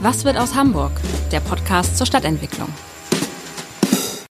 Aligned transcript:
Was 0.00 0.24
wird 0.24 0.36
aus 0.36 0.54
Hamburg? 0.54 0.92
Der 1.32 1.40
Podcast 1.40 1.98
zur 1.98 2.06
Stadtentwicklung. 2.06 2.68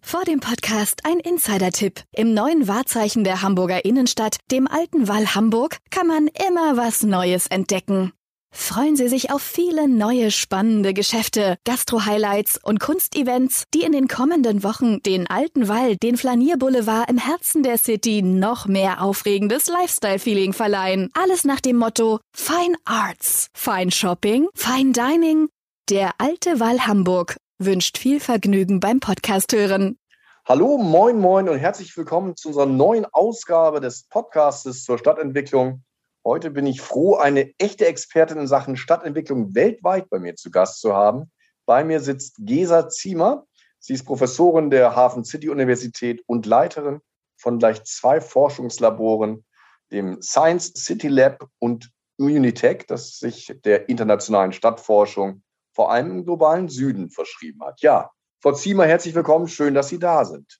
Vor 0.01 0.24
dem 0.24 0.40
Podcast 0.40 1.03
ein 1.04 1.21
Insider-Tipp. 1.21 2.04
Im 2.12 2.33
neuen 2.33 2.69
Wahrzeichen 2.69 3.22
der 3.22 3.42
Hamburger 3.42 3.85
Innenstadt, 3.85 4.38
dem 4.51 4.67
alten 4.67 5.08
Wall 5.08 5.35
Hamburg, 5.35 5.76
kann 5.90 6.06
man 6.06 6.28
immer 6.49 6.78
was 6.78 7.03
Neues 7.03 7.49
entdecken. 7.49 8.12
Freuen 8.51 8.96
Sie 8.96 9.08
sich 9.08 9.31
auf 9.31 9.42
viele 9.42 9.88
neue 9.88 10.31
spannende 10.31 10.94
Geschäfte, 10.94 11.58
Gastro-Highlights 11.67 12.58
und 12.62 12.80
Kunstevents, 12.80 13.64
die 13.74 13.82
in 13.82 13.92
den 13.92 14.08
kommenden 14.08 14.62
Wochen 14.62 15.03
den 15.03 15.26
alten 15.26 15.69
Wall, 15.69 15.96
den 15.96 16.16
Flanierboulevard 16.16 17.10
im 17.10 17.19
Herzen 17.19 17.62
der 17.62 17.77
City 17.77 18.23
noch 18.23 18.64
mehr 18.64 19.02
aufregendes 19.02 19.66
Lifestyle-Feeling 19.66 20.55
verleihen. 20.55 21.10
Alles 21.12 21.45
nach 21.45 21.60
dem 21.60 21.77
Motto 21.77 22.20
Fine 22.34 22.77
Arts, 22.87 23.48
Fine 23.53 23.91
Shopping, 23.91 24.48
Fine 24.55 24.93
Dining. 24.93 25.51
Der 25.91 26.10
alte 26.19 26.60
Wall 26.60 26.87
Hamburg 26.87 27.38
wünscht 27.59 27.96
viel 27.96 28.20
Vergnügen 28.20 28.79
beim 28.79 29.01
Podcast 29.01 29.55
hören. 29.55 29.98
Hallo, 30.45 30.77
moin, 30.77 31.19
moin 31.19 31.48
und 31.48 31.56
herzlich 31.56 31.96
willkommen 31.96 32.37
zu 32.37 32.48
unserer 32.48 32.66
neuen 32.66 33.06
Ausgabe 33.06 33.80
des 33.80 34.05
Podcastes 34.05 34.84
zur 34.84 34.98
Stadtentwicklung. 34.98 35.82
Heute 36.27 36.51
bin 36.51 36.66
ich 36.66 36.82
froh, 36.82 37.15
eine 37.15 37.55
echte 37.56 37.87
Expertin 37.87 38.37
in 38.37 38.46
Sachen 38.46 38.77
Stadtentwicklung 38.77 39.55
weltweit 39.55 40.10
bei 40.10 40.19
mir 40.19 40.37
zu 40.37 40.51
Gast 40.51 40.79
zu 40.82 40.93
haben. 40.93 41.30
Bei 41.65 41.84
mir 41.84 42.01
sitzt 42.01 42.37
Gesa 42.41 42.91
Ziemer. 42.91 43.46
Sie 43.79 43.95
ist 43.95 44.05
Professorin 44.05 44.68
der 44.68 44.95
Hafen 44.95 45.24
City 45.24 45.48
Universität 45.48 46.23
und 46.27 46.45
Leiterin 46.45 47.01
von 47.38 47.59
gleich 47.59 47.82
zwei 47.84 48.20
Forschungslaboren, 48.20 49.43
dem 49.91 50.20
Science 50.20 50.70
City 50.74 51.09
Lab 51.09 51.48
und 51.59 51.91
Unitech, 52.18 52.84
das 52.87 53.18
sich 53.18 53.59
der 53.65 53.88
internationalen 53.88 54.52
Stadtforschung 54.52 55.43
vor 55.79 55.93
allem 55.93 56.10
im 56.10 56.24
globalen 56.24 56.68
Süden 56.68 57.09
verschrieben 57.09 57.62
hat. 57.62 57.80
Ja, 57.82 58.10
Frau 58.43 58.51
Ziemer, 58.51 58.84
herzlich 58.84 59.15
willkommen. 59.15 59.46
Schön, 59.46 59.74
dass 59.74 59.88
Sie 59.88 60.01
da 60.01 60.24
sind. 60.24 60.59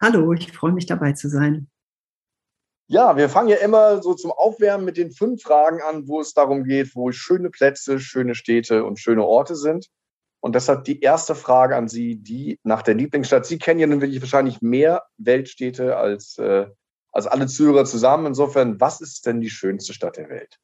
Hallo, 0.00 0.32
ich 0.32 0.52
freue 0.52 0.70
mich 0.70 0.86
dabei 0.86 1.10
zu 1.14 1.28
sein. 1.28 1.68
Ja, 2.86 3.16
wir 3.16 3.30
fangen 3.30 3.48
ja 3.48 3.56
immer 3.56 4.00
so 4.00 4.14
zum 4.14 4.30
Aufwärmen 4.30 4.84
mit 4.84 4.96
den 4.96 5.10
fünf 5.10 5.42
Fragen 5.42 5.82
an, 5.82 6.06
wo 6.06 6.20
es 6.20 6.34
darum 6.34 6.62
geht, 6.62 6.94
wo 6.94 7.10
schöne 7.10 7.50
Plätze, 7.50 7.98
schöne 7.98 8.36
Städte 8.36 8.84
und 8.84 9.00
schöne 9.00 9.24
Orte 9.24 9.56
sind. 9.56 9.88
Und 10.38 10.54
deshalb 10.54 10.84
die 10.84 11.00
erste 11.00 11.34
Frage 11.34 11.74
an 11.74 11.88
Sie, 11.88 12.14
die 12.14 12.60
nach 12.62 12.82
der 12.82 12.94
Lieblingsstadt. 12.94 13.44
Sie 13.44 13.58
kennen 13.58 13.80
ja 13.80 13.88
nun 13.88 14.00
wirklich 14.00 14.20
wahrscheinlich 14.20 14.62
mehr 14.62 15.02
Weltstädte 15.16 15.96
als, 15.96 16.38
äh, 16.38 16.68
als 17.10 17.26
alle 17.26 17.48
Zuhörer 17.48 17.86
zusammen. 17.86 18.26
Insofern, 18.26 18.80
was 18.80 19.00
ist 19.00 19.26
denn 19.26 19.40
die 19.40 19.50
schönste 19.50 19.94
Stadt 19.94 20.16
der 20.16 20.28
Welt? 20.28 20.60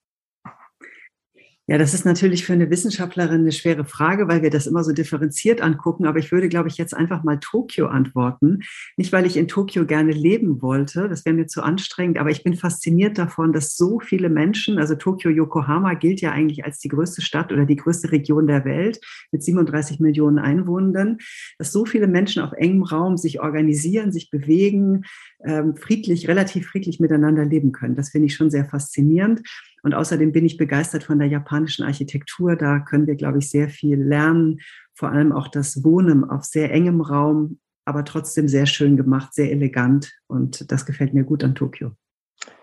Ja, 1.67 1.79
das 1.79 1.95
ist 1.95 2.05
natürlich 2.05 2.45
für 2.45 2.53
eine 2.53 2.69
Wissenschaftlerin 2.69 3.41
eine 3.41 3.53
schwere 3.53 3.87
Frage, 3.87 4.29
weil 4.29 4.43
wir 4.43 4.51
das 4.51 4.67
immer 4.67 4.85
so 4.85 4.93
differenziert 4.93 5.63
angucken. 5.63 6.05
Aber 6.05 6.19
ich 6.19 6.31
würde, 6.31 6.51
glaube 6.51 6.69
ich, 6.69 6.77
jetzt 6.77 6.95
einfach 6.95 7.25
mal 7.25 7.39
Tokio 7.41 7.87
antworten. 7.87 8.61
Nicht, 8.99 9.13
weil 9.13 9.25
ich 9.25 9.39
in 9.39 9.49
Tokio 9.49 9.87
gerne 9.87 10.13
leben 10.13 10.61
wollte, 10.61 11.09
das 11.09 11.25
wäre 11.25 11.35
mir 11.35 11.47
zu 11.47 11.63
anstrengend, 11.63 12.19
aber 12.19 12.31
ich 12.31 12.45
bin 12.45 12.55
fasziniert 12.55 13.17
davon, 13.17 13.55
dass 13.55 13.77
so 13.79 13.99
viele 13.99 14.29
Menschen, 14.29 14.79
also 14.79 14.95
Tokio, 14.95 15.31
Yokohama 15.31 15.95
gilt 15.95 16.21
ja 16.21 16.33
eigentlich 16.33 16.67
als 16.67 16.81
die 16.81 16.89
größte 16.89 17.23
Stadt 17.23 17.51
oder 17.51 17.65
die 17.65 17.77
größte 17.77 18.13
Region 18.13 18.47
der 18.47 18.67
Welt 18.67 19.01
mit 19.33 19.43
37 19.43 20.01
Millionen 20.01 20.39
Einwohnern, 20.39 21.17
dass 21.57 21.73
so 21.73 21.87
viele 21.87 22.09
Menschen 22.09 22.43
auf 22.43 22.53
engem 22.53 22.83
Raum 22.83 23.17
sich 23.17 23.41
organisieren, 23.41 24.13
sich 24.13 24.29
bewegen, 24.29 25.05
ähm, 25.43 25.77
friedlich, 25.77 26.29
relativ 26.29 26.67
friedlich 26.67 27.01
miteinander 27.01 27.47
leben 27.47 27.73
können. 27.73 27.97
Das 27.97 28.11
finde 28.11 28.27
ich 28.27 28.35
schon 28.35 28.51
sehr 28.51 28.67
faszinierend. 28.67 29.41
Und 29.85 29.95
außerdem 29.95 30.33
bin 30.33 30.47
ich 30.47 30.57
begeistert 30.57 31.05
von 31.05 31.19
der 31.19 31.29
japanischen 31.29 31.85
Architektur. 31.85 32.57
Da 32.57 32.81
können 32.81 33.07
wir, 33.07 33.17
glaube 33.17 33.39
ich, 33.39 33.51
sehr 33.51 33.69
viel 33.69 34.03
lernen. 34.03 34.61
Vor 34.95 35.11
allem 35.11 35.31
auch 35.31 35.47
das 35.47 35.85
Wohnen 35.85 36.25
auf 36.25 36.45
sehr 36.45 36.73
engem 36.73 37.03
Raum, 37.03 37.61
aber 37.85 38.07
trotzdem 38.07 38.49
sehr 38.49 38.65
schön 38.65 38.97
gemacht, 38.97 39.35
sehr 39.35 39.51
elegant. 39.53 40.11
Und 40.27 40.73
das 40.73 40.87
gefällt 40.87 41.13
mir 41.13 41.25
gut 41.25 41.45
an 41.45 41.55
Tokio. 41.55 41.93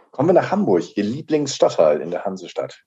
Kommen 0.09 0.29
wir 0.29 0.33
nach 0.33 0.49
Hamburg, 0.49 0.97
Ihr 0.97 1.03
Lieblingsstadtteil 1.03 2.01
in 2.01 2.09
der 2.09 2.25
Hansestadt. 2.25 2.83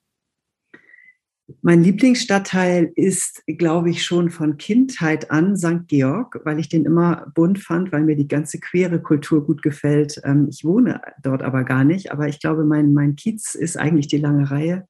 Mein 1.61 1.83
Lieblingsstadtteil 1.83 2.91
ist, 2.95 3.43
glaube 3.45 3.91
ich, 3.91 4.03
schon 4.03 4.31
von 4.31 4.57
Kindheit 4.57 5.29
an 5.29 5.55
St. 5.55 5.87
Georg, 5.87 6.39
weil 6.43 6.59
ich 6.59 6.69
den 6.69 6.85
immer 6.85 7.31
bunt 7.35 7.59
fand, 7.59 7.91
weil 7.91 8.03
mir 8.03 8.15
die 8.15 8.27
ganze 8.27 8.59
queere 8.59 8.99
Kultur 8.99 9.45
gut 9.45 9.61
gefällt. 9.61 10.19
Ähm, 10.23 10.47
ich 10.49 10.65
wohne 10.65 11.01
dort 11.21 11.43
aber 11.43 11.63
gar 11.63 11.83
nicht, 11.83 12.11
aber 12.11 12.27
ich 12.27 12.39
glaube, 12.39 12.65
mein, 12.65 12.93
mein 12.93 13.15
Kiez 13.15 13.53
ist 13.53 13.77
eigentlich 13.77 14.07
die 14.07 14.17
lange 14.17 14.49
Reihe 14.49 14.87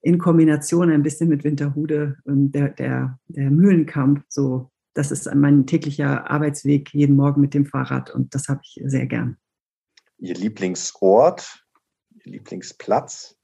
in 0.00 0.18
Kombination 0.18 0.90
ein 0.90 1.02
bisschen 1.02 1.28
mit 1.28 1.42
Winterhude, 1.44 2.16
ähm, 2.26 2.52
der, 2.52 2.68
der, 2.70 3.18
der 3.26 3.50
Mühlenkamp. 3.50 4.24
So, 4.28 4.70
das 4.94 5.10
ist 5.10 5.32
mein 5.34 5.66
täglicher 5.66 6.30
Arbeitsweg 6.30 6.94
jeden 6.94 7.16
Morgen 7.16 7.40
mit 7.40 7.54
dem 7.54 7.66
Fahrrad 7.66 8.10
und 8.14 8.34
das 8.34 8.48
habe 8.48 8.60
ich 8.62 8.80
sehr 8.84 9.06
gern. 9.06 9.36
Ihr 10.18 10.34
Lieblingsort, 10.34 11.64
Ihr 12.24 12.32
Lieblingsplatz? 12.32 13.37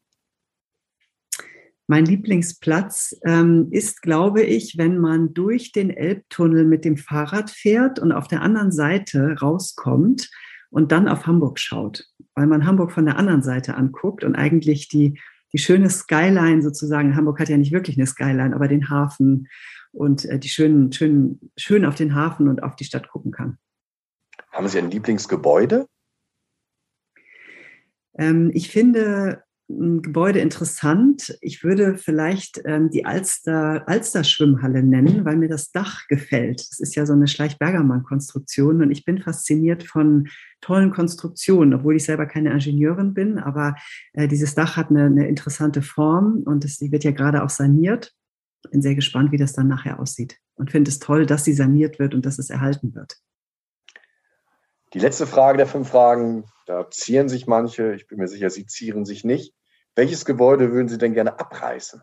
Mein 1.87 2.07
Lieblingsplatz 2.07 3.15
ähm, 3.25 3.69
ist, 3.71 4.01
glaube 4.01 4.43
ich, 4.43 4.79
wenn 4.79 4.99
man 4.99 5.35
durch 5.35 5.73
den 5.73 5.91
Elbtunnel 5.91 6.65
mit 6.65 6.85
dem 6.85 6.97
Fahrrad 6.97 7.51
fährt 7.51 7.99
und 7.99 8.13
auf 8.13 8.27
der 8.27 8.41
anderen 8.41 8.73
Seite 8.73 9.37
rauskommt 9.41 10.31
und 10.71 10.93
dann 10.93 11.09
auf 11.09 11.27
Hamburg 11.27 11.59
schaut, 11.59 12.07
weil 12.35 12.47
man 12.47 12.67
Hamburg 12.67 12.91
von 12.91 13.05
der 13.05 13.19
anderen 13.19 13.43
Seite 13.43 13.75
anguckt 13.75 14.25
und 14.25 14.35
eigentlich 14.35 14.89
die, 14.89 15.21
die 15.53 15.59
schöne 15.59 15.91
Skyline 15.91 16.63
sozusagen, 16.63 17.17
Hamburg 17.17 17.39
hat 17.39 17.51
ja 17.51 17.59
nicht 17.59 17.73
wirklich 17.73 17.99
eine 17.99 18.07
Skyline, 18.07 18.55
aber 18.55 18.67
den 18.67 18.89
Hafen 18.89 19.49
und 19.93 20.25
äh, 20.25 20.39
die 20.39 20.49
schönen, 20.49 20.91
schönen, 20.91 21.53
schön 21.57 21.85
auf 21.85 21.95
den 21.95 22.15
Hafen 22.15 22.49
und 22.49 22.63
auf 22.63 22.77
die 22.77 22.85
Stadt 22.85 23.09
gucken 23.09 23.31
kann. 23.31 23.59
Haben 24.51 24.69
Sie 24.69 24.79
ein 24.79 24.91
Lieblingsgebäude? 24.91 25.87
Ähm, 28.17 28.51
ich 28.55 28.71
finde 28.71 29.44
Gebäude 29.69 30.41
interessant. 30.41 31.39
Ich 31.41 31.65
würde 31.65 31.97
vielleicht 31.97 32.61
ähm, 32.67 32.91
die 32.91 33.07
Alster, 33.07 33.89
Alster 33.89 34.23
Schwimmhalle 34.23 34.83
nennen, 34.83 35.25
weil 35.25 35.37
mir 35.37 35.49
das 35.49 35.73
Dach 35.73 36.07
gefällt. 36.09 36.61
Das 36.71 36.81
ist 36.81 36.95
ja 36.97 37.07
so 37.07 37.15
eine 37.15 37.27
Schleich-Bergermann-Konstruktion 37.27 38.83
und 38.83 38.91
ich 38.91 39.07
bin 39.07 39.23
fasziniert 39.23 39.83
von 39.83 40.29
tollen 40.61 40.91
Konstruktionen, 40.91 41.73
obwohl 41.73 41.97
ich 41.97 42.05
selber 42.05 42.27
keine 42.27 42.53
Ingenieurin 42.53 43.15
bin, 43.15 43.39
aber 43.39 43.75
äh, 44.13 44.29
dieses 44.29 44.55
Dach 44.55 44.77
hat 44.77 44.91
eine, 44.91 45.05
eine 45.05 45.29
interessante 45.29 45.81
Form 45.81 46.43
und 46.45 46.65
es 46.65 46.81
wird 46.81 47.05
ja 47.05 47.13
gerade 47.13 47.43
auch 47.43 47.51
saniert. 47.51 48.13
Bin 48.71 48.83
sehr 48.83 48.95
gespannt, 48.95 49.33
wie 49.33 49.39
das 49.39 49.55
dann 49.55 49.69
nachher 49.69 49.99
aussieht 49.99 50.39
und 50.57 50.71
finde 50.71 50.91
es 50.91 50.99
toll, 50.99 51.25
dass 51.25 51.45
sie 51.45 51.55
saniert 51.55 51.99
wird 51.99 52.15
und 52.15 52.27
dass 52.27 52.39
es 52.39 52.51
erhalten 52.51 52.95
wird. 52.95 53.17
Die 54.95 55.01
letzte 55.01 55.27
Frage 55.27 55.59
der 55.59 55.67
fünf 55.67 55.89
Fragen, 55.89 56.45
da 56.67 56.89
zieren 56.89 57.29
sich 57.29 57.49
manche, 57.49 57.95
ich 57.95 58.07
bin 58.07 58.19
mir 58.19 58.29
sicher, 58.29 58.49
sie 58.49 58.65
zieren 58.67 59.05
sich 59.05 59.25
nicht. 59.25 59.53
Welches 59.97 60.25
Gebäude 60.25 60.73
würden 60.73 60.89
Sie 60.89 60.99
denn 60.99 61.15
gerne 61.15 61.39
abreißen? 61.39 62.01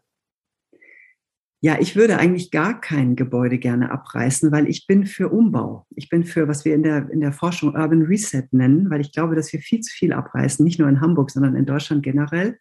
Ja, 1.62 1.78
ich 1.80 1.96
würde 1.96 2.18
eigentlich 2.18 2.52
gar 2.52 2.82
kein 2.82 3.16
Gebäude 3.16 3.60
gerne 3.60 3.92
abreißen, 3.92 4.52
weil 4.52 4.68
ich 4.68 4.88
bin 4.88 5.06
für 5.06 5.30
Umbau. 5.30 5.86
Ich 5.96 6.10
bin 6.10 6.24
für, 6.24 6.48
was 6.48 6.66
wir 6.66 6.74
in 6.74 6.84
der, 6.84 7.10
in 7.12 7.22
der 7.22 7.32
Forschung 7.32 7.76
Urban 7.76 8.02
Reset 8.02 8.48
nennen, 8.52 8.90
weil 8.90 9.00
ich 9.02 9.12
glaube, 9.12 9.36
dass 9.36 9.54
wir 9.54 9.60
viel 9.60 9.80
zu 9.82 9.94
viel 9.94 10.12
abreißen, 10.12 10.66
nicht 10.66 10.80
nur 10.80 10.90
in 10.90 11.02
Hamburg, 11.02 11.32
sondern 11.32 11.56
in 11.56 11.66
Deutschland 11.66 12.04
generell. 12.04 12.58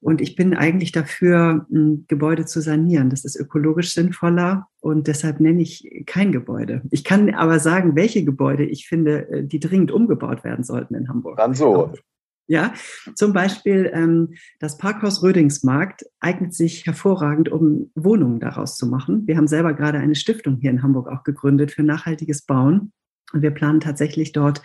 Und 0.00 0.20
ich 0.20 0.36
bin 0.36 0.54
eigentlich 0.54 0.92
dafür, 0.92 1.66
ein 1.70 2.04
Gebäude 2.06 2.46
zu 2.46 2.60
sanieren. 2.60 3.10
Das 3.10 3.24
ist 3.24 3.36
ökologisch 3.36 3.92
sinnvoller 3.92 4.68
und 4.80 5.08
deshalb 5.08 5.40
nenne 5.40 5.62
ich 5.62 6.04
kein 6.06 6.30
Gebäude. 6.30 6.82
Ich 6.90 7.02
kann 7.02 7.34
aber 7.34 7.58
sagen, 7.58 7.96
welche 7.96 8.24
Gebäude 8.24 8.64
ich 8.64 8.86
finde, 8.86 9.28
äh, 9.28 9.44
die 9.44 9.58
dringend 9.58 9.90
umgebaut 9.90 10.44
werden 10.44 10.64
sollten 10.64 10.94
in 10.94 11.08
Hamburg. 11.08 11.36
Dann 11.36 11.54
so. 11.54 11.92
Ja, 12.50 12.72
zum 13.14 13.34
Beispiel 13.34 13.90
ähm, 13.92 14.34
das 14.58 14.78
Parkhaus 14.78 15.22
Rödingsmarkt 15.22 16.06
eignet 16.18 16.54
sich 16.54 16.86
hervorragend, 16.86 17.50
um 17.50 17.90
Wohnungen 17.94 18.40
daraus 18.40 18.76
zu 18.76 18.86
machen. 18.86 19.26
Wir 19.26 19.36
haben 19.36 19.48
selber 19.48 19.74
gerade 19.74 19.98
eine 19.98 20.14
Stiftung 20.14 20.56
hier 20.56 20.70
in 20.70 20.82
Hamburg 20.82 21.08
auch 21.08 21.24
gegründet 21.24 21.72
für 21.72 21.82
nachhaltiges 21.82 22.42
Bauen. 22.42 22.92
Und 23.34 23.42
wir 23.42 23.50
planen 23.50 23.80
tatsächlich 23.80 24.32
dort 24.32 24.62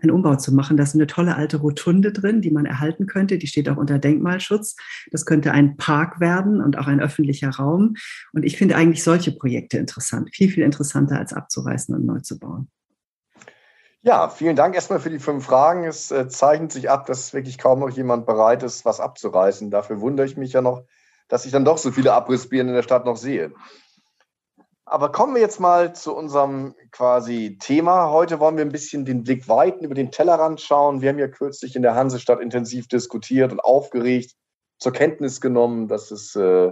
einen 0.00 0.10
Umbau 0.10 0.36
zu 0.36 0.54
machen. 0.54 0.76
Da 0.76 0.82
ist 0.82 0.94
eine 0.94 1.06
tolle 1.06 1.36
alte 1.36 1.58
Rotunde 1.58 2.12
drin, 2.12 2.40
die 2.40 2.50
man 2.50 2.66
erhalten 2.66 3.06
könnte. 3.06 3.38
Die 3.38 3.46
steht 3.46 3.68
auch 3.68 3.76
unter 3.76 3.98
Denkmalschutz. 3.98 4.76
Das 5.10 5.26
könnte 5.26 5.52
ein 5.52 5.76
Park 5.76 6.20
werden 6.20 6.60
und 6.60 6.78
auch 6.78 6.86
ein 6.86 7.00
öffentlicher 7.00 7.50
Raum. 7.50 7.94
Und 8.32 8.44
ich 8.44 8.56
finde 8.56 8.76
eigentlich 8.76 9.02
solche 9.02 9.32
Projekte 9.32 9.78
interessant. 9.78 10.34
Viel, 10.34 10.50
viel 10.50 10.64
interessanter 10.64 11.18
als 11.18 11.32
abzureißen 11.32 11.94
und 11.94 12.06
neu 12.06 12.20
zu 12.20 12.38
bauen. 12.38 12.68
Ja, 14.02 14.28
vielen 14.28 14.54
Dank 14.54 14.74
erstmal 14.74 15.00
für 15.00 15.08
die 15.08 15.18
fünf 15.18 15.46
Fragen. 15.46 15.84
Es 15.84 16.10
äh, 16.10 16.28
zeichnet 16.28 16.72
sich 16.72 16.90
ab, 16.90 17.06
dass 17.06 17.32
wirklich 17.32 17.56
kaum 17.56 17.80
noch 17.80 17.88
jemand 17.88 18.26
bereit 18.26 18.62
ist, 18.62 18.84
was 18.84 19.00
abzureißen. 19.00 19.70
Dafür 19.70 20.02
wundere 20.02 20.26
ich 20.26 20.36
mich 20.36 20.52
ja 20.52 20.60
noch, 20.60 20.84
dass 21.28 21.46
ich 21.46 21.52
dann 21.52 21.64
doch 21.64 21.78
so 21.78 21.90
viele 21.90 22.12
Abrissbirnen 22.12 22.68
in 22.68 22.74
der 22.74 22.82
Stadt 22.82 23.06
noch 23.06 23.16
sehe. 23.16 23.52
Aber 24.86 25.10
kommen 25.10 25.34
wir 25.34 25.40
jetzt 25.40 25.60
mal 25.60 25.94
zu 25.94 26.14
unserem 26.14 26.74
quasi 26.90 27.56
Thema. 27.58 28.10
Heute 28.10 28.38
wollen 28.38 28.56
wir 28.56 28.64
ein 28.64 28.72
bisschen 28.72 29.06
den 29.06 29.22
Blick 29.24 29.48
weiten, 29.48 29.84
über 29.84 29.94
den 29.94 30.10
Tellerrand 30.10 30.60
schauen. 30.60 31.00
Wir 31.00 31.08
haben 31.08 31.18
ja 31.18 31.28
kürzlich 31.28 31.74
in 31.74 31.82
der 31.82 31.94
Hansestadt 31.94 32.40
intensiv 32.40 32.86
diskutiert 32.86 33.50
und 33.50 33.60
aufgeregt, 33.60 34.34
zur 34.78 34.92
Kenntnis 34.92 35.40
genommen, 35.40 35.88
dass 35.88 36.10
es 36.10 36.36
äh, 36.36 36.70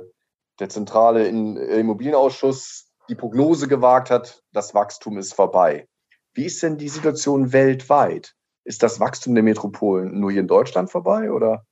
der 0.61 0.69
zentrale 0.69 1.27
Immobilienausschuss 1.27 2.93
die 3.09 3.15
Prognose 3.15 3.67
gewagt 3.67 4.11
hat, 4.11 4.43
das 4.53 4.75
Wachstum 4.75 5.17
ist 5.17 5.35
vorbei. 5.35 5.89
Wie 6.35 6.45
ist 6.45 6.63
denn 6.63 6.79
die 6.79 6.89
Situation 6.89 7.53
weltweit? 7.53 8.35
Ist 8.65 8.83
das 8.83 9.01
Wachstum 9.01 9.35
der 9.35 9.43
Metropolen 9.43 10.21
nur 10.21 10.31
hier 10.31 10.41
in 10.41 10.47
Deutschland 10.47 10.91
vorbei 10.91 11.33
oder? 11.33 11.65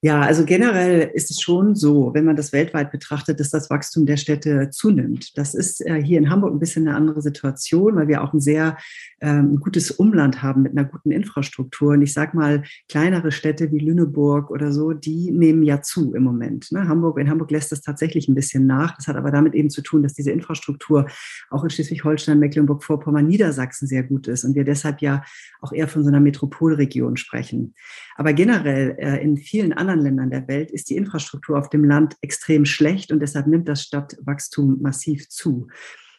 Ja, 0.00 0.20
also 0.20 0.44
generell 0.44 1.10
ist 1.12 1.28
es 1.32 1.40
schon 1.40 1.74
so, 1.74 2.14
wenn 2.14 2.24
man 2.24 2.36
das 2.36 2.52
weltweit 2.52 2.92
betrachtet, 2.92 3.40
dass 3.40 3.50
das 3.50 3.68
Wachstum 3.68 4.06
der 4.06 4.16
Städte 4.16 4.70
zunimmt. 4.70 5.36
Das 5.36 5.54
ist 5.56 5.84
äh, 5.84 6.00
hier 6.00 6.18
in 6.18 6.30
Hamburg 6.30 6.52
ein 6.52 6.60
bisschen 6.60 6.86
eine 6.86 6.96
andere 6.96 7.20
Situation, 7.20 7.96
weil 7.96 8.06
wir 8.06 8.22
auch 8.22 8.32
ein 8.32 8.40
sehr 8.40 8.76
ähm, 9.20 9.58
gutes 9.58 9.90
Umland 9.90 10.40
haben 10.40 10.62
mit 10.62 10.70
einer 10.70 10.84
guten 10.84 11.10
Infrastruktur. 11.10 11.94
Und 11.94 12.02
ich 12.02 12.12
sage 12.12 12.36
mal, 12.36 12.62
kleinere 12.88 13.32
Städte 13.32 13.72
wie 13.72 13.80
Lüneburg 13.80 14.52
oder 14.52 14.70
so, 14.70 14.92
die 14.92 15.32
nehmen 15.32 15.64
ja 15.64 15.82
zu 15.82 16.14
im 16.14 16.22
Moment. 16.22 16.70
Ne? 16.70 16.86
Hamburg, 16.86 17.18
in 17.18 17.28
Hamburg 17.28 17.50
lässt 17.50 17.72
das 17.72 17.80
tatsächlich 17.80 18.28
ein 18.28 18.36
bisschen 18.36 18.68
nach. 18.68 18.94
Das 18.94 19.08
hat 19.08 19.16
aber 19.16 19.32
damit 19.32 19.56
eben 19.56 19.68
zu 19.68 19.82
tun, 19.82 20.04
dass 20.04 20.14
diese 20.14 20.30
Infrastruktur 20.30 21.08
auch 21.50 21.64
in 21.64 21.70
Schleswig-Holstein, 21.70 22.38
Mecklenburg-Vorpommern, 22.38 23.26
Niedersachsen 23.26 23.88
sehr 23.88 24.04
gut 24.04 24.28
ist 24.28 24.44
und 24.44 24.54
wir 24.54 24.62
deshalb 24.62 25.02
ja 25.02 25.24
auch 25.60 25.72
eher 25.72 25.88
von 25.88 26.04
so 26.04 26.08
einer 26.08 26.20
Metropolregion 26.20 27.16
sprechen. 27.16 27.74
Aber 28.14 28.32
generell 28.32 28.96
äh, 28.98 29.20
in 29.20 29.36
vielen 29.36 29.72
anderen 29.72 29.87
anderen 29.88 30.02
Ländern 30.02 30.30
der 30.30 30.48
Welt 30.48 30.70
ist 30.70 30.90
die 30.90 30.96
Infrastruktur 30.96 31.58
auf 31.58 31.70
dem 31.70 31.84
Land 31.84 32.16
extrem 32.20 32.64
schlecht 32.64 33.10
und 33.10 33.20
deshalb 33.20 33.46
nimmt 33.46 33.68
das 33.68 33.82
Stadtwachstum 33.82 34.78
massiv 34.80 35.28
zu. 35.28 35.68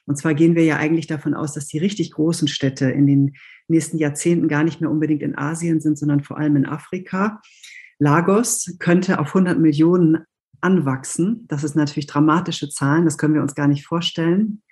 Und 0.06 0.16
zwar 0.16 0.34
gehen 0.34 0.56
wir 0.56 0.64
ja 0.64 0.78
eigentlich 0.78 1.06
davon 1.06 1.36
aus, 1.36 1.54
dass 1.54 1.68
die 1.68 1.78
richtig 1.78 2.12
großen 2.12 2.48
Städte 2.48 2.90
in 2.90 3.06
den 3.06 3.36
nächsten 3.68 4.00
Jahrzehnten 4.00 4.48
gar 4.48 4.64
nicht 4.64 4.82
mehr 4.82 4.90
unbedingt 4.90 5.22
in 5.22 5.38
Asien 5.38 5.82
sind, 5.82 6.00
sondern 6.00 6.24
vor 6.24 6.40
allem 6.40 6.56
in 6.56 6.66
Afrika. 6.66 7.42
Lagos 8.00 8.76
könnte 8.80 9.20
auf 9.20 9.28
100 9.28 9.60
Millionen 9.60 10.26
anwachsen. 10.62 11.46
Das 11.48 11.64
ist 11.64 11.76
natürlich 11.76 12.08
dramatische 12.08 12.70
Zahlen, 12.70 13.06
das 13.06 13.18
können 13.18 13.36
wir 13.36 13.42
uns 13.42 13.54
gar 13.54 13.68
nicht 13.68 13.86
vorstellen. 13.86 14.64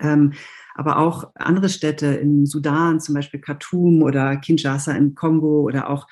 Ähm, 0.00 0.32
aber 0.74 0.98
auch 0.98 1.30
andere 1.34 1.68
Städte 1.68 2.06
in 2.06 2.46
Sudan, 2.46 3.00
zum 3.00 3.14
Beispiel 3.14 3.40
Khartoum 3.40 4.02
oder 4.02 4.36
Kinshasa 4.36 4.92
im 4.92 5.14
Kongo 5.14 5.62
oder 5.62 5.88
auch 5.90 6.06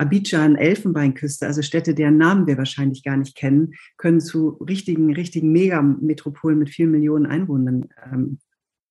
Abidjan, 0.00 0.56
Elfenbeinküste, 0.56 1.46
also 1.46 1.62
Städte, 1.62 1.94
deren 1.94 2.16
Namen 2.16 2.46
wir 2.46 2.56
wahrscheinlich 2.56 3.02
gar 3.02 3.16
nicht 3.16 3.36
kennen, 3.36 3.74
können 3.98 4.20
zu 4.20 4.50
richtigen, 4.66 5.14
richtigen 5.14 5.52
Megametropolen 5.52 6.58
mit 6.58 6.70
vielen 6.70 6.90
Millionen 6.90 7.26
Einwohnern 7.26 7.88
ähm, 8.10 8.38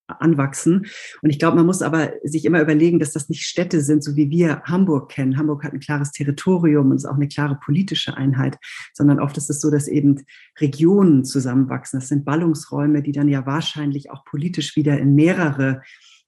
anwachsen. 0.07 0.85
Und 1.21 1.29
ich 1.29 1.39
glaube, 1.39 1.57
man 1.57 1.65
muss 1.65 1.81
aber 1.81 2.13
sich 2.23 2.45
immer 2.45 2.61
überlegen, 2.61 2.99
dass 2.99 3.13
das 3.13 3.29
nicht 3.29 3.43
Städte 3.43 3.81
sind, 3.81 4.03
so 4.03 4.15
wie 4.15 4.29
wir 4.29 4.61
Hamburg 4.63 5.09
kennen. 5.09 5.37
Hamburg 5.37 5.63
hat 5.63 5.73
ein 5.73 5.79
klares 5.79 6.11
Territorium 6.11 6.91
und 6.91 6.97
ist 6.97 7.05
auch 7.05 7.15
eine 7.15 7.27
klare 7.27 7.59
politische 7.63 8.15
Einheit, 8.15 8.57
sondern 8.93 9.19
oft 9.19 9.37
ist 9.37 9.49
es 9.49 9.61
so, 9.61 9.69
dass 9.69 9.87
eben 9.87 10.23
Regionen 10.59 11.25
zusammenwachsen. 11.25 11.99
Das 11.99 12.09
sind 12.09 12.25
Ballungsräume, 12.25 13.01
die 13.01 13.11
dann 13.11 13.27
ja 13.27 13.45
wahrscheinlich 13.45 14.11
auch 14.11 14.25
politisch 14.25 14.75
wieder 14.75 14.97
in 14.97 15.15
mehrere 15.15 15.81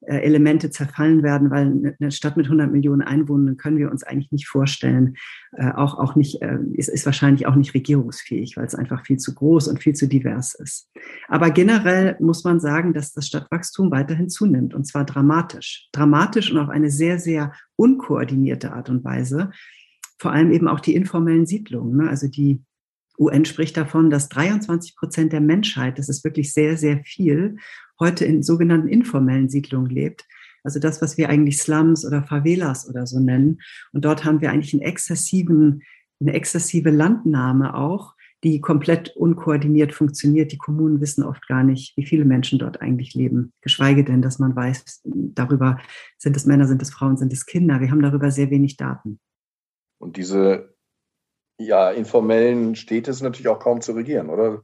Elemente 0.08 0.72
zerfallen 0.72 1.22
werden, 1.22 1.52
weil 1.52 1.96
eine 2.00 2.12
Stadt 2.12 2.36
mit 2.36 2.48
100 2.48 2.72
Millionen 2.72 3.02
Einwohnern 3.02 3.58
können 3.58 3.78
wir 3.78 3.92
uns 3.92 4.04
eigentlich 4.04 4.32
nicht 4.32 4.48
vorstellen. 4.48 5.16
Äh, 5.54 5.72
auch, 5.72 6.00
auch 6.00 6.16
nicht, 6.16 6.42
äh, 6.42 6.58
ist, 6.74 6.90
ist 6.90 7.06
wahrscheinlich 7.06 7.46
auch 7.46 7.56
nicht 7.56 7.74
regierungsfähig, 7.74 8.58
weil 8.58 8.66
es 8.66 8.74
einfach 8.74 9.06
viel 9.06 9.18
zu 9.18 9.36
groß 9.36 9.68
und 9.68 9.82
viel 9.82 9.94
zu 9.94 10.08
divers 10.08 10.56
ist. 10.56 10.90
Aber 11.28 11.52
generell 11.52 12.18
muss 12.20 12.44
man 12.44 12.60
sagen, 12.60 12.94
dass 12.94 13.14
das 13.14 13.28
Stadtwachstum 13.28 13.92
weiterhin 13.92 14.30
zunimmt 14.30 14.74
und 14.74 14.86
zwar 14.86 15.06
dramatisch. 15.06 15.88
Dramatisch 15.92 16.52
und 16.52 16.58
auf 16.58 16.70
eine 16.70 16.90
sehr, 16.90 17.20
sehr 17.20 17.54
unkoordinierte 17.76 18.74
Art 18.74 18.90
und 18.90 19.04
Weise. 19.04 19.52
Vor 20.18 20.32
allem 20.32 20.52
eben 20.52 20.68
auch 20.68 20.80
die 20.80 20.96
informellen 20.96 21.46
Siedlungen, 21.46 21.98
ne? 21.98 22.10
also 22.10 22.28
die 22.28 22.64
UN 23.20 23.46
spricht 23.46 23.78
davon, 23.78 24.10
dass 24.10 24.30
23 24.30 24.96
Prozent 24.96 25.32
der 25.32 25.42
Menschheit, 25.42 26.00
das 26.00 26.10
ist 26.10 26.24
wirklich 26.24 26.54
sehr, 26.54 26.76
sehr 26.76 27.04
viel, 27.04 27.58
heute 28.02 28.26
in 28.26 28.44
sogenannten 28.44 28.90
informellen 28.90 29.48
Siedlungen 29.48 29.90
lebt. 29.90 30.26
Also 30.64 30.80
das, 30.80 31.02
was 31.02 31.18
wir 31.18 31.30
eigentlich 31.30 31.60
Slums 31.60 32.06
oder 32.06 32.24
Favelas 32.24 32.88
oder 32.90 33.08
so 33.08 33.20
nennen. 33.20 33.62
Und 33.94 34.04
dort 34.04 34.26
haben 34.26 34.42
wir 34.42 34.52
eigentlich 34.52 34.74
einen 34.74 34.82
exzessiven, 34.82 35.84
eine 36.20 36.34
exzessive 36.34 36.90
Landnahme 36.90 37.76
auch, 37.76 38.16
die 38.44 38.60
komplett 38.60 39.16
unkoordiniert 39.16 39.94
funktioniert. 39.94 40.52
Die 40.52 40.58
Kommunen 40.58 41.00
wissen 41.00 41.24
oft 41.24 41.48
gar 41.48 41.64
nicht, 41.64 41.96
wie 41.96 42.06
viele 42.06 42.26
Menschen 42.26 42.60
dort 42.60 42.82
eigentlich 42.82 43.14
leben. 43.14 43.54
Geschweige 43.62 44.04
denn, 44.04 44.22
dass 44.22 44.40
man 44.40 44.56
weiß, 44.56 45.02
darüber 45.04 45.80
sind 46.18 46.36
es 46.36 46.46
Männer, 46.46 46.68
sind 46.68 46.82
es 46.82 46.92
Frauen, 46.92 47.18
sind 47.18 47.32
es 47.34 47.46
Kinder. 47.46 47.80
Wir 47.80 47.92
haben 47.92 48.02
darüber 48.02 48.32
sehr 48.32 48.50
wenig 48.50 48.78
Daten. 48.78 49.20
Und 50.00 50.18
diese 50.18 50.76
ja, 51.60 51.92
informellen 51.92 52.76
Städte 52.76 53.14
sind 53.14 53.26
natürlich 53.26 53.48
auch 53.48 53.60
kaum 53.60 53.82
zu 53.82 53.92
regieren, 53.94 54.30
oder? 54.30 54.64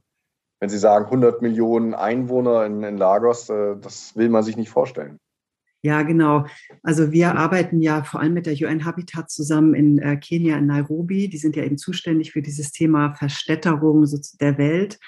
Wenn 0.60 0.68
Sie 0.68 0.78
sagen 0.78 1.06
100 1.06 1.42
Millionen 1.42 1.94
Einwohner 1.94 2.64
in, 2.66 2.82
in 2.82 2.96
Lagos, 2.96 3.48
äh, 3.48 3.76
das 3.80 4.16
will 4.16 4.28
man 4.28 4.42
sich 4.42 4.56
nicht 4.56 4.70
vorstellen. 4.70 5.18
Ja, 5.82 6.02
genau. 6.02 6.44
Also 6.82 7.12
wir 7.12 7.36
arbeiten 7.36 7.80
ja 7.80 8.02
vor 8.02 8.20
allem 8.20 8.34
mit 8.34 8.46
der 8.46 8.54
UN 8.54 8.84
Habitat 8.84 9.30
zusammen 9.30 9.74
in 9.74 9.98
äh, 9.98 10.16
Kenia, 10.16 10.58
in 10.58 10.66
Nairobi. 10.66 11.28
Die 11.28 11.38
sind 11.38 11.54
ja 11.54 11.62
eben 11.62 11.78
zuständig 11.78 12.32
für 12.32 12.42
dieses 12.42 12.72
Thema 12.72 13.14
Verstädterung 13.14 14.04
der 14.40 14.58
Welt. 14.58 14.98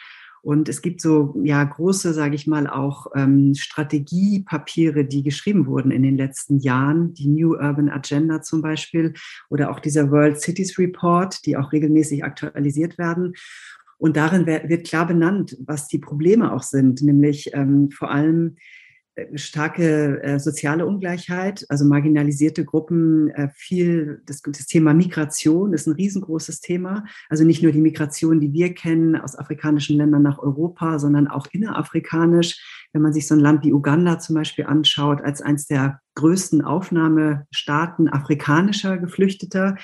Und 0.42 0.68
es 0.68 0.80
gibt 0.80 1.00
so 1.00 1.34
ja 1.42 1.62
große, 1.62 2.14
sage 2.14 2.34
ich 2.34 2.46
mal, 2.46 2.66
auch 2.66 3.08
ähm, 3.14 3.54
Strategiepapiere, 3.54 5.04
die 5.04 5.22
geschrieben 5.22 5.66
wurden 5.66 5.90
in 5.90 6.02
den 6.02 6.16
letzten 6.16 6.60
Jahren, 6.60 7.12
die 7.12 7.28
New 7.28 7.54
Urban 7.54 7.90
Agenda 7.90 8.40
zum 8.40 8.62
Beispiel 8.62 9.12
oder 9.50 9.70
auch 9.70 9.80
dieser 9.80 10.10
World 10.10 10.40
Cities 10.40 10.78
Report, 10.78 11.44
die 11.44 11.56
auch 11.56 11.72
regelmäßig 11.72 12.24
aktualisiert 12.24 12.96
werden. 12.96 13.34
Und 14.00 14.16
darin 14.16 14.46
wird 14.46 14.86
klar 14.86 15.06
benannt, 15.06 15.58
was 15.60 15.86
die 15.86 15.98
Probleme 15.98 16.52
auch 16.54 16.62
sind, 16.62 17.02
nämlich 17.02 17.50
ähm, 17.52 17.90
vor 17.90 18.10
allem 18.10 18.56
äh, 19.14 19.36
starke 19.36 20.22
äh, 20.22 20.38
soziale 20.40 20.86
Ungleichheit, 20.86 21.66
also 21.68 21.84
marginalisierte 21.84 22.64
Gruppen, 22.64 23.28
äh, 23.28 23.50
viel, 23.54 24.22
das, 24.24 24.40
das, 24.40 24.66
Thema 24.66 24.94
Migration 24.94 25.74
ist 25.74 25.86
ein 25.86 25.92
riesengroßes 25.92 26.62
Thema. 26.62 27.04
Also 27.28 27.44
nicht 27.44 27.62
nur 27.62 27.72
die 27.72 27.82
Migration, 27.82 28.40
die 28.40 28.54
wir 28.54 28.72
kennen 28.72 29.16
aus 29.16 29.36
afrikanischen 29.36 29.98
Ländern 29.98 30.22
nach 30.22 30.38
Europa, 30.38 30.98
sondern 30.98 31.28
auch 31.28 31.48
innerafrikanisch. 31.52 32.79
Wenn 32.92 33.02
man 33.02 33.12
sich 33.12 33.26
so 33.26 33.34
ein 33.34 33.40
Land 33.40 33.64
wie 33.64 33.72
Uganda 33.72 34.18
zum 34.18 34.34
Beispiel 34.34 34.66
anschaut, 34.66 35.20
als 35.20 35.42
eines 35.42 35.66
der 35.66 36.00
größten 36.16 36.62
Aufnahmestaaten 36.62 38.08
afrikanischer 38.08 38.98
Geflüchteter, 38.98 39.76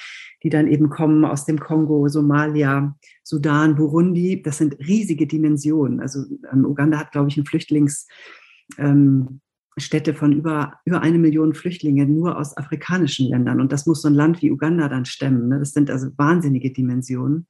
die 0.42 0.50
dann 0.50 0.66
eben 0.66 0.90
kommen 0.90 1.24
aus 1.24 1.44
dem 1.44 1.60
Kongo, 1.60 2.08
Somalia, 2.08 2.96
Sudan, 3.22 3.76
Burundi. 3.76 4.42
Das 4.42 4.58
sind 4.58 4.78
riesige 4.78 5.26
Dimensionen. 5.26 6.00
Also 6.00 6.24
ähm, 6.52 6.64
Uganda 6.64 6.98
hat, 6.98 7.12
glaube 7.12 7.28
ich, 7.28 7.36
ein 7.36 7.46
Flüchtlings 7.46 8.06
ähm, 8.78 9.40
von 10.14 10.32
über, 10.32 10.74
über 10.84 11.02
eine 11.02 11.18
Million 11.18 11.54
Flüchtlinge 11.54 12.06
nur 12.06 12.38
aus 12.38 12.56
afrikanischen 12.56 13.28
Ländern. 13.28 13.60
Und 13.60 13.72
das 13.72 13.86
muss 13.86 14.02
so 14.02 14.08
ein 14.08 14.14
Land 14.14 14.40
wie 14.40 14.50
Uganda 14.50 14.88
dann 14.88 15.04
stemmen. 15.04 15.48
Ne? 15.48 15.58
Das 15.58 15.72
sind 15.72 15.90
also 15.90 16.08
wahnsinnige 16.16 16.72
Dimensionen. 16.72 17.46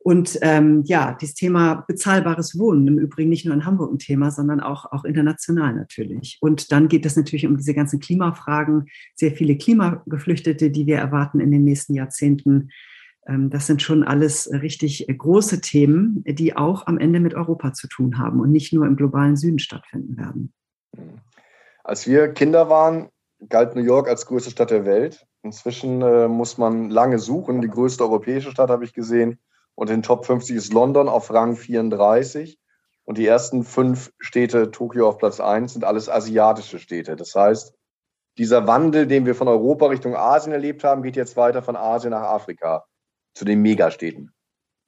Und 0.00 0.38
ähm, 0.42 0.82
ja, 0.84 1.16
dieses 1.20 1.34
Thema 1.34 1.84
bezahlbares 1.86 2.58
Wohnen, 2.58 2.86
im 2.86 2.98
Übrigen 2.98 3.28
nicht 3.28 3.44
nur 3.44 3.54
in 3.54 3.66
Hamburg 3.66 3.92
ein 3.92 3.98
Thema, 3.98 4.30
sondern 4.30 4.60
auch, 4.60 4.86
auch 4.92 5.04
international 5.04 5.74
natürlich. 5.74 6.38
Und 6.40 6.70
dann 6.72 6.88
geht 6.88 7.04
es 7.04 7.16
natürlich 7.16 7.46
um 7.46 7.56
diese 7.56 7.74
ganzen 7.74 7.98
Klimafragen, 7.98 8.86
sehr 9.16 9.32
viele 9.32 9.56
Klimageflüchtete, 9.56 10.70
die 10.70 10.86
wir 10.86 10.98
erwarten 10.98 11.40
in 11.40 11.50
den 11.50 11.64
nächsten 11.64 11.94
Jahrzehnten. 11.94 12.70
Ähm, 13.26 13.50
das 13.50 13.66
sind 13.66 13.82
schon 13.82 14.04
alles 14.04 14.48
richtig 14.52 15.06
große 15.08 15.60
Themen, 15.60 16.22
die 16.26 16.56
auch 16.56 16.86
am 16.86 16.98
Ende 16.98 17.18
mit 17.18 17.34
Europa 17.34 17.72
zu 17.72 17.88
tun 17.88 18.18
haben 18.18 18.40
und 18.40 18.52
nicht 18.52 18.72
nur 18.72 18.86
im 18.86 18.96
globalen 18.96 19.36
Süden 19.36 19.58
stattfinden 19.58 20.16
werden. 20.16 20.52
Als 21.82 22.06
wir 22.06 22.28
Kinder 22.28 22.70
waren, 22.70 23.08
galt 23.48 23.74
New 23.74 23.82
York 23.82 24.08
als 24.08 24.26
größte 24.26 24.52
Stadt 24.52 24.70
der 24.70 24.84
Welt. 24.84 25.26
Inzwischen 25.42 26.02
äh, 26.02 26.28
muss 26.28 26.56
man 26.56 26.88
lange 26.88 27.18
suchen. 27.18 27.60
Die 27.60 27.68
größte 27.68 28.04
europäische 28.04 28.50
Stadt 28.52 28.70
habe 28.70 28.84
ich 28.84 28.92
gesehen 28.92 29.38
und 29.78 29.90
in 29.90 30.02
Top 30.02 30.26
50 30.26 30.56
ist 30.56 30.72
London 30.72 31.08
auf 31.08 31.32
Rang 31.32 31.54
34. 31.54 32.58
Und 33.04 33.16
die 33.16 33.28
ersten 33.28 33.62
fünf 33.62 34.12
Städte, 34.18 34.72
Tokio 34.72 35.08
auf 35.08 35.18
Platz 35.18 35.38
1, 35.38 35.74
sind 35.74 35.84
alles 35.84 36.08
asiatische 36.08 36.80
Städte. 36.80 37.14
Das 37.14 37.32
heißt, 37.32 37.72
dieser 38.38 38.66
Wandel, 38.66 39.06
den 39.06 39.24
wir 39.24 39.36
von 39.36 39.46
Europa 39.46 39.86
Richtung 39.86 40.16
Asien 40.16 40.52
erlebt 40.52 40.82
haben, 40.82 41.04
geht 41.04 41.14
jetzt 41.14 41.36
weiter 41.36 41.62
von 41.62 41.76
Asien 41.76 42.10
nach 42.10 42.22
Afrika 42.22 42.86
zu 43.34 43.44
den 43.44 43.62
Megastädten. 43.62 44.32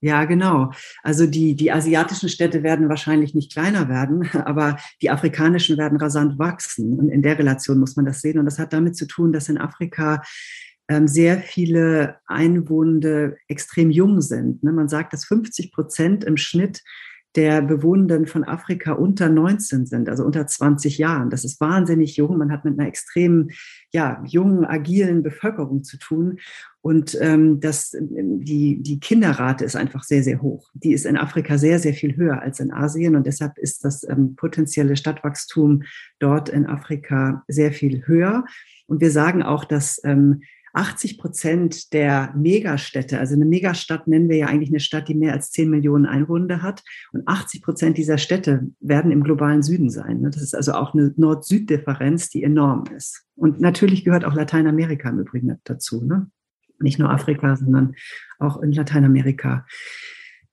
Ja, 0.01 0.25
genau. 0.25 0.73
Also 1.05 1.29
die, 1.29 1.55
die 1.55 1.71
asiatischen 1.71 2.29
Städte 2.29 2.65
werden 2.65 2.89
wahrscheinlich 2.89 3.33
nicht 3.33 3.53
kleiner 3.53 3.89
werden, 3.89 4.29
aber 4.45 4.77
die 5.03 5.11
afrikanischen 5.11 5.79
werden 5.79 5.99
rasant 5.99 6.37
wachsen. 6.41 6.99
Und 6.99 7.11
in 7.11 7.23
der 7.23 7.39
Relation 7.39 7.79
muss 7.79 7.95
man 7.95 8.07
das 8.07 8.23
sehen. 8.23 8.41
Und 8.41 8.47
das 8.47 8.59
hat 8.59 8.73
damit 8.73 8.97
zu 8.97 9.07
tun, 9.07 9.33
dass 9.33 9.49
in 9.49 9.59
Afrika 9.59 10.21
sehr 11.05 11.39
viele 11.39 12.17
Einwohner 12.27 13.35
extrem 13.49 13.91
jung 13.91 14.21
sind. 14.21 14.63
Ne? 14.63 14.73
Man 14.73 14.89
sagt, 14.89 15.13
dass 15.13 15.25
50 15.25 15.73
Prozent 15.73 16.25
im 16.25 16.37
Schnitt 16.37 16.83
der 17.37 17.63
Bewohnenden 17.63 18.27
von 18.27 18.43
Afrika 18.43 18.93
unter 18.93 19.29
19 19.29 19.87
sind, 19.87 20.09
also 20.09 20.25
unter 20.25 20.49
20 20.49 20.99
Jahren. 20.99 21.31
Das 21.31 21.45
ist 21.45 21.61
wahnsinnig 21.61 22.17
jung. 22.17 22.37
Man 22.37 22.51
hat 22.51 22.65
mit 22.65 22.79
einer 22.79 22.89
extrem 22.89 23.51
ja, 23.93 24.21
jungen, 24.27 24.65
agilen 24.65 25.23
Bevölkerung 25.23 25.85
zu 25.85 25.97
tun. 25.99 26.39
Und 26.81 27.17
ähm, 27.21 27.61
das, 27.61 27.95
die, 28.01 28.83
die 28.83 28.99
Kinderrate 28.99 29.65
ist 29.65 29.77
einfach 29.77 30.03
sehr, 30.03 30.25
sehr 30.25 30.43
hoch. 30.43 30.71
Die 30.75 30.93
ist 30.93 31.07
in 31.07 31.17
Afrika 31.17 31.57
sehr, 31.57 31.79
sehr 31.79 31.95
viel 31.95 32.17
höher 32.17 32.43
als 32.43 32.59
in 32.59 32.73
Asien. 32.73 33.15
Und 33.15 33.27
deshalb 33.27 33.59
ist 33.59 33.85
das 33.85 34.03
ähm, 34.09 34.35
potenzielle 34.35 34.97
Stadtwachstum 34.97 35.85
dort 36.19 36.49
in 36.49 36.67
Afrika 36.67 37.45
sehr 37.47 37.71
viel 37.71 38.07
höher. 38.07 38.45
Und 38.87 39.01
wir 39.01 39.13
sagen 39.13 39.45
auch, 39.45 39.65
dass 39.65 40.01
ähm, 40.03 40.43
80 40.73 41.19
Prozent 41.19 41.93
der 41.93 42.33
Megastädte, 42.37 43.19
also 43.19 43.35
eine 43.35 43.45
Megastadt 43.45 44.07
nennen 44.07 44.29
wir 44.29 44.37
ja 44.37 44.47
eigentlich 44.47 44.71
eine 44.71 44.81
Stadt, 44.81 45.09
die 45.09 45.15
mehr 45.15 45.33
als 45.33 45.51
10 45.51 45.69
Millionen 45.69 46.07
Einwohner 46.07 46.63
hat. 46.63 46.83
Und 47.13 47.27
80 47.27 47.63
Prozent 47.63 47.99
dieser 47.99 48.19
Städte 48.19 48.69
werden 48.81 49.11
im 49.11 49.23
globalen 49.23 49.63
Süden 49.63 49.91
sein. 49.91 50.21
Ne? 50.21 50.31
Das 50.31 50.43
ist 50.43 50.55
also 50.55 50.73
auch 50.75 50.95
eine 50.95 51.13
Nord-Süd-Differenz, 51.17 52.31
die 52.31 52.45
enorm 52.45 52.85
ist. 52.97 53.25
Und 53.35 53.61
natürlich 53.61 54.05
gehört 54.05 54.25
auch 54.25 54.35
Lateinamerika 54.35 55.09
im 55.09 55.19
Übrigen 55.19 55.59
dazu. 55.65 56.05
Ne? 56.05 56.31
Nicht 56.79 56.99
nur 56.99 57.11
Afrika, 57.11 57.57
sondern 57.57 57.95
auch 58.39 58.63
in 58.63 58.73
Lateinamerika. 58.73 59.67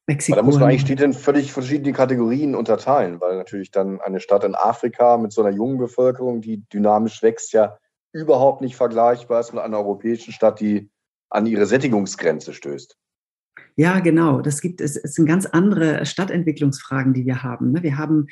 Mexiko. 0.07 0.37
Aber 0.37 0.41
da 0.41 0.45
muss 0.45 0.59
man 0.59 0.69
eigentlich 0.69 0.81
Städte 0.81 1.03
in 1.03 1.13
völlig 1.13 1.51
verschiedene 1.51 1.91
Kategorien 1.91 2.55
unterteilen, 2.55 3.19
weil 3.19 3.35
natürlich 3.37 3.71
dann 3.71 3.99
eine 3.99 4.21
Stadt 4.21 4.45
in 4.45 4.55
Afrika 4.55 5.17
mit 5.17 5.33
so 5.33 5.43
einer 5.43 5.55
jungen 5.55 5.77
Bevölkerung, 5.77 6.41
die 6.41 6.63
dynamisch 6.69 7.21
wächst, 7.21 7.51
ja 7.51 7.77
überhaupt 8.17 8.61
nicht 8.61 8.75
vergleichbar 8.75 9.39
ist 9.39 9.53
mit 9.53 9.61
einer 9.61 9.77
europäischen 9.77 10.33
Stadt, 10.33 10.59
die 10.59 10.89
an 11.29 11.45
ihre 11.45 11.65
Sättigungsgrenze 11.65 12.53
stößt. 12.53 12.97
Ja, 13.75 13.99
genau. 13.99 14.41
Das 14.41 14.61
gibt 14.61 14.81
es, 14.81 14.95
es 14.95 15.13
sind 15.13 15.25
ganz 15.25 15.45
andere 15.45 16.05
Stadtentwicklungsfragen, 16.05 17.13
die 17.13 17.25
wir 17.25 17.43
haben. 17.43 17.71
Ne? 17.71 17.83
Wir 17.83 17.97
haben 17.97 18.27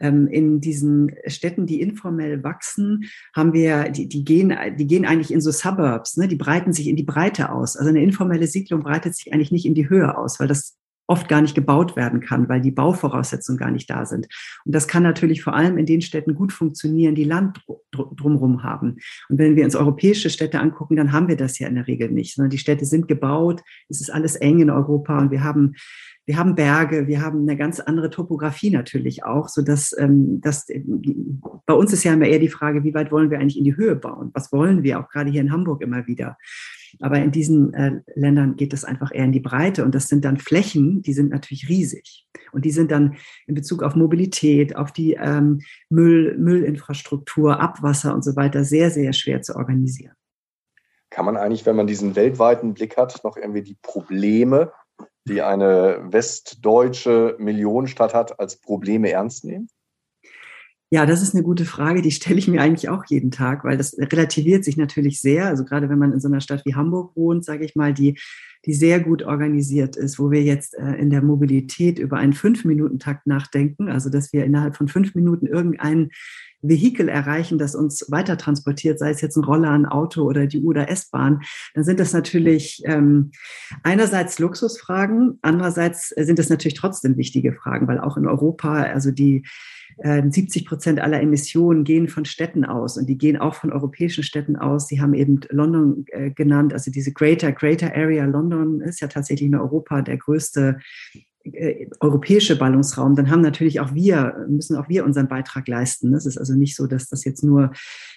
ähm, 0.00 0.26
in 0.26 0.60
diesen 0.60 1.14
Städten, 1.26 1.66
die 1.66 1.80
informell 1.80 2.42
wachsen, 2.42 3.04
haben 3.34 3.52
wir, 3.52 3.90
die, 3.90 4.08
die, 4.08 4.24
gehen, 4.24 4.54
die 4.76 4.86
gehen 4.86 5.06
eigentlich 5.06 5.32
in 5.32 5.40
so 5.40 5.50
Suburbs, 5.50 6.16
ne? 6.16 6.28
die 6.28 6.36
breiten 6.36 6.72
sich 6.72 6.88
in 6.88 6.96
die 6.96 7.04
Breite 7.04 7.52
aus. 7.52 7.76
Also 7.76 7.88
eine 7.88 8.02
informelle 8.02 8.46
Siedlung 8.46 8.82
breitet 8.82 9.16
sich 9.16 9.32
eigentlich 9.32 9.52
nicht 9.52 9.64
in 9.64 9.74
die 9.74 9.88
Höhe 9.88 10.16
aus, 10.16 10.40
weil 10.40 10.48
das 10.48 10.76
oft 11.12 11.28
gar 11.28 11.42
nicht 11.42 11.54
gebaut 11.54 11.94
werden 11.94 12.20
kann, 12.20 12.48
weil 12.48 12.62
die 12.62 12.70
Bauvoraussetzungen 12.70 13.58
gar 13.58 13.70
nicht 13.70 13.90
da 13.90 14.06
sind. 14.06 14.28
Und 14.64 14.74
das 14.74 14.88
kann 14.88 15.02
natürlich 15.02 15.42
vor 15.42 15.54
allem 15.54 15.76
in 15.76 15.84
den 15.84 16.00
Städten 16.00 16.34
gut 16.34 16.54
funktionieren, 16.54 17.14
die 17.14 17.24
Land 17.24 17.60
drumherum 17.90 18.62
haben. 18.62 18.96
Und 19.28 19.38
wenn 19.38 19.54
wir 19.54 19.64
uns 19.64 19.76
europäische 19.76 20.30
Städte 20.30 20.58
angucken, 20.58 20.96
dann 20.96 21.12
haben 21.12 21.28
wir 21.28 21.36
das 21.36 21.58
ja 21.58 21.68
in 21.68 21.74
der 21.74 21.86
Regel 21.86 22.10
nicht, 22.10 22.34
sondern 22.34 22.48
die 22.48 22.58
Städte 22.58 22.86
sind 22.86 23.08
gebaut, 23.08 23.62
es 23.90 24.00
ist 24.00 24.10
alles 24.10 24.36
eng 24.36 24.60
in 24.60 24.70
Europa 24.70 25.18
und 25.18 25.30
wir 25.30 25.44
haben 25.44 25.74
wir 26.24 26.36
haben 26.36 26.54
Berge, 26.54 27.08
wir 27.08 27.20
haben 27.20 27.40
eine 27.40 27.56
ganz 27.56 27.80
andere 27.80 28.08
Topografie 28.08 28.70
natürlich 28.70 29.24
auch, 29.24 29.48
so 29.48 29.60
dass 29.60 29.92
ähm, 29.98 30.40
das 30.40 30.68
bei 31.66 31.74
uns 31.74 31.92
ist 31.92 32.04
ja 32.04 32.12
immer 32.12 32.26
eher 32.26 32.38
die 32.38 32.48
Frage, 32.48 32.84
wie 32.84 32.94
weit 32.94 33.10
wollen 33.10 33.30
wir 33.30 33.40
eigentlich 33.40 33.58
in 33.58 33.64
die 33.64 33.76
Höhe 33.76 33.96
bauen? 33.96 34.30
Was 34.32 34.52
wollen 34.52 34.84
wir 34.84 35.00
auch 35.00 35.08
gerade 35.08 35.30
hier 35.30 35.40
in 35.40 35.50
Hamburg 35.50 35.82
immer 35.82 36.06
wieder? 36.06 36.38
Aber 37.00 37.18
in 37.18 37.32
diesen 37.32 37.74
äh, 37.74 38.00
Ländern 38.14 38.56
geht 38.56 38.72
es 38.72 38.84
einfach 38.84 39.10
eher 39.12 39.24
in 39.24 39.32
die 39.32 39.40
Breite 39.40 39.84
und 39.84 39.94
das 39.94 40.08
sind 40.08 40.24
dann 40.24 40.36
Flächen, 40.36 41.02
die 41.02 41.12
sind 41.12 41.30
natürlich 41.30 41.68
riesig. 41.68 42.26
Und 42.52 42.64
die 42.64 42.70
sind 42.70 42.90
dann 42.90 43.16
in 43.46 43.54
Bezug 43.54 43.82
auf 43.82 43.94
Mobilität, 43.94 44.76
auf 44.76 44.92
die 44.92 45.14
ähm, 45.14 45.60
Müll, 45.88 46.36
Müllinfrastruktur, 46.38 47.60
Abwasser 47.60 48.14
und 48.14 48.22
so 48.22 48.36
weiter 48.36 48.64
sehr, 48.64 48.90
sehr 48.90 49.12
schwer 49.12 49.42
zu 49.42 49.56
organisieren. 49.56 50.14
Kann 51.10 51.26
man 51.26 51.36
eigentlich, 51.36 51.66
wenn 51.66 51.76
man 51.76 51.86
diesen 51.86 52.16
weltweiten 52.16 52.74
Blick 52.74 52.96
hat, 52.96 53.22
noch 53.24 53.36
irgendwie 53.36 53.62
die 53.62 53.76
Probleme, 53.82 54.72
die 55.24 55.42
eine 55.42 56.00
westdeutsche 56.10 57.36
Millionenstadt 57.38 58.14
hat, 58.14 58.40
als 58.40 58.56
Probleme 58.56 59.10
ernst 59.10 59.44
nehmen? 59.44 59.68
Ja, 60.92 61.06
das 61.06 61.22
ist 61.22 61.34
eine 61.34 61.42
gute 61.42 61.64
Frage, 61.64 62.02
die 62.02 62.10
stelle 62.10 62.38
ich 62.38 62.48
mir 62.48 62.60
eigentlich 62.60 62.90
auch 62.90 63.06
jeden 63.06 63.30
Tag, 63.30 63.64
weil 63.64 63.78
das 63.78 63.96
relativiert 63.98 64.62
sich 64.62 64.76
natürlich 64.76 65.22
sehr. 65.22 65.46
Also 65.46 65.64
gerade 65.64 65.88
wenn 65.88 65.98
man 65.98 66.12
in 66.12 66.20
so 66.20 66.28
einer 66.28 66.42
Stadt 66.42 66.66
wie 66.66 66.74
Hamburg 66.74 67.16
wohnt, 67.16 67.46
sage 67.46 67.64
ich 67.64 67.74
mal, 67.74 67.94
die, 67.94 68.18
die 68.64 68.74
sehr 68.74 69.00
gut 69.00 69.22
organisiert 69.22 69.96
ist, 69.96 70.18
wo 70.18 70.30
wir 70.30 70.42
jetzt 70.42 70.78
äh, 70.78 70.94
in 70.94 71.10
der 71.10 71.22
Mobilität 71.22 71.98
über 71.98 72.16
einen 72.16 72.32
Fünf-Minuten-Takt 72.32 73.26
nachdenken, 73.26 73.88
also 73.88 74.08
dass 74.08 74.32
wir 74.32 74.44
innerhalb 74.44 74.76
von 74.76 74.88
fünf 74.88 75.14
Minuten 75.14 75.46
irgendein 75.46 76.10
Vehikel 76.62 77.08
erreichen, 77.08 77.58
das 77.58 77.74
uns 77.74 78.10
weiter 78.10 78.38
transportiert, 78.38 78.98
sei 78.98 79.10
es 79.10 79.20
jetzt 79.20 79.36
ein 79.36 79.44
Roller, 79.44 79.70
ein 79.70 79.86
Auto 79.86 80.22
oder 80.22 80.46
die 80.46 80.62
U- 80.62 80.70
oder 80.70 80.88
S-Bahn, 80.88 81.42
dann 81.74 81.82
sind 81.82 81.98
das 81.98 82.12
natürlich 82.12 82.82
ähm, 82.84 83.32
einerseits 83.82 84.38
Luxusfragen, 84.38 85.38
andererseits 85.42 86.10
sind 86.10 86.38
das 86.38 86.48
natürlich 86.48 86.78
trotzdem 86.78 87.16
wichtige 87.16 87.52
Fragen, 87.52 87.88
weil 87.88 87.98
auch 87.98 88.16
in 88.16 88.28
Europa, 88.28 88.74
also 88.84 89.10
die 89.10 89.44
70 89.98 90.62
ähm, 90.62 90.68
Prozent 90.68 91.00
aller 91.00 91.20
Emissionen 91.20 91.84
gehen 91.84 92.08
von 92.08 92.24
Städten 92.24 92.64
aus 92.64 92.96
und 92.96 93.08
die 93.08 93.18
gehen 93.18 93.36
auch 93.36 93.54
von 93.54 93.72
europäischen 93.72 94.24
Städten 94.24 94.56
aus. 94.56 94.88
Sie 94.88 95.00
haben 95.00 95.14
eben 95.14 95.40
London 95.50 96.04
äh, 96.08 96.30
genannt, 96.30 96.72
also 96.72 96.90
diese 96.90 97.12
Greater, 97.12 97.52
Greater 97.52 97.94
Area 97.94 98.24
London 98.24 98.51
ist 98.82 99.00
ja 99.00 99.08
tatsächlich 99.08 99.48
in 99.48 99.56
Europa 99.56 100.02
der 100.02 100.16
größte 100.16 100.78
äh, 101.44 101.86
europäische 101.98 102.56
Ballungsraum, 102.56 103.16
dann 103.16 103.30
haben 103.30 103.40
natürlich 103.40 103.80
auch 103.80 103.94
wir, 103.94 104.46
müssen 104.48 104.76
auch 104.76 104.88
wir 104.88 105.04
unseren 105.04 105.28
Beitrag 105.28 105.66
leisten. 105.66 106.14
Es 106.14 106.24
ist 106.26 106.38
also 106.38 106.54
nicht 106.54 106.76
so, 106.76 106.86
dass 106.86 107.08
das 107.08 107.24
jetzt 107.24 107.42
nur 107.42 107.72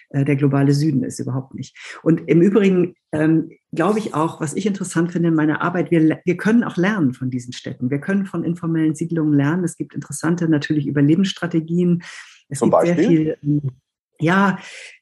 äh, 0.10 0.24
der 0.24 0.36
globale 0.36 0.74
Süden 0.74 1.04
ist, 1.04 1.20
überhaupt 1.20 1.56
nicht. 1.56 1.76
Und 2.04 2.22
im 2.28 2.42
Übrigen 2.42 2.94
ähm, 3.12 3.50
glaube 3.72 4.00
ich 4.00 4.14
auch, 4.14 4.42
was 4.42 4.54
ich 4.54 4.68
interessant 4.68 5.12
finde 5.12 5.30
in 5.30 5.36
meiner 5.36 5.62
Arbeit, 5.62 5.90
wir, 5.90 6.20
wir 6.24 6.38
können 6.38 6.64
auch 6.64 6.78
lernen 6.78 7.14
von 7.14 7.32
diesen 7.32 7.54
Städten. 7.54 7.90
Wir 7.90 8.00
können 8.00 8.26
von 8.28 8.44
informellen 8.44 8.94
Siedlungen 8.94 9.34
lernen. 9.34 9.64
Es 9.64 9.76
gibt 9.76 9.96
interessante 9.96 10.48
natürlich 10.48 10.86
Überlebensstrategien. 10.86 12.04
Es 12.48 12.60
Zum 12.60 12.70
gibt 12.70 12.82
Beispiel? 12.84 12.96
sehr 12.98 13.10
viel 13.10 13.38
ähm, 13.44 13.72
ja, 14.20 14.58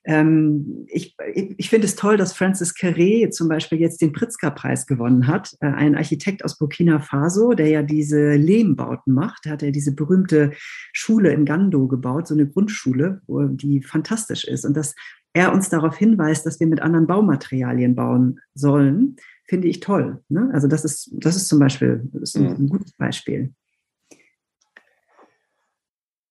ähm, 0.05 0.86
ich, 0.88 1.15
ich, 1.34 1.70
finde 1.70 1.86
es 1.86 1.96
toll, 1.96 2.17
dass 2.17 2.34
Francis 2.34 2.75
Carré 2.75 3.29
zum 3.29 3.48
Beispiel 3.48 3.79
jetzt 3.79 4.01
den 4.01 4.12
Pritzker-Preis 4.12 4.86
gewonnen 4.86 5.27
hat. 5.27 5.55
Äh, 5.62 5.67
ein 5.67 5.96
Architekt 5.96 6.43
aus 6.43 6.58
Burkina 6.58 7.00
Faso, 7.00 7.53
der 7.53 7.67
ja 7.70 7.84
diese 7.84 8.34
Lehmbauten 8.34 9.13
macht. 9.13 9.46
Der 9.46 9.53
hat 9.53 9.62
ja 9.62 9.72
diese 9.72 9.93
berühmte 9.93 10.51
Schule 10.91 11.32
in 11.32 11.46
Gando 11.46 11.88
gebaut, 11.88 12.27
so 12.27 12.34
eine 12.34 12.48
Grundschule, 12.48 13.22
wo, 13.27 13.43
die 13.43 13.82
fantastisch 13.82 14.43
ist. 14.43 14.65
Und 14.65 14.75
dass 14.75 14.96
er 15.34 15.53
uns 15.53 15.70
darauf 15.70 15.98
hinweist, 15.98 16.46
dass 16.46 16.60
wir 16.60 16.67
mit 16.67 16.82
anderen 16.82 17.08
Baumaterialien 17.08 17.96
bauen 17.96 18.39
sollen, 18.53 19.15
finde 19.48 19.67
ich 19.67 19.79
toll. 19.79 20.22
Ne? 20.29 20.50
Also 20.53 20.67
das 20.67 20.86
ist, 20.86 21.12
das 21.13 21.36
ist 21.36 21.48
zum 21.48 21.60
Beispiel 21.60 22.10
ist 22.22 22.36
ein, 22.38 22.48
ein 22.48 22.67
gutes 22.67 22.93
Beispiel. 22.93 23.53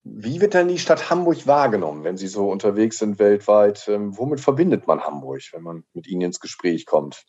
Wie 0.04 0.40
wird 0.40 0.54
denn 0.54 0.68
die 0.68 0.78
Stadt 0.78 1.10
Hamburg 1.10 1.46
wahrgenommen, 1.46 2.02
wenn 2.02 2.16
Sie 2.16 2.26
so 2.26 2.50
unterwegs 2.50 2.98
sind 2.98 3.18
weltweit? 3.18 3.86
Ähm, 3.88 4.16
womit 4.16 4.40
verbindet 4.40 4.86
man 4.86 5.00
Hamburg, 5.00 5.42
wenn 5.52 5.62
man 5.62 5.84
mit 5.94 6.08
Ihnen 6.08 6.22
ins 6.22 6.40
Gespräch 6.40 6.86
kommt? 6.86 7.24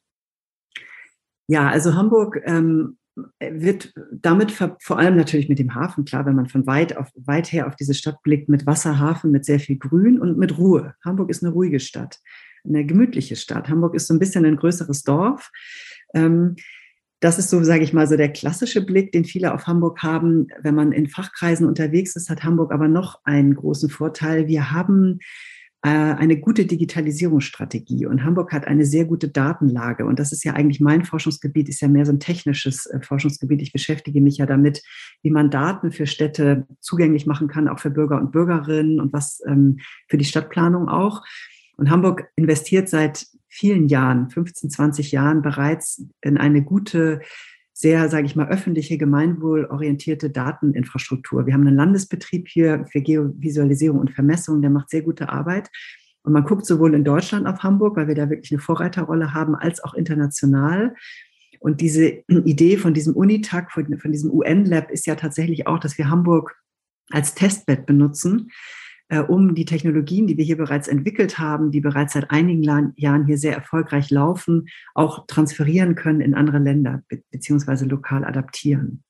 Ja, 1.47 1.69
also 1.69 1.93
Hamburg 1.93 2.41
ähm, 2.45 2.97
wird 3.39 3.93
damit 4.11 4.51
vor 4.51 4.97
allem 4.97 5.15
natürlich 5.15 5.49
mit 5.49 5.59
dem 5.59 5.75
Hafen, 5.75 6.05
klar, 6.05 6.25
wenn 6.25 6.35
man 6.35 6.47
von 6.47 6.65
weit, 6.65 6.97
auf, 6.97 7.09
weit 7.15 7.51
her 7.51 7.67
auf 7.67 7.75
diese 7.75 7.93
Stadt 7.93 8.21
blickt, 8.23 8.49
mit 8.49 8.65
Wasserhafen, 8.65 9.31
mit 9.31 9.45
sehr 9.45 9.59
viel 9.59 9.77
Grün 9.77 10.19
und 10.19 10.37
mit 10.37 10.57
Ruhe. 10.57 10.95
Hamburg 11.05 11.29
ist 11.29 11.43
eine 11.43 11.53
ruhige 11.53 11.79
Stadt, 11.79 12.19
eine 12.65 12.85
gemütliche 12.85 13.35
Stadt. 13.35 13.69
Hamburg 13.69 13.93
ist 13.93 14.07
so 14.07 14.15
ein 14.15 14.19
bisschen 14.19 14.45
ein 14.45 14.57
größeres 14.57 15.03
Dorf. 15.03 15.51
Ähm, 16.15 16.55
das 17.23 17.39
ist 17.39 17.49
so, 17.49 17.63
sage 17.63 17.85
ich 17.85 17.93
mal, 17.93 18.05
so 18.05 18.17
der 18.17 18.33
klassische 18.33 18.85
Blick, 18.85 19.13
den 19.13 19.23
viele 19.23 19.53
auf 19.53 19.65
Hamburg 19.65 20.03
haben. 20.03 20.47
Wenn 20.61 20.75
man 20.75 20.91
in 20.91 21.07
Fachkreisen 21.07 21.65
unterwegs 21.65 22.17
ist, 22.17 22.29
hat 22.29 22.43
Hamburg 22.43 22.73
aber 22.73 22.89
noch 22.89 23.21
einen 23.23 23.55
großen 23.55 23.89
Vorteil. 23.89 24.47
Wir 24.47 24.71
haben 24.71 25.19
äh, 25.83 25.89
eine 25.89 26.37
gute 26.37 26.65
Digitalisierungsstrategie 26.65 28.07
und 28.07 28.25
Hamburg 28.25 28.51
hat 28.51 28.67
eine 28.67 28.83
sehr 28.85 29.05
gute 29.05 29.29
Datenlage. 29.29 30.05
Und 30.05 30.19
das 30.19 30.33
ist 30.33 30.43
ja 30.43 30.51
eigentlich 30.51 30.81
mein 30.81 31.05
Forschungsgebiet, 31.05 31.69
ist 31.69 31.79
ja 31.79 31.87
mehr 31.87 32.05
so 32.05 32.11
ein 32.11 32.19
technisches 32.19 32.87
äh, 32.87 32.99
Forschungsgebiet. 32.99 33.61
Ich 33.61 33.71
beschäftige 33.71 34.19
mich 34.19 34.39
ja 34.39 34.45
damit, 34.45 34.83
wie 35.21 35.31
man 35.31 35.49
Daten 35.49 35.93
für 35.93 36.07
Städte 36.07 36.67
zugänglich 36.81 37.25
machen 37.25 37.47
kann, 37.47 37.69
auch 37.69 37.79
für 37.79 37.89
Bürger 37.89 38.19
und 38.19 38.33
Bürgerinnen 38.33 38.99
und 38.99 39.13
was 39.13 39.41
ähm, 39.47 39.79
für 40.09 40.17
die 40.17 40.25
Stadtplanung 40.25 40.89
auch. 40.89 41.21
Und 41.77 41.89
Hamburg 41.89 42.25
investiert 42.35 42.89
seit 42.89 43.25
vielen 43.53 43.87
Jahren, 43.87 44.31
15, 44.31 44.71
20 44.71 45.11
Jahren 45.11 45.43
bereits 45.43 46.03
in 46.21 46.37
eine 46.37 46.63
gute, 46.63 47.21
sehr, 47.71 48.09
sage 48.09 48.25
ich 48.25 48.35
mal, 48.35 48.49
öffentliche, 48.49 48.97
gemeinwohlorientierte 48.97 50.31
Dateninfrastruktur. 50.31 51.45
Wir 51.45 51.53
haben 51.53 51.67
einen 51.67 51.75
Landesbetrieb 51.75 52.47
hier 52.47 52.85
für 52.91 53.01
Geovisualisierung 53.01 53.99
und 53.99 54.11
Vermessung, 54.11 54.61
der 54.61 54.71
macht 54.71 54.89
sehr 54.89 55.03
gute 55.03 55.29
Arbeit. 55.29 55.69
Und 56.23 56.33
man 56.33 56.45
guckt 56.45 56.65
sowohl 56.65 56.95
in 56.95 57.03
Deutschland 57.03 57.45
auf 57.45 57.59
Hamburg, 57.61 57.95
weil 57.95 58.07
wir 58.07 58.15
da 58.15 58.29
wirklich 58.29 58.51
eine 58.51 58.61
Vorreiterrolle 58.61 59.33
haben, 59.35 59.55
als 59.55 59.83
auch 59.83 59.93
international. 59.93 60.95
Und 61.59 61.79
diese 61.79 62.23
Idee 62.27 62.77
von 62.77 62.95
diesem 62.95 63.15
Unitag, 63.15 63.71
von, 63.71 63.99
von 63.99 64.11
diesem 64.11 64.31
UN-Lab 64.31 64.89
ist 64.89 65.05
ja 65.05 65.15
tatsächlich 65.15 65.67
auch, 65.67 65.79
dass 65.79 65.97
wir 65.99 66.09
Hamburg 66.09 66.55
als 67.11 67.35
Testbett 67.35 67.85
benutzen 67.85 68.49
um 69.27 69.53
die 69.53 69.65
Technologien, 69.65 70.27
die 70.27 70.37
wir 70.37 70.45
hier 70.45 70.57
bereits 70.57 70.87
entwickelt 70.87 71.37
haben, 71.37 71.71
die 71.71 71.81
bereits 71.81 72.13
seit 72.13 72.31
einigen 72.31 72.63
Jahren 72.63 73.25
hier 73.25 73.37
sehr 73.37 73.53
erfolgreich 73.53 74.09
laufen, 74.09 74.67
auch 74.95 75.27
transferieren 75.27 75.95
können 75.95 76.21
in 76.21 76.33
andere 76.33 76.59
Länder 76.59 77.03
be 77.07 77.21
beziehungsweise 77.31 77.85
lokal 77.85 78.25
adaptieren. 78.25 79.03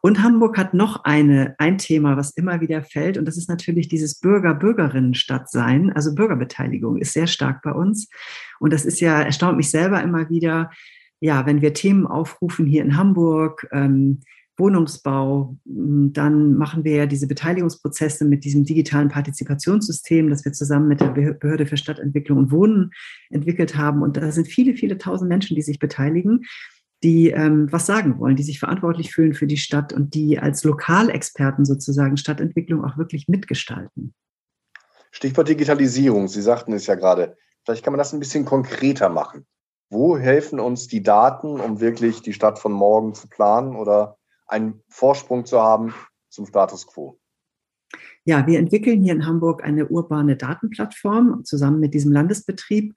Und 0.00 0.22
Hamburg 0.22 0.56
hat 0.58 0.74
noch 0.74 1.04
eine, 1.04 1.54
ein 1.58 1.78
Thema, 1.78 2.16
was 2.16 2.30
immer 2.30 2.60
wieder 2.60 2.82
fällt, 2.82 3.18
und 3.18 3.26
das 3.26 3.36
ist 3.36 3.48
natürlich 3.48 3.88
dieses 3.88 4.20
Bürger-Bürgerinnen-Stadtsein. 4.20 5.92
Also 5.92 6.14
Bürgerbeteiligung 6.14 6.98
ist 6.98 7.12
sehr 7.12 7.26
stark 7.26 7.62
bei 7.62 7.72
uns. 7.72 8.08
Und 8.60 8.72
das 8.72 8.84
ist 8.84 9.00
ja, 9.00 9.20
erstaunt 9.20 9.56
mich 9.56 9.70
selber 9.70 10.02
immer 10.02 10.30
wieder, 10.30 10.70
ja, 11.20 11.46
wenn 11.46 11.62
wir 11.62 11.74
Themen 11.74 12.06
aufrufen 12.06 12.66
hier 12.66 12.84
in 12.84 12.96
Hamburg, 12.96 13.66
ähm, 13.72 14.20
Wohnungsbau, 14.58 15.56
dann 15.64 16.54
machen 16.54 16.84
wir 16.84 16.96
ja 16.96 17.06
diese 17.06 17.26
Beteiligungsprozesse 17.26 18.24
mit 18.24 18.44
diesem 18.44 18.64
digitalen 18.64 19.08
Partizipationssystem, 19.08 20.28
das 20.28 20.44
wir 20.44 20.52
zusammen 20.52 20.88
mit 20.88 21.00
der 21.00 21.08
Behörde 21.08 21.66
für 21.66 21.76
Stadtentwicklung 21.76 22.38
und 22.38 22.50
Wohnen 22.50 22.90
entwickelt 23.30 23.76
haben. 23.76 24.02
Und 24.02 24.16
da 24.16 24.32
sind 24.32 24.48
viele, 24.48 24.74
viele 24.74 24.98
tausend 24.98 25.28
Menschen, 25.28 25.54
die 25.54 25.62
sich 25.62 25.78
beteiligen 25.78 26.44
die 27.02 27.30
ähm, 27.30 27.70
was 27.70 27.86
sagen 27.86 28.18
wollen, 28.18 28.36
die 28.36 28.42
sich 28.42 28.58
verantwortlich 28.58 29.12
fühlen 29.12 29.34
für 29.34 29.46
die 29.46 29.56
Stadt 29.56 29.92
und 29.92 30.14
die 30.14 30.38
als 30.38 30.64
Lokalexperten 30.64 31.64
sozusagen 31.64 32.16
Stadtentwicklung 32.16 32.84
auch 32.84 32.98
wirklich 32.98 33.28
mitgestalten. 33.28 34.14
Stichwort 35.10 35.48
Digitalisierung. 35.48 36.28
Sie 36.28 36.42
sagten 36.42 36.72
es 36.72 36.86
ja 36.86 36.96
gerade. 36.96 37.36
Vielleicht 37.64 37.84
kann 37.84 37.92
man 37.92 37.98
das 37.98 38.12
ein 38.12 38.20
bisschen 38.20 38.44
konkreter 38.44 39.08
machen. 39.08 39.46
Wo 39.90 40.18
helfen 40.18 40.60
uns 40.60 40.86
die 40.88 41.02
Daten, 41.02 41.60
um 41.60 41.80
wirklich 41.80 42.20
die 42.20 42.32
Stadt 42.32 42.58
von 42.58 42.72
morgen 42.72 43.14
zu 43.14 43.28
planen 43.28 43.76
oder 43.76 44.18
einen 44.48 44.82
Vorsprung 44.88 45.46
zu 45.46 45.60
haben 45.60 45.94
zum 46.28 46.46
Status 46.46 46.86
quo? 46.86 47.18
Ja, 48.24 48.46
wir 48.46 48.58
entwickeln 48.58 49.00
hier 49.00 49.14
in 49.14 49.26
Hamburg 49.26 49.64
eine 49.64 49.88
urbane 49.88 50.36
Datenplattform 50.36 51.44
zusammen 51.44 51.80
mit 51.80 51.94
diesem 51.94 52.12
Landesbetrieb. 52.12 52.94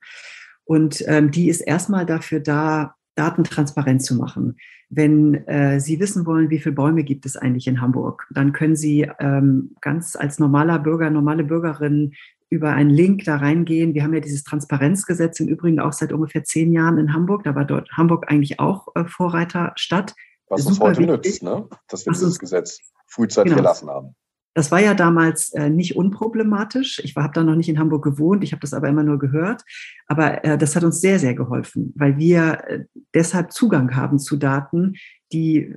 Und 0.64 1.02
ähm, 1.06 1.30
die 1.30 1.48
ist 1.48 1.60
erstmal 1.60 2.06
dafür 2.06 2.40
da, 2.40 2.94
Daten 3.14 3.44
transparent 3.44 4.02
zu 4.02 4.14
machen. 4.14 4.56
Wenn 4.88 5.46
äh, 5.46 5.80
Sie 5.80 6.00
wissen 6.00 6.26
wollen, 6.26 6.50
wie 6.50 6.58
viele 6.58 6.74
Bäume 6.74 7.02
gibt 7.04 7.26
es 7.26 7.36
eigentlich 7.36 7.66
in 7.66 7.80
Hamburg, 7.80 8.26
dann 8.30 8.52
können 8.52 8.76
Sie 8.76 9.08
ähm, 9.20 9.74
ganz 9.80 10.16
als 10.16 10.38
normaler 10.38 10.78
Bürger, 10.78 11.10
normale 11.10 11.44
Bürgerin 11.44 12.12
über 12.50 12.72
einen 12.72 12.90
Link 12.90 13.24
da 13.24 13.36
reingehen. 13.36 13.94
Wir 13.94 14.02
haben 14.02 14.12
ja 14.12 14.20
dieses 14.20 14.44
Transparenzgesetz 14.44 15.40
im 15.40 15.48
Übrigen 15.48 15.80
auch 15.80 15.94
seit 15.94 16.12
ungefähr 16.12 16.44
zehn 16.44 16.72
Jahren 16.72 16.98
in 16.98 17.14
Hamburg. 17.14 17.44
Da 17.44 17.54
war 17.54 17.64
dort 17.64 17.90
Hamburg 17.92 18.30
eigentlich 18.30 18.60
auch 18.60 18.88
äh, 18.94 19.04
Vorreiterstadt. 19.06 20.14
Was 20.52 20.66
uns 20.66 20.80
heute 20.80 21.00
wichtig. 21.00 21.24
nützt, 21.24 21.42
ne? 21.42 21.68
dass 21.88 22.06
wir 22.06 22.12
dieses 22.12 22.38
Gesetz 22.38 22.78
frühzeitig 23.06 23.52
genau. 23.52 23.62
gelassen 23.62 23.88
haben. 23.88 24.14
Das 24.54 24.70
war 24.70 24.80
ja 24.80 24.92
damals 24.92 25.50
äh, 25.54 25.70
nicht 25.70 25.96
unproblematisch. 25.96 27.00
Ich 27.04 27.16
habe 27.16 27.32
da 27.32 27.42
noch 27.42 27.54
nicht 27.54 27.70
in 27.70 27.78
Hamburg 27.78 28.04
gewohnt, 28.04 28.44
ich 28.44 28.52
habe 28.52 28.60
das 28.60 28.74
aber 28.74 28.88
immer 28.88 29.02
nur 29.02 29.18
gehört. 29.18 29.62
Aber 30.06 30.44
äh, 30.44 30.58
das 30.58 30.76
hat 30.76 30.84
uns 30.84 31.00
sehr, 31.00 31.18
sehr 31.18 31.34
geholfen, 31.34 31.94
weil 31.96 32.18
wir 32.18 32.64
äh, 32.66 32.84
deshalb 33.14 33.52
Zugang 33.52 33.96
haben 33.96 34.18
zu 34.18 34.36
Daten, 34.36 34.96
die, 35.32 35.74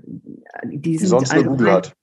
die, 0.66 0.98
die 0.98 0.98
sonst 0.98 1.34
nur 1.34 1.46
Google 1.46 1.72
hat. 1.72 1.96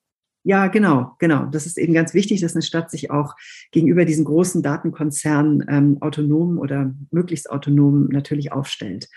Ja, 0.44 0.66
genau, 0.66 1.14
genau. 1.18 1.44
Das 1.46 1.66
ist 1.66 1.78
eben 1.78 1.92
ganz 1.92 2.14
wichtig, 2.14 2.40
dass 2.40 2.54
eine 2.54 2.62
Stadt 2.62 2.90
sich 2.90 3.10
auch 3.10 3.36
gegenüber 3.70 4.04
diesen 4.04 4.24
großen 4.24 4.62
Datenkonzernen 4.62 5.64
ähm, 5.68 5.98
autonom 6.00 6.58
oder 6.58 6.92
möglichst 7.10 7.50
autonom 7.50 8.08
natürlich 8.08 8.50
aufstellt. 8.50 9.08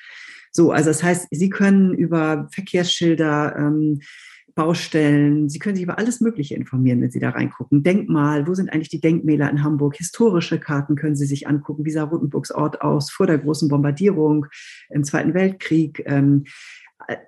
So, 0.56 0.72
also 0.72 0.90
das 0.90 1.04
heißt, 1.04 1.28
Sie 1.32 1.50
können 1.50 1.94
über 1.94 2.48
Verkehrsschilder, 2.50 3.58
ähm, 3.58 4.00
Baustellen. 4.56 5.50
Sie 5.50 5.60
können 5.60 5.76
sich 5.76 5.84
über 5.84 5.98
alles 5.98 6.22
Mögliche 6.22 6.56
informieren, 6.56 7.02
wenn 7.02 7.12
Sie 7.12 7.20
da 7.20 7.32
reingucken. 7.32 7.84
Denkmal, 7.84 8.48
wo 8.48 8.54
sind 8.54 8.72
eigentlich 8.72 8.88
die 8.88 9.02
Denkmäler 9.02 9.50
in 9.50 9.64
Hamburg? 9.64 9.98
Historische 9.98 10.58
Karten 10.62 10.96
können 10.96 11.18
Sie 11.18 11.26
sich 11.26 11.46
angucken. 11.46 11.84
Wie 11.84 11.92
sah 11.92 12.04
Rotenburgs 12.04 12.52
Ort 12.52 12.80
aus 12.80 13.12
vor 13.12 13.28
der 13.28 13.38
großen 13.38 13.68
Bombardierung 13.68 14.46
im 14.92 15.04
Zweiten 15.04 15.34
Weltkrieg? 15.34 16.02
Ähm, 16.06 16.46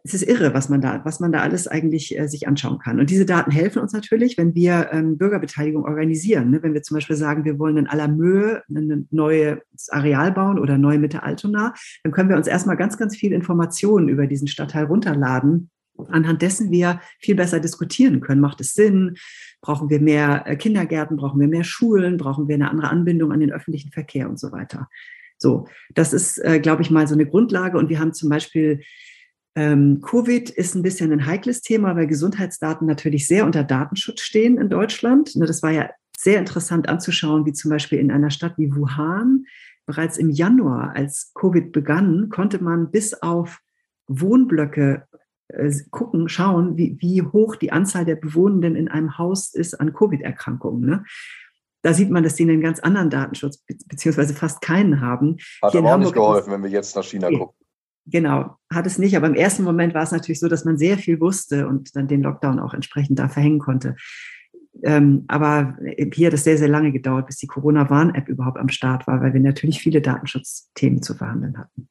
es 0.04 0.14
ist 0.14 0.24
irre, 0.24 0.54
was 0.54 0.70
man 0.70 0.82
da, 0.82 1.02
was 1.04 1.20
man 1.20 1.32
da 1.32 1.42
alles 1.42 1.68
eigentlich 1.68 2.18
äh, 2.18 2.28
sich 2.28 2.48
anschauen 2.48 2.80
kann. 2.80 3.00
Und 3.00 3.10
diese 3.10 3.26
Daten 3.26 3.52
helfen 3.52 3.82
uns 3.82 3.94
natürlich, 3.94 4.38
wenn 4.38 4.56
wir 4.56 4.90
ähm, 4.92 5.18
Bürgerbeteiligung 5.18 5.84
organisieren. 5.84 6.52
Ne? 6.52 6.64
Wenn 6.64 6.74
wir 6.74 6.82
zum 6.84 6.96
Beispiel 6.96 7.16
sagen, 7.16 7.46
wir 7.46 7.60
wollen 7.60 7.78
in 7.78 7.88
aller 7.88 8.08
Mühe 8.08 8.64
ein 8.70 9.08
neues 9.12 9.60
Areal 9.90 10.32
bauen 10.32 10.58
oder 10.58 10.78
neue 10.78 11.00
Mitte 11.00 11.24
Altona, 11.24 11.74
dann 12.04 12.12
können 12.12 12.30
wir 12.30 12.38
uns 12.38 12.48
erstmal 12.48 12.78
ganz, 12.78 12.98
ganz 12.98 13.16
viel 13.16 13.34
Informationen 13.34 14.10
über 14.10 14.26
diesen 14.26 14.48
Stadtteil 14.48 14.86
runterladen 14.86 15.70
anhand 16.10 16.44
dessen 16.44 16.70
wir 16.72 17.02
viel 17.20 17.34
besser 17.36 17.60
diskutieren 17.60 18.22
können. 18.22 18.40
Macht 18.40 18.62
es 18.62 18.76
Sinn? 18.76 19.16
Brauchen 19.62 19.90
wir 19.90 20.00
mehr 20.00 20.44
äh, 20.46 20.56
Kindergärten? 20.56 21.18
Brauchen 21.18 21.40
wir 21.40 21.48
mehr 21.48 21.64
Schulen? 21.64 22.18
Brauchen 22.18 22.48
wir 22.48 22.54
eine 22.56 22.70
andere 22.70 22.90
Anbindung 22.90 23.32
an 23.32 23.40
den 23.40 23.52
öffentlichen 23.52 23.92
Verkehr 23.92 24.30
und 24.30 24.40
so 24.40 24.52
weiter? 24.52 24.90
So, 25.38 25.68
das 25.94 26.14
ist, 26.14 26.40
äh, 26.40 26.60
glaube 26.60 26.82
ich, 26.82 26.92
mal 26.92 27.08
so 27.08 27.14
eine 27.14 27.26
Grundlage. 27.26 27.78
Und 27.78 27.90
wir 27.90 28.00
haben 28.00 28.14
zum 28.14 28.30
Beispiel 28.30 28.82
ähm, 29.58 30.02
Covid 30.02 30.52
ist 30.52 30.76
ein 30.76 30.84
bisschen 30.84 31.12
ein 31.12 31.26
heikles 31.26 31.62
Thema, 31.62 31.96
weil 31.96 32.06
Gesundheitsdaten 32.06 32.86
natürlich 32.86 33.26
sehr 33.26 33.44
unter 33.44 33.64
Datenschutz 33.64 34.22
stehen 34.22 34.60
in 34.60 34.70
Deutschland. 34.70 35.36
Ne, 35.36 35.48
das 35.48 35.64
war 35.64 35.72
ja 35.72 35.90
sehr 36.16 36.38
interessant 36.38 36.88
anzuschauen, 36.88 37.48
wie 37.48 37.54
zum 37.54 37.72
Beispiel 37.72 37.98
in 37.98 38.12
einer 38.12 38.30
Stadt 38.30 38.54
wie 38.58 38.76
Wuhan 38.76 39.46
bereits 39.88 40.20
im 40.20 40.30
Januar, 40.30 40.96
als 40.96 41.32
Covid 41.34 41.72
begann, 41.72 42.30
konnte 42.30 42.64
man 42.64 42.92
bis 42.92 43.16
auf 43.16 43.60
Wohnblöcke 44.08 45.08
äh, 45.48 45.74
gucken, 45.90 46.30
schauen, 46.30 46.78
wie, 46.78 46.96
wie 47.00 47.24
hoch 47.24 47.56
die 47.56 47.72
Anzahl 47.72 48.06
der 48.06 48.16
Bewohnenden 48.16 48.76
in 48.76 48.90
einem 48.90 49.18
Haus 49.18 49.56
ist 49.56 49.74
an 49.74 49.92
Covid-Erkrankungen. 49.92 50.82
Ne? 50.82 51.04
Da 51.82 51.96
sieht 51.96 52.12
man, 52.12 52.22
dass 52.22 52.36
die 52.36 52.44
einen 52.44 52.62
ganz 52.62 52.80
anderen 52.80 53.10
Datenschutz 53.10 53.64
beziehungsweise 53.88 54.36
fast 54.36 54.62
keinen 54.62 55.02
haben. 55.02 55.38
Hat 55.64 55.72
Hier 55.72 55.80
aber 55.80 55.96
auch 55.96 55.98
nicht 55.98 56.14
geholfen, 56.14 56.52
wenn 56.52 56.62
wir 56.62 56.70
jetzt 56.70 56.96
nach 56.96 57.04
China 57.04 57.32
gucken. 57.32 57.56
Genau, 58.10 58.56
hat 58.74 58.88
es 58.88 58.98
nicht. 58.98 59.18
Aber 59.18 59.28
im 59.28 59.36
ersten 59.36 59.64
Moment 59.64 59.94
war 59.94 60.04
es 60.04 60.12
natürlich 60.12 60.40
so, 60.40 60.48
dass 60.48 60.64
man 60.64 60.78
sehr 60.78 60.98
viel 60.98 61.20
wusste 61.20 61.68
und 61.68 61.96
dann 61.96 62.08
den 62.08 62.24
Lockdown 62.24 62.60
auch 62.60 62.74
entsprechend 62.74 63.20
da 63.20 63.28
verhängen 63.28 63.60
konnte. 63.60 63.96
Ähm, 64.84 65.26
aber 65.28 65.78
hier 66.14 66.28
hat 66.28 66.34
es 66.34 66.44
sehr, 66.44 66.58
sehr 66.58 66.70
lange 66.70 66.92
gedauert, 66.92 67.28
bis 67.28 67.38
die 67.38 67.48
Corona-Warn-App 67.48 68.30
überhaupt 68.30 68.60
am 68.60 68.70
Start 68.70 69.08
war, 69.08 69.22
weil 69.22 69.34
wir 69.34 69.42
natürlich 69.42 69.80
viele 69.80 70.02
Datenschutzthemen 70.02 71.02
zu 71.02 71.16
verhandeln 71.16 71.58
hatten. 71.58 71.90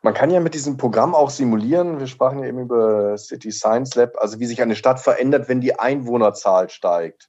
Man 0.00 0.14
kann 0.14 0.30
ja 0.30 0.40
mit 0.40 0.54
diesem 0.54 0.76
Programm 0.76 1.14
auch 1.14 1.30
simulieren. 1.30 1.98
Wir 1.98 2.06
sprachen 2.06 2.38
ja 2.38 2.46
eben 2.46 2.60
über 2.60 3.18
City 3.18 3.50
Science 3.50 3.94
Lab, 3.96 4.16
also 4.18 4.38
wie 4.38 4.46
sich 4.46 4.62
eine 4.62 4.76
Stadt 4.76 5.00
verändert, 5.00 5.48
wenn 5.48 5.60
die 5.60 5.78
Einwohnerzahl 5.78 6.70
steigt. 6.70 7.28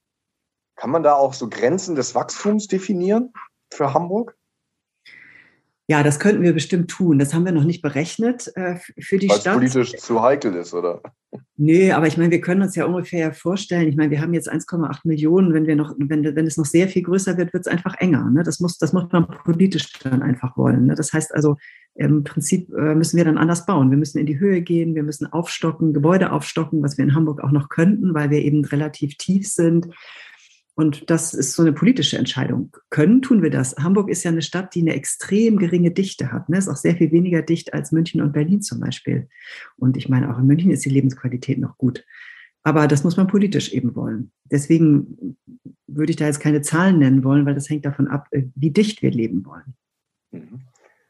Kann 0.76 0.92
man 0.92 1.04
da 1.04 1.16
auch 1.16 1.34
so 1.34 1.50
Grenzen 1.50 1.96
des 1.96 2.14
Wachstums 2.16 2.68
definieren 2.68 3.34
für 3.74 3.94
Hamburg? 3.94 4.38
Ja, 5.90 6.04
das 6.04 6.20
könnten 6.20 6.44
wir 6.44 6.54
bestimmt 6.54 6.92
tun. 6.92 7.18
Das 7.18 7.34
haben 7.34 7.46
wir 7.46 7.52
noch 7.52 7.64
nicht 7.64 7.82
berechnet 7.82 8.56
äh, 8.56 8.76
für 9.00 9.18
die 9.18 9.28
Weil's 9.28 9.42
Stadt. 9.42 9.56
Weil 9.56 9.70
politisch 9.70 9.96
zu 9.98 10.22
heikel 10.22 10.54
ist, 10.54 10.72
oder? 10.76 11.02
Nee, 11.58 11.92
aber 11.92 12.06
ich 12.06 12.16
meine, 12.16 12.30
wir 12.30 12.42
können 12.42 12.62
uns 12.62 12.76
ja 12.76 12.86
ungefähr 12.86 13.34
vorstellen, 13.34 13.88
ich 13.88 13.98
meine, 13.98 14.12
wir 14.12 14.22
haben 14.22 14.36
jetzt 14.36 14.52
1,8 14.52 15.00
Millionen, 15.06 15.52
wenn 15.52 15.66
wir 15.66 15.76
noch, 15.76 15.96
wenn, 15.98 16.24
wenn 16.36 16.46
es 16.46 16.58
noch 16.58 16.66
sehr 16.66 16.90
viel 16.90 17.02
größer 17.02 17.38
wird, 17.38 17.54
wird 17.54 17.66
es 17.66 17.72
einfach 17.72 17.96
enger. 17.96 18.30
Ne? 18.30 18.44
Das 18.44 18.60
muss, 18.60 18.78
das 18.78 18.94
muss 18.94 19.12
man 19.12 19.28
politisch 19.44 19.92
dann 20.04 20.22
einfach 20.22 20.56
wollen. 20.58 20.86
Ne? 20.86 20.94
Das 20.94 21.12
heißt 21.12 21.34
also, 21.34 21.58
im 21.96 22.24
Prinzip 22.24 22.72
äh, 22.72 22.94
müssen 22.94 23.18
wir 23.18 23.26
dann 23.26 23.40
anders 23.40 23.66
bauen. 23.66 23.90
Wir 23.90 23.98
müssen 23.98 24.20
in 24.20 24.28
die 24.28 24.40
Höhe 24.40 24.62
gehen, 24.62 24.94
wir 24.94 25.04
müssen 25.04 25.26
aufstocken, 25.26 25.94
Gebäude 25.94 26.32
aufstocken, 26.32 26.84
was 26.84 27.00
wir 27.00 27.04
in 27.04 27.16
Hamburg 27.16 27.44
auch 27.44 27.52
noch 27.52 27.68
könnten, 27.68 28.14
weil 28.14 28.30
wir 28.30 28.44
eben 28.44 28.64
relativ 28.64 29.18
tief 29.18 29.48
sind. 29.48 29.88
Und 30.80 31.10
das 31.10 31.34
ist 31.34 31.56
so 31.56 31.62
eine 31.62 31.74
politische 31.74 32.18
Entscheidung. 32.18 32.74
Können 32.90 33.22
tun 33.22 33.42
wir 33.42 33.50
das? 33.50 33.76
Hamburg 33.76 34.10
ist 34.10 34.24
ja 34.24 34.32
eine 34.32 34.42
Stadt, 34.42 34.74
die 34.74 34.80
eine 34.80 34.94
extrem 34.94 35.58
geringe 35.58 35.92
Dichte 35.92 36.32
hat. 36.32 36.48
Ne? 36.48 36.58
Ist 36.58 36.70
auch 36.70 36.78
sehr 36.78 36.96
viel 36.96 37.12
weniger 37.12 37.42
dicht 37.42 37.74
als 37.74 37.92
München 37.92 38.22
und 38.22 38.32
Berlin 38.32 38.62
zum 38.62 38.80
Beispiel. 38.80 39.28
Und 39.76 39.98
ich 39.98 40.08
meine, 40.08 40.34
auch 40.34 40.40
in 40.40 40.46
München 40.46 40.72
ist 40.72 40.86
die 40.86 40.90
Lebensqualität 40.90 41.60
noch 41.60 41.78
gut. 41.78 42.06
Aber 42.64 42.88
das 42.88 43.04
muss 43.04 43.18
man 43.18 43.28
politisch 43.28 43.74
eben 43.74 43.94
wollen. 43.94 44.32
Deswegen 44.46 45.38
würde 45.88 46.12
ich 46.12 46.16
da 46.16 46.28
jetzt 46.28 46.40
keine 46.40 46.62
Zahlen 46.62 47.00
nennen 47.00 47.26
wollen, 47.26 47.46
weil 47.46 47.56
das 47.56 47.70
hängt 47.70 47.84
davon 47.84 48.08
ab, 48.08 48.28
äh, 48.32 48.44
wie 48.56 48.72
dicht 48.72 49.02
wir 49.02 49.12
leben 49.12 49.46
wollen. 49.46 49.76
Mhm. 50.32 50.62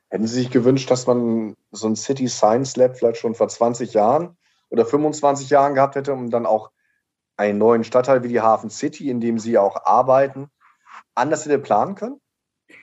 Hätten 0.09 0.25
Sie 0.25 0.33
sich 0.33 0.49
gewünscht, 0.49 0.89
dass 0.89 1.05
man 1.05 1.53
so 1.69 1.87
ein 1.87 1.95
City 1.95 2.27
Science 2.27 2.75
Lab 2.75 2.97
vielleicht 2.97 3.19
schon 3.19 3.35
vor 3.35 3.47
20 3.47 3.93
Jahren 3.93 4.35
oder 4.71 4.83
25 4.83 5.51
Jahren 5.51 5.75
gehabt 5.75 5.93
hätte, 5.93 6.11
um 6.11 6.31
dann 6.31 6.47
auch 6.47 6.71
einen 7.39 7.57
neuen 7.57 7.83
Stadtteil 7.83 8.23
wie 8.23 8.27
die 8.27 8.41
Hafen 8.41 8.69
City, 8.69 9.09
in 9.09 9.21
dem 9.21 9.39
Sie 9.39 9.57
auch 9.57 9.85
arbeiten, 9.85 10.49
anders 11.15 11.45
hätte 11.45 11.57
planen 11.57 11.95
können? 11.95 12.19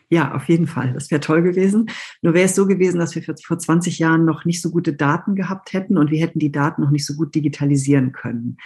Ja, 0.08 0.34
auf 0.34 0.48
jeden 0.48 0.66
Fall. 0.66 0.92
Das 0.92 1.10
wäre 1.10 1.20
toll 1.20 1.42
gewesen. 1.42 1.90
Nur 2.22 2.32
wäre 2.32 2.46
es 2.46 2.54
so 2.54 2.66
gewesen, 2.66 2.98
dass 2.98 3.14
wir 3.14 3.22
vor 3.22 3.58
20 3.58 3.98
Jahren 3.98 4.24
noch 4.24 4.44
nicht 4.44 4.62
so 4.62 4.70
gute 4.70 4.94
Daten 4.94 5.34
gehabt 5.34 5.72
hätten 5.72 5.98
und 5.98 6.10
wir 6.10 6.20
hätten 6.20 6.38
die 6.38 6.52
Daten 6.52 6.82
noch 6.82 6.90
nicht 6.90 7.04
so 7.04 7.14
gut 7.14 7.34
digitalisieren 7.34 8.12
können. 8.12 8.56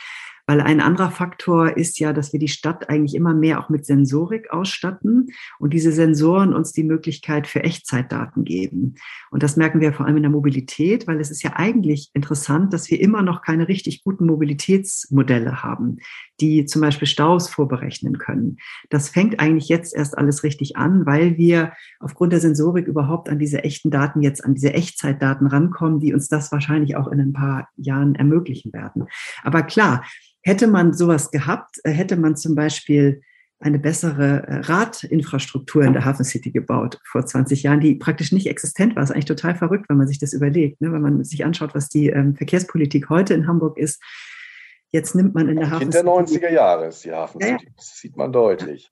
Weil 0.47 0.61
ein 0.61 0.81
anderer 0.81 1.11
Faktor 1.11 1.77
ist 1.77 1.99
ja, 1.99 2.13
dass 2.13 2.33
wir 2.33 2.41
die 2.41 2.49
Stadt 2.49 2.89
eigentlich 2.89 3.15
immer 3.15 3.35
mehr 3.35 3.61
auch 3.61 3.69
mit 3.69 3.87
Sensorik 3.87 4.51
ausstatten 4.51 5.29
und 5.59 5.73
diese 5.73 5.93
Sensoren 5.93 6.53
uns 6.55 6.73
die 6.73 6.85
Möglichkeit 6.85 7.47
für 7.47 7.63
Echtzeitdaten 7.63 8.45
geben. 8.45 8.95
Und 9.31 9.43
das 9.43 9.57
merken 9.57 9.81
wir 9.81 9.93
vor 9.93 10.07
allem 10.07 10.17
in 10.17 10.23
der 10.23 10.31
Mobilität, 10.31 11.07
weil 11.07 11.21
es 11.21 11.31
ist 11.31 11.43
ja 11.43 11.53
eigentlich 11.55 12.11
interessant, 12.15 12.73
dass 12.73 12.91
wir 12.91 13.01
immer 13.01 13.23
noch 13.23 13.43
keine 13.43 13.69
richtig 13.69 14.03
guten 14.03 14.27
Mobilitätsmodelle 14.27 15.63
haben, 15.63 15.99
die 16.41 16.65
zum 16.65 16.83
Beispiel 16.83 17.07
Staus 17.07 17.49
vorberechnen 17.49 18.19
können. 18.19 18.57
Das 18.89 19.09
fängt 19.09 19.41
eigentlich 19.41 19.69
jetzt 19.69 19.95
erst 19.95 20.17
alles 20.17 20.43
richtig 20.43 20.77
an, 20.77 21.07
weil 21.07 21.37
wir 21.37 21.73
aufgrund 21.99 22.33
der 22.33 22.41
Sensorik 22.41 22.87
überhaupt 22.87 23.29
an 23.29 23.39
diese 23.39 23.65
echten 23.65 23.91
Daten 23.91 24.23
jetzt, 24.23 24.45
an 24.45 24.55
diese 24.55 24.73
Echtzeitdaten 24.73 25.47
rankommen, 25.47 26.01
die 26.01 26.15
uns 26.15 26.29
das 26.29 26.51
wahrscheinlich 26.53 26.97
auch 26.97 27.09
in 27.09 27.21
ein 27.21 27.33
paar 27.33 27.69
Jahren 27.77 28.15
ermöglichen 28.15 28.73
werden. 28.73 29.07
Aber 29.43 29.63
klar, 29.63 30.05
hätte 30.43 30.67
man 30.67 30.93
sowas 30.93 31.31
gehabt, 31.31 31.77
äh, 31.85 31.91
hätte 31.91 32.17
man 32.17 32.37
zum 32.37 32.55
Beispiel 32.55 33.21
eine 33.61 33.79
bessere 33.79 34.47
äh, 34.47 34.57
Radinfrastruktur 34.61 35.85
in 35.85 35.93
der 35.93 36.05
Hafen 36.05 36.25
City 36.25 36.51
gebaut 36.51 36.99
vor 37.05 37.27
20 37.27 37.63
Jahren, 37.63 37.81
die 37.81 37.95
praktisch 37.95 38.33
nicht 38.33 38.47
existent 38.47 38.97
war. 38.97 39.03
Das 39.03 39.11
ist 39.11 39.15
eigentlich 39.15 39.27
total 39.27 39.55
verrückt, 39.55 39.87
wenn 39.89 39.99
man 39.99 40.09
sich 40.09 40.19
das 40.19 40.33
überlegt. 40.33 40.81
Ne? 40.81 40.93
Wenn 40.93 41.03
man 41.03 41.25
sich 41.25 41.45
anschaut, 41.45 41.75
was 41.75 41.89
die 41.91 42.09
ähm, 42.09 42.35
Verkehrspolitik 42.37 43.11
heute 43.11 43.35
in 43.35 43.47
Hamburg 43.47 43.77
ist. 43.79 44.03
Jetzt 44.93 45.15
nimmt 45.15 45.35
man 45.35 45.49
in 45.49 45.57
der 45.57 45.71
Hafen. 45.71 45.83
In 45.83 45.91
der 45.91 46.05
90er 46.05 46.51
Jahre 46.51 46.87
ist 46.87 47.05
die 47.05 47.13
Hafen. 47.13 47.41
Ja. 47.41 47.59
Das 47.77 47.97
sieht 47.97 48.17
man 48.17 48.33
deutlich. 48.33 48.91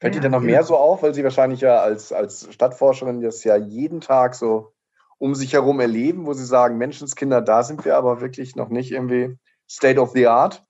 Fällt 0.00 0.14
ja, 0.14 0.20
dir 0.20 0.22
denn 0.22 0.32
noch 0.32 0.40
mehr 0.40 0.62
so 0.62 0.76
auf, 0.76 1.02
weil 1.02 1.14
Sie 1.14 1.24
wahrscheinlich 1.24 1.60
ja 1.60 1.80
als, 1.80 2.12
als 2.12 2.52
Stadtforscherin 2.52 3.20
das 3.20 3.44
ja 3.44 3.56
jeden 3.56 4.00
Tag 4.00 4.34
so 4.34 4.72
um 5.18 5.34
sich 5.34 5.54
herum 5.54 5.80
erleben, 5.80 6.26
wo 6.26 6.34
Sie 6.34 6.44
sagen, 6.44 6.76
Menschenskinder, 6.76 7.40
da 7.40 7.62
sind 7.62 7.84
wir 7.84 7.96
aber 7.96 8.20
wirklich 8.20 8.56
noch 8.56 8.68
nicht 8.68 8.92
irgendwie 8.92 9.36
State 9.68 10.00
of 10.00 10.12
the 10.12 10.26
Art? 10.26 10.64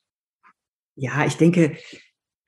Ja, 0.94 1.24
ich 1.26 1.37
denke, 1.37 1.76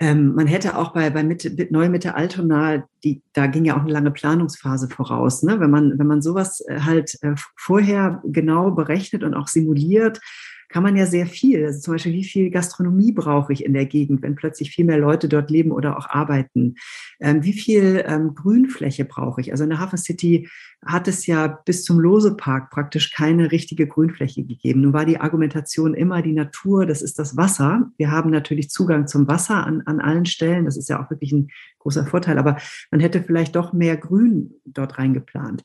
ähm, 0.00 0.34
man 0.34 0.46
hätte 0.46 0.78
auch 0.78 0.92
bei, 0.92 1.10
bei 1.10 1.24
Mitte, 1.24 1.68
Neue 1.70 1.88
Mitte 1.88 2.14
Altona, 2.14 2.84
die, 3.02 3.22
da 3.32 3.48
ging 3.48 3.64
ja 3.64 3.76
auch 3.76 3.80
eine 3.80 3.92
lange 3.92 4.12
Planungsphase 4.12 4.88
voraus. 4.88 5.42
Ne? 5.42 5.58
Wenn, 5.58 5.70
man, 5.70 5.98
wenn 5.98 6.06
man 6.06 6.22
sowas 6.22 6.60
äh, 6.68 6.80
halt 6.80 7.18
äh, 7.22 7.34
vorher 7.56 8.22
genau 8.24 8.70
berechnet 8.70 9.24
und 9.24 9.34
auch 9.34 9.48
simuliert, 9.48 10.20
kann 10.68 10.82
man 10.82 10.96
ja 10.96 11.06
sehr 11.06 11.26
viel. 11.26 11.64
Also 11.64 11.80
zum 11.80 11.94
Beispiel, 11.94 12.12
wie 12.12 12.24
viel 12.24 12.50
Gastronomie 12.50 13.12
brauche 13.12 13.52
ich 13.52 13.64
in 13.64 13.72
der 13.72 13.86
Gegend, 13.86 14.22
wenn 14.22 14.34
plötzlich 14.34 14.70
viel 14.70 14.84
mehr 14.84 14.98
Leute 14.98 15.28
dort 15.28 15.50
leben 15.50 15.72
oder 15.72 15.98
auch 15.98 16.08
arbeiten? 16.08 16.74
Ähm, 17.20 17.42
wie 17.42 17.52
viel 17.52 18.04
ähm, 18.06 18.34
Grünfläche 18.34 19.04
brauche 19.04 19.40
ich? 19.40 19.52
Also 19.52 19.64
in 19.64 19.70
der 19.70 19.80
Hafen 19.80 19.98
City 19.98 20.48
hat 20.84 21.08
es 21.08 21.26
ja 21.26 21.46
bis 21.46 21.84
zum 21.84 21.98
Losepark 21.98 22.70
praktisch 22.70 23.12
keine 23.12 23.50
richtige 23.50 23.86
Grünfläche 23.86 24.44
gegeben. 24.44 24.82
Nun 24.82 24.92
war 24.92 25.06
die 25.06 25.18
Argumentation 25.18 25.94
immer 25.94 26.22
die 26.22 26.32
Natur, 26.32 26.86
das 26.86 27.02
ist 27.02 27.18
das 27.18 27.36
Wasser. 27.36 27.90
Wir 27.96 28.10
haben 28.10 28.30
natürlich 28.30 28.70
Zugang 28.70 29.06
zum 29.06 29.26
Wasser 29.26 29.66
an, 29.66 29.82
an 29.86 30.00
allen 30.00 30.26
Stellen. 30.26 30.66
Das 30.66 30.76
ist 30.76 30.88
ja 30.88 31.02
auch 31.02 31.10
wirklich 31.10 31.32
ein 31.32 31.48
großer 31.78 32.06
Vorteil. 32.06 32.38
Aber 32.38 32.58
man 32.90 33.00
hätte 33.00 33.22
vielleicht 33.22 33.56
doch 33.56 33.72
mehr 33.72 33.96
Grün 33.96 34.54
dort 34.64 34.98
reingeplant. 34.98 35.62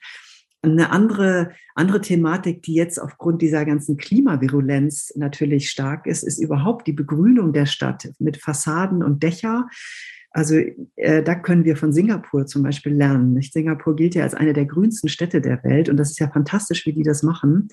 Eine 0.63 0.91
andere, 0.91 1.51
andere 1.75 1.99
Thematik, 1.99 2.63
die 2.63 2.73
jetzt 2.73 2.97
aufgrund 2.97 3.41
dieser 3.41 3.65
ganzen 3.65 3.97
Klimavirulenz 3.97 5.13
natürlich 5.15 5.69
stark 5.69 6.07
ist, 6.07 6.23
ist 6.23 6.39
überhaupt 6.39 6.87
die 6.87 6.93
Begrünung 6.93 7.51
der 7.51 7.65
Stadt 7.65 8.09
mit 8.17 8.37
Fassaden 8.37 9.03
und 9.03 9.23
Dächer. 9.23 9.67
Also 10.31 10.55
äh, 10.95 11.21
da 11.21 11.35
können 11.35 11.65
wir 11.65 11.75
von 11.75 11.91
Singapur 11.91 12.45
zum 12.45 12.63
Beispiel 12.63 12.93
lernen. 12.93 13.33
Nicht? 13.33 13.51
Singapur 13.51 13.95
gilt 13.95 14.15
ja 14.15 14.23
als 14.23 14.33
eine 14.33 14.53
der 14.53 14.65
grünsten 14.65 15.09
Städte 15.09 15.41
der 15.41 15.61
Welt 15.65 15.89
und 15.89 15.97
das 15.97 16.11
ist 16.11 16.19
ja 16.19 16.29
fantastisch, 16.29 16.85
wie 16.85 16.93
die 16.93 17.03
das 17.03 17.23
machen. 17.23 17.67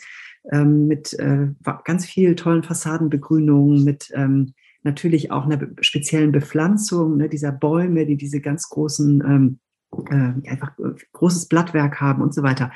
Ähm, 0.50 0.88
mit 0.88 1.16
äh, 1.18 1.48
ganz 1.84 2.06
vielen 2.06 2.36
tollen 2.36 2.64
Fassadenbegrünungen, 2.64 3.84
mit 3.84 4.10
ähm, 4.14 4.54
natürlich 4.82 5.30
auch 5.30 5.44
einer 5.44 5.60
speziellen 5.80 6.32
Bepflanzung 6.32 7.18
ne, 7.18 7.28
dieser 7.28 7.52
Bäume, 7.52 8.04
die 8.04 8.16
diese 8.16 8.40
ganz 8.40 8.68
großen 8.68 9.22
ähm, 9.24 9.58
äh, 10.10 10.48
einfach 10.48 10.78
äh, 10.78 10.94
großes 11.12 11.48
Blattwerk 11.48 12.00
haben 12.00 12.22
und 12.22 12.34
so 12.34 12.42
weiter. 12.42 12.72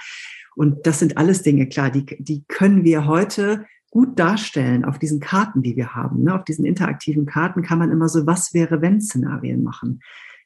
Und 0.57 0.87
das 0.87 0.99
sind 0.99 1.17
alles 1.17 1.43
Dinge, 1.43 1.69
klar, 1.69 1.91
die, 1.91 2.05
die 2.05 2.45
können 2.47 2.85
wir 2.85 3.07
heute 3.07 3.67
gut 3.91 4.19
darstellen 4.19 4.85
auf 4.85 4.99
diesen 4.99 5.21
Karten, 5.21 5.63
die 5.63 5.77
wir 5.77 5.95
haben. 5.95 6.25
Ne? 6.25 6.35
Auf 6.35 6.45
diesen 6.45 6.65
interaktiven 6.65 7.27
Karten 7.27 7.63
kann 7.63 7.79
man 7.79 7.93
immer 7.93 8.09
so 8.09 8.27
Was 8.27 8.53
wäre 8.53 8.83
wenn 8.83 9.01
Szenarien 9.01 9.63
machen. 9.63 10.01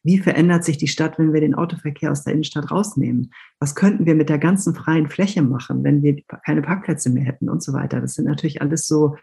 Wie 0.05 0.19
verändert 0.19 0.65
sich 0.65 0.77
die 0.79 0.89
Stadt, 0.89 1.19
wenn 1.19 1.33
wir 1.33 1.41
den 1.41 1.55
Autoverkehr 1.55 2.11
aus 2.11 2.25
der 2.25 2.35
Innenstadt 2.35 2.71
rausnehmen? 2.71 3.33
Was 3.59 3.75
könnten 3.75 4.07
wir 4.07 4.15
mit 4.15 4.29
der 4.29 4.39
ganzen 4.39 4.75
freien 4.75 5.09
Fläche 5.09 5.43
machen, 5.43 5.83
wenn 5.83 6.03
wir 6.03 6.23
keine 6.45 6.63
Parkplätze 6.63 7.11
mehr 7.11 7.25
hätten 7.25 7.49
und 7.49 7.63
so 7.63 7.73
weiter? 7.73 8.01
Das 8.01 8.15
sind 8.15 8.27
natürlich 8.27 8.63
alles 8.63 8.87
so 8.87 9.17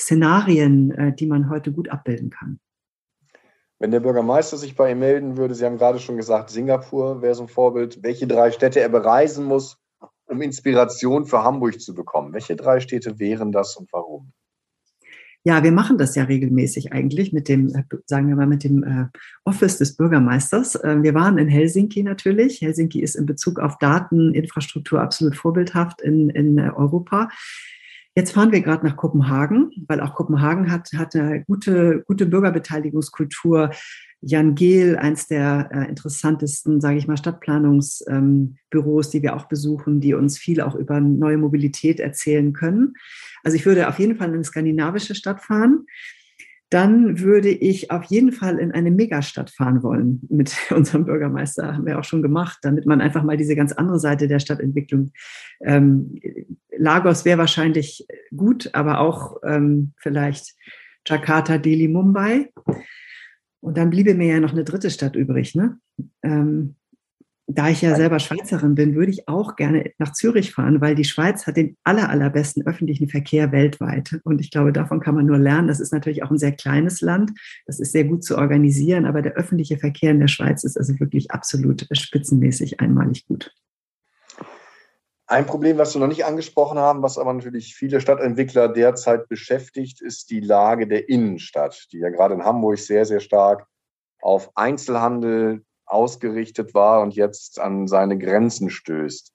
Szenarien, 0.00 0.90
äh, 0.92 1.14
die 1.14 1.26
man 1.26 1.48
heute 1.48 1.72
gut 1.72 1.88
abbilden 1.88 2.30
kann. 2.30 2.58
Wenn 3.78 3.90
der 3.90 4.00
Bürgermeister 4.00 4.56
sich 4.56 4.74
bei 4.74 4.92
ihm 4.92 5.00
melden 5.00 5.36
würde, 5.36 5.54
Sie 5.54 5.64
haben 5.64 5.76
gerade 5.76 5.98
schon 5.98 6.16
gesagt, 6.16 6.50
Singapur 6.50 7.20
wäre 7.20 7.34
so 7.34 7.42
ein 7.42 7.48
Vorbild, 7.48 8.02
welche 8.02 8.26
drei 8.26 8.50
Städte 8.50 8.80
er 8.80 8.88
bereisen 8.88 9.44
muss, 9.44 9.78
um 10.26 10.40
Inspiration 10.40 11.26
für 11.26 11.42
Hamburg 11.42 11.80
zu 11.80 11.94
bekommen. 11.94 12.32
Welche 12.32 12.56
drei 12.56 12.80
Städte 12.80 13.18
wären 13.18 13.52
das 13.52 13.76
und 13.76 13.92
warum? 13.92 14.32
Ja, 15.44 15.62
wir 15.62 15.70
machen 15.70 15.96
das 15.96 16.16
ja 16.16 16.24
regelmäßig 16.24 16.92
eigentlich 16.92 17.32
mit 17.32 17.48
dem, 17.48 17.68
äh, 17.68 17.84
sagen 18.06 18.26
wir 18.28 18.34
mal, 18.34 18.48
mit 18.48 18.64
dem 18.64 18.82
äh, 18.82 19.06
Office 19.44 19.78
des 19.78 19.96
Bürgermeisters. 19.96 20.76
Ähm, 20.82 21.04
wir 21.04 21.14
waren 21.14 21.38
in 21.38 21.46
Helsinki 21.46 22.02
natürlich. 22.02 22.62
Helsinki 22.62 23.00
ist 23.00 23.14
in 23.14 23.26
Bezug 23.26 23.60
auf 23.60 23.78
Dateninfrastruktur 23.78 25.00
absolut 25.00 25.36
vorbildhaft 25.36 26.00
in, 26.00 26.30
in 26.30 26.58
äh, 26.58 26.70
Europa. 26.74 27.28
Jetzt 28.16 28.32
fahren 28.32 28.50
wir 28.50 28.62
gerade 28.62 28.86
nach 28.86 28.96
Kopenhagen, 28.96 29.70
weil 29.88 30.00
auch 30.00 30.14
Kopenhagen 30.14 30.70
hat, 30.72 30.90
hat 30.96 31.14
eine 31.14 31.44
gute, 31.44 32.02
gute 32.06 32.24
Bürgerbeteiligungskultur. 32.24 33.70
Jan 34.22 34.54
Gehl, 34.54 34.96
eins 34.96 35.28
der 35.28 35.68
äh, 35.70 35.88
interessantesten, 35.88 36.80
sage 36.80 36.96
ich 36.96 37.06
mal, 37.06 37.18
Stadtplanungsbüros, 37.18 39.06
ähm, 39.06 39.10
die 39.12 39.22
wir 39.22 39.36
auch 39.36 39.44
besuchen, 39.44 40.00
die 40.00 40.14
uns 40.14 40.38
viel 40.38 40.62
auch 40.62 40.74
über 40.74 40.98
neue 40.98 41.36
Mobilität 41.36 42.00
erzählen 42.00 42.54
können. 42.54 42.94
Also 43.44 43.56
ich 43.56 43.66
würde 43.66 43.86
auf 43.86 43.98
jeden 43.98 44.16
Fall 44.16 44.28
in 44.28 44.34
eine 44.34 44.44
skandinavische 44.44 45.14
Stadt 45.14 45.42
fahren 45.42 45.84
dann 46.70 47.20
würde 47.20 47.48
ich 47.48 47.90
auf 47.90 48.04
jeden 48.04 48.32
Fall 48.32 48.58
in 48.58 48.72
eine 48.72 48.90
Megastadt 48.90 49.50
fahren 49.50 49.82
wollen 49.82 50.20
mit 50.28 50.54
unserem 50.70 51.04
Bürgermeister. 51.04 51.74
Haben 51.74 51.86
wir 51.86 51.98
auch 51.98 52.04
schon 52.04 52.22
gemacht, 52.22 52.58
damit 52.62 52.86
man 52.86 53.00
einfach 53.00 53.22
mal 53.22 53.36
diese 53.36 53.54
ganz 53.54 53.72
andere 53.72 54.00
Seite 54.00 54.26
der 54.28 54.40
Stadtentwicklung. 54.40 55.12
Ähm, 55.60 56.18
Lagos 56.76 57.24
wäre 57.24 57.38
wahrscheinlich 57.38 58.06
gut, 58.34 58.70
aber 58.74 59.00
auch 59.00 59.36
ähm, 59.44 59.92
vielleicht 59.96 60.54
Jakarta, 61.06 61.58
Delhi, 61.58 61.88
Mumbai. 61.88 62.50
Und 63.60 63.78
dann 63.78 63.90
bliebe 63.90 64.14
mir 64.14 64.34
ja 64.34 64.40
noch 64.40 64.52
eine 64.52 64.64
dritte 64.64 64.90
Stadt 64.90 65.16
übrig. 65.16 65.54
Ne? 65.54 65.78
Ähm, 66.22 66.76
da 67.48 67.68
ich 67.68 67.80
ja 67.80 67.94
selber 67.94 68.18
Schweizerin 68.18 68.74
bin, 68.74 68.96
würde 68.96 69.12
ich 69.12 69.28
auch 69.28 69.54
gerne 69.54 69.92
nach 69.98 70.12
Zürich 70.12 70.52
fahren, 70.52 70.80
weil 70.80 70.96
die 70.96 71.04
Schweiz 71.04 71.46
hat 71.46 71.56
den 71.56 71.76
aller, 71.84 72.08
allerbesten 72.08 72.66
öffentlichen 72.66 73.08
Verkehr 73.08 73.52
weltweit. 73.52 74.18
Und 74.24 74.40
ich 74.40 74.50
glaube, 74.50 74.72
davon 74.72 75.00
kann 75.00 75.14
man 75.14 75.26
nur 75.26 75.38
lernen. 75.38 75.68
Das 75.68 75.78
ist 75.78 75.92
natürlich 75.92 76.24
auch 76.24 76.30
ein 76.30 76.38
sehr 76.38 76.52
kleines 76.52 77.00
Land. 77.00 77.30
Das 77.66 77.78
ist 77.78 77.92
sehr 77.92 78.04
gut 78.04 78.24
zu 78.24 78.36
organisieren. 78.36 79.06
Aber 79.06 79.22
der 79.22 79.34
öffentliche 79.34 79.78
Verkehr 79.78 80.10
in 80.10 80.18
der 80.18 80.28
Schweiz 80.28 80.64
ist 80.64 80.76
also 80.76 80.98
wirklich 80.98 81.30
absolut 81.30 81.86
spitzenmäßig 81.92 82.80
einmalig 82.80 83.26
gut. 83.26 83.52
Ein 85.28 85.46
Problem, 85.46 85.78
was 85.78 85.94
wir 85.94 86.00
noch 86.00 86.08
nicht 86.08 86.24
angesprochen 86.24 86.78
haben, 86.78 87.02
was 87.02 87.18
aber 87.18 87.32
natürlich 87.32 87.74
viele 87.74 88.00
Stadtentwickler 88.00 88.68
derzeit 88.68 89.28
beschäftigt, 89.28 90.00
ist 90.00 90.30
die 90.30 90.40
Lage 90.40 90.86
der 90.86 91.08
Innenstadt, 91.08 91.88
die 91.92 91.98
ja 91.98 92.10
gerade 92.10 92.34
in 92.34 92.44
Hamburg 92.44 92.78
sehr, 92.78 93.04
sehr 93.04 93.20
stark 93.20 93.66
auf 94.20 94.50
Einzelhandel, 94.56 95.64
ausgerichtet 95.86 96.74
war 96.74 97.00
und 97.00 97.14
jetzt 97.14 97.60
an 97.60 97.88
seine 97.88 98.18
Grenzen 98.18 98.70
stößt. 98.70 99.32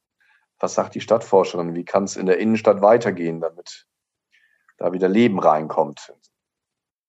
Was 0.59 0.75
sagt 0.75 0.95
die 0.95 1.01
Stadtforscherin? 1.01 1.73
Wie 1.73 1.85
kann 1.85 2.03
es 2.03 2.15
in 2.15 2.27
der 2.27 2.37
Innenstadt 2.37 2.81
weitergehen, 2.81 3.41
damit 3.41 3.87
da 4.77 4.93
wieder 4.93 5.09
Leben 5.09 5.39
reinkommt? 5.39 6.13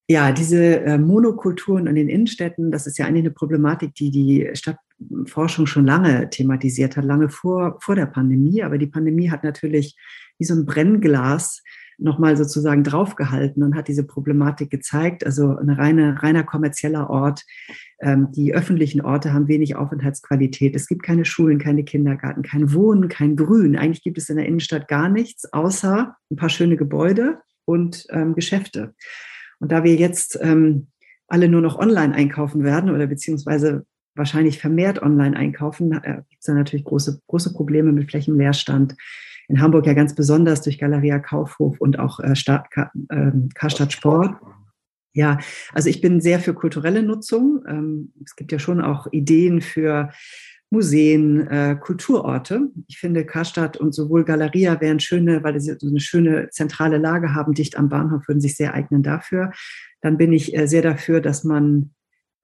Ja, 0.08 0.32
diese 0.32 0.80
äh, 0.80 0.98
Monokulturen 0.98 1.86
in 1.86 1.94
den 1.94 2.08
Innenstädten, 2.08 2.70
das 2.70 2.86
ist 2.86 2.98
ja 2.98 3.06
eigentlich 3.06 3.24
eine 3.24 3.30
Problematik, 3.30 3.94
die 3.94 4.10
die 4.10 4.50
Stadtforschung 4.54 5.66
schon 5.66 5.86
lange 5.86 6.28
thematisiert 6.28 6.96
hat, 6.96 7.04
lange 7.04 7.28
vor, 7.28 7.78
vor 7.80 7.94
der 7.94 8.06
Pandemie. 8.06 8.62
Aber 8.62 8.78
die 8.78 8.88
Pandemie 8.88 9.30
hat 9.30 9.44
natürlich 9.44 9.96
wie 10.38 10.44
so 10.44 10.54
ein 10.54 10.66
Brennglas 10.66 11.62
nochmal 12.02 12.36
sozusagen 12.36 12.84
draufgehalten 12.84 13.62
und 13.62 13.74
hat 13.74 13.88
diese 13.88 14.04
Problematik 14.04 14.70
gezeigt. 14.70 15.24
Also 15.24 15.56
ein 15.56 15.70
reine, 15.70 16.22
reiner 16.22 16.44
kommerzieller 16.44 17.08
Ort. 17.10 17.44
Ähm, 18.00 18.28
die 18.32 18.54
öffentlichen 18.54 19.00
Orte 19.00 19.32
haben 19.32 19.48
wenig 19.48 19.76
Aufenthaltsqualität. 19.76 20.74
Es 20.74 20.86
gibt 20.86 21.02
keine 21.02 21.24
Schulen, 21.24 21.58
keine 21.58 21.84
Kindergarten, 21.84 22.42
kein 22.42 22.72
Wohnen, 22.72 23.08
kein 23.08 23.36
Grün. 23.36 23.76
Eigentlich 23.76 24.02
gibt 24.02 24.18
es 24.18 24.28
in 24.28 24.36
der 24.36 24.46
Innenstadt 24.46 24.88
gar 24.88 25.08
nichts, 25.08 25.52
außer 25.52 26.16
ein 26.30 26.36
paar 26.36 26.50
schöne 26.50 26.76
Gebäude 26.76 27.38
und 27.64 28.06
ähm, 28.10 28.34
Geschäfte. 28.34 28.94
Und 29.60 29.70
da 29.70 29.84
wir 29.84 29.94
jetzt 29.94 30.38
ähm, 30.42 30.88
alle 31.28 31.48
nur 31.48 31.60
noch 31.60 31.78
online 31.78 32.14
einkaufen 32.14 32.64
werden 32.64 32.90
oder 32.90 33.06
beziehungsweise 33.06 33.86
wahrscheinlich 34.14 34.58
vermehrt 34.58 35.00
online 35.00 35.36
einkaufen, 35.36 35.92
äh, 35.92 36.22
gibt 36.28 36.40
es 36.40 36.46
da 36.46 36.54
natürlich 36.54 36.84
große, 36.84 37.20
große 37.26 37.52
Probleme 37.52 37.92
mit 37.92 38.10
Flächenleerstand 38.10 38.96
in 39.48 39.60
Hamburg 39.60 39.86
ja 39.86 39.94
ganz 39.94 40.14
besonders 40.14 40.62
durch 40.62 40.78
Galeria 40.78 41.18
Kaufhof 41.18 41.80
und 41.80 41.98
auch 41.98 42.20
äh, 42.20 42.34
Stadt, 42.34 42.66
äh, 42.74 43.30
Karstadt 43.54 43.92
Sport. 43.92 44.36
Ja, 45.14 45.38
also 45.74 45.90
ich 45.90 46.00
bin 46.00 46.20
sehr 46.20 46.40
für 46.40 46.54
kulturelle 46.54 47.02
Nutzung. 47.02 47.62
Ähm, 47.68 48.12
es 48.24 48.34
gibt 48.34 48.50
ja 48.50 48.58
schon 48.58 48.80
auch 48.80 49.06
Ideen 49.12 49.60
für 49.60 50.10
Museen, 50.70 51.46
äh, 51.48 51.76
Kulturorte. 51.78 52.70
Ich 52.88 52.98
finde, 52.98 53.26
Karstadt 53.26 53.76
und 53.76 53.94
sowohl 53.94 54.24
Galeria 54.24 54.80
wären 54.80 55.00
schöne, 55.00 55.44
weil 55.44 55.60
sie 55.60 55.76
so 55.78 55.86
eine 55.86 56.00
schöne 56.00 56.48
zentrale 56.48 56.96
Lage 56.96 57.34
haben, 57.34 57.52
dicht 57.52 57.76
am 57.76 57.90
Bahnhof, 57.90 58.26
würden 58.26 58.40
sich 58.40 58.56
sehr 58.56 58.72
eignen 58.72 59.02
dafür. 59.02 59.52
Dann 60.00 60.16
bin 60.16 60.32
ich 60.32 60.56
äh, 60.56 60.66
sehr 60.66 60.80
dafür, 60.80 61.20
dass 61.20 61.44
man 61.44 61.90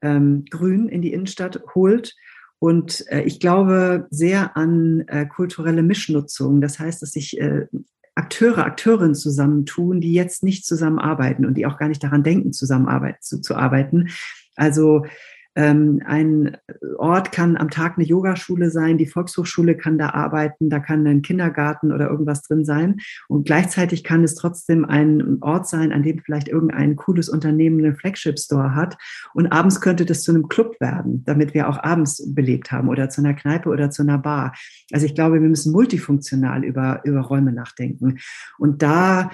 ähm, 0.02 0.44
Grün 0.50 0.88
in 0.88 1.00
die 1.00 1.14
Innenstadt 1.14 1.62
holt. 1.74 2.14
Und 2.58 3.04
äh, 3.08 3.22
ich 3.22 3.40
glaube 3.40 4.06
sehr 4.10 4.56
an 4.56 5.04
äh, 5.06 5.26
kulturelle 5.26 5.82
Mischnutzung. 5.82 6.60
Das 6.60 6.78
heißt, 6.78 7.02
dass 7.02 7.12
sich 7.12 7.40
äh, 7.40 7.66
Akteure, 8.14 8.64
Akteurinnen 8.64 9.14
zusammentun, 9.14 10.00
die 10.00 10.12
jetzt 10.12 10.42
nicht 10.42 10.66
zusammenarbeiten 10.66 11.46
und 11.46 11.54
die 11.54 11.66
auch 11.66 11.78
gar 11.78 11.88
nicht 11.88 12.02
daran 12.02 12.24
denken, 12.24 12.52
zusammenarbeiten 12.52 13.22
zu, 13.22 13.40
zu 13.40 13.54
arbeiten. 13.54 14.08
Also 14.56 15.04
ein 15.58 16.56
Ort 16.98 17.32
kann 17.32 17.56
am 17.56 17.70
Tag 17.70 17.98
eine 17.98 18.06
Yogaschule 18.06 18.70
sein, 18.70 18.96
die 18.96 19.06
Volkshochschule 19.06 19.76
kann 19.76 19.98
da 19.98 20.10
arbeiten, 20.10 20.70
da 20.70 20.78
kann 20.78 21.06
ein 21.06 21.22
Kindergarten 21.22 21.92
oder 21.92 22.08
irgendwas 22.08 22.42
drin 22.42 22.64
sein. 22.64 22.98
Und 23.26 23.46
gleichzeitig 23.46 24.04
kann 24.04 24.22
es 24.22 24.36
trotzdem 24.36 24.84
ein 24.84 25.38
Ort 25.40 25.68
sein, 25.68 25.92
an 25.92 26.02
dem 26.02 26.20
vielleicht 26.20 26.48
irgendein 26.48 26.96
cooles 26.96 27.28
Unternehmen 27.28 27.84
einen 27.84 27.96
Flagship-Store 27.96 28.74
hat. 28.74 28.96
Und 29.34 29.48
abends 29.48 29.80
könnte 29.80 30.04
das 30.04 30.22
zu 30.22 30.32
einem 30.32 30.48
Club 30.48 30.76
werden, 30.80 31.24
damit 31.24 31.54
wir 31.54 31.68
auch 31.68 31.82
abends 31.82 32.22
belebt 32.34 32.70
haben 32.70 32.88
oder 32.88 33.08
zu 33.08 33.20
einer 33.20 33.34
Kneipe 33.34 33.68
oder 33.68 33.90
zu 33.90 34.02
einer 34.02 34.18
Bar. 34.18 34.54
Also 34.92 35.06
ich 35.06 35.14
glaube, 35.14 35.40
wir 35.40 35.48
müssen 35.48 35.72
multifunktional 35.72 36.64
über, 36.64 37.00
über 37.04 37.20
Räume 37.20 37.52
nachdenken. 37.52 38.18
Und 38.58 38.82
da 38.82 39.30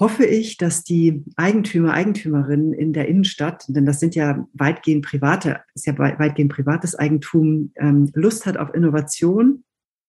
hoffe 0.00 0.24
ich, 0.24 0.56
dass 0.56 0.82
die 0.82 1.22
Eigentümer, 1.36 1.92
Eigentümerinnen 1.92 2.72
in 2.72 2.94
der 2.94 3.06
Innenstadt, 3.06 3.66
denn 3.68 3.84
das 3.84 4.00
sind 4.00 4.14
ja 4.14 4.46
weitgehend 4.54 5.04
private, 5.04 5.60
ist 5.74 5.86
ja 5.86 5.96
weitgehend 5.98 6.50
privates 6.50 6.94
Eigentum, 6.94 7.72
ähm, 7.76 8.10
Lust 8.14 8.46
hat 8.46 8.56
auf 8.56 8.72
Innovation 8.74 9.62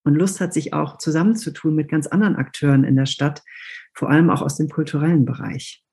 und 0.04 0.16
Lust 0.16 0.40
hat, 0.40 0.54
sich 0.54 0.74
auch 0.74 0.98
zusammenzutun 0.98 1.76
mit 1.76 1.90
ganz 1.90 2.08
anderen 2.08 2.38
Akteuren 2.38 2.86
in 2.86 2.96
der 2.96 3.06
Stadt, 3.06 3.44
vor 3.94 4.10
allem 4.10 4.30
auch 4.30 4.42
aus 4.42 4.56
dem 4.56 4.70
kulturellen 4.70 5.26
Bereich. 5.26 5.84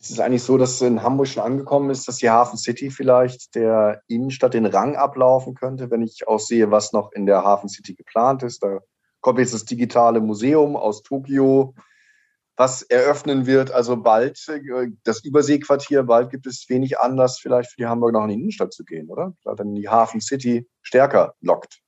Ist 0.00 0.10
es 0.10 0.20
eigentlich 0.20 0.44
so, 0.44 0.58
dass 0.58 0.80
in 0.80 1.02
Hamburg 1.02 1.26
schon 1.26 1.42
angekommen 1.42 1.90
ist, 1.90 2.06
dass 2.06 2.18
die 2.18 2.30
Hafen 2.30 2.56
City 2.56 2.90
vielleicht 2.90 3.56
der 3.56 4.02
Innenstadt 4.06 4.54
den 4.54 4.66
Rang 4.66 4.94
ablaufen 4.94 5.54
könnte, 5.54 5.90
wenn 5.90 6.02
ich 6.02 6.28
auch 6.28 6.38
sehe, 6.38 6.70
was 6.70 6.92
noch 6.92 7.10
in 7.12 7.26
der 7.26 7.42
Hafen 7.42 7.68
City 7.68 7.94
geplant 7.94 8.44
ist? 8.44 8.62
Da 8.62 8.78
kommt 9.20 9.40
jetzt 9.40 9.54
das 9.54 9.64
digitale 9.64 10.20
Museum 10.20 10.76
aus 10.76 11.02
Tokio, 11.02 11.74
was 12.58 12.82
eröffnen 12.82 13.46
wird. 13.46 13.70
Also 13.70 13.96
bald 13.96 14.44
äh, 14.48 14.88
das 15.04 15.24
Überseequartier, 15.24 16.02
bald 16.02 16.30
gibt 16.30 16.46
es 16.46 16.66
wenig 16.68 16.98
Anlass, 16.98 17.38
vielleicht 17.38 17.70
für 17.70 17.76
die 17.78 17.86
Hamburg 17.86 18.12
noch 18.12 18.24
in 18.24 18.28
die 18.28 18.34
Innenstadt 18.34 18.74
zu 18.74 18.84
gehen, 18.84 19.08
oder? 19.08 19.34
Weil 19.44 19.56
dann 19.56 19.74
die 19.74 19.88
Hafen 19.88 20.20
City 20.20 20.68
stärker 20.82 21.34
lockt. 21.40 21.80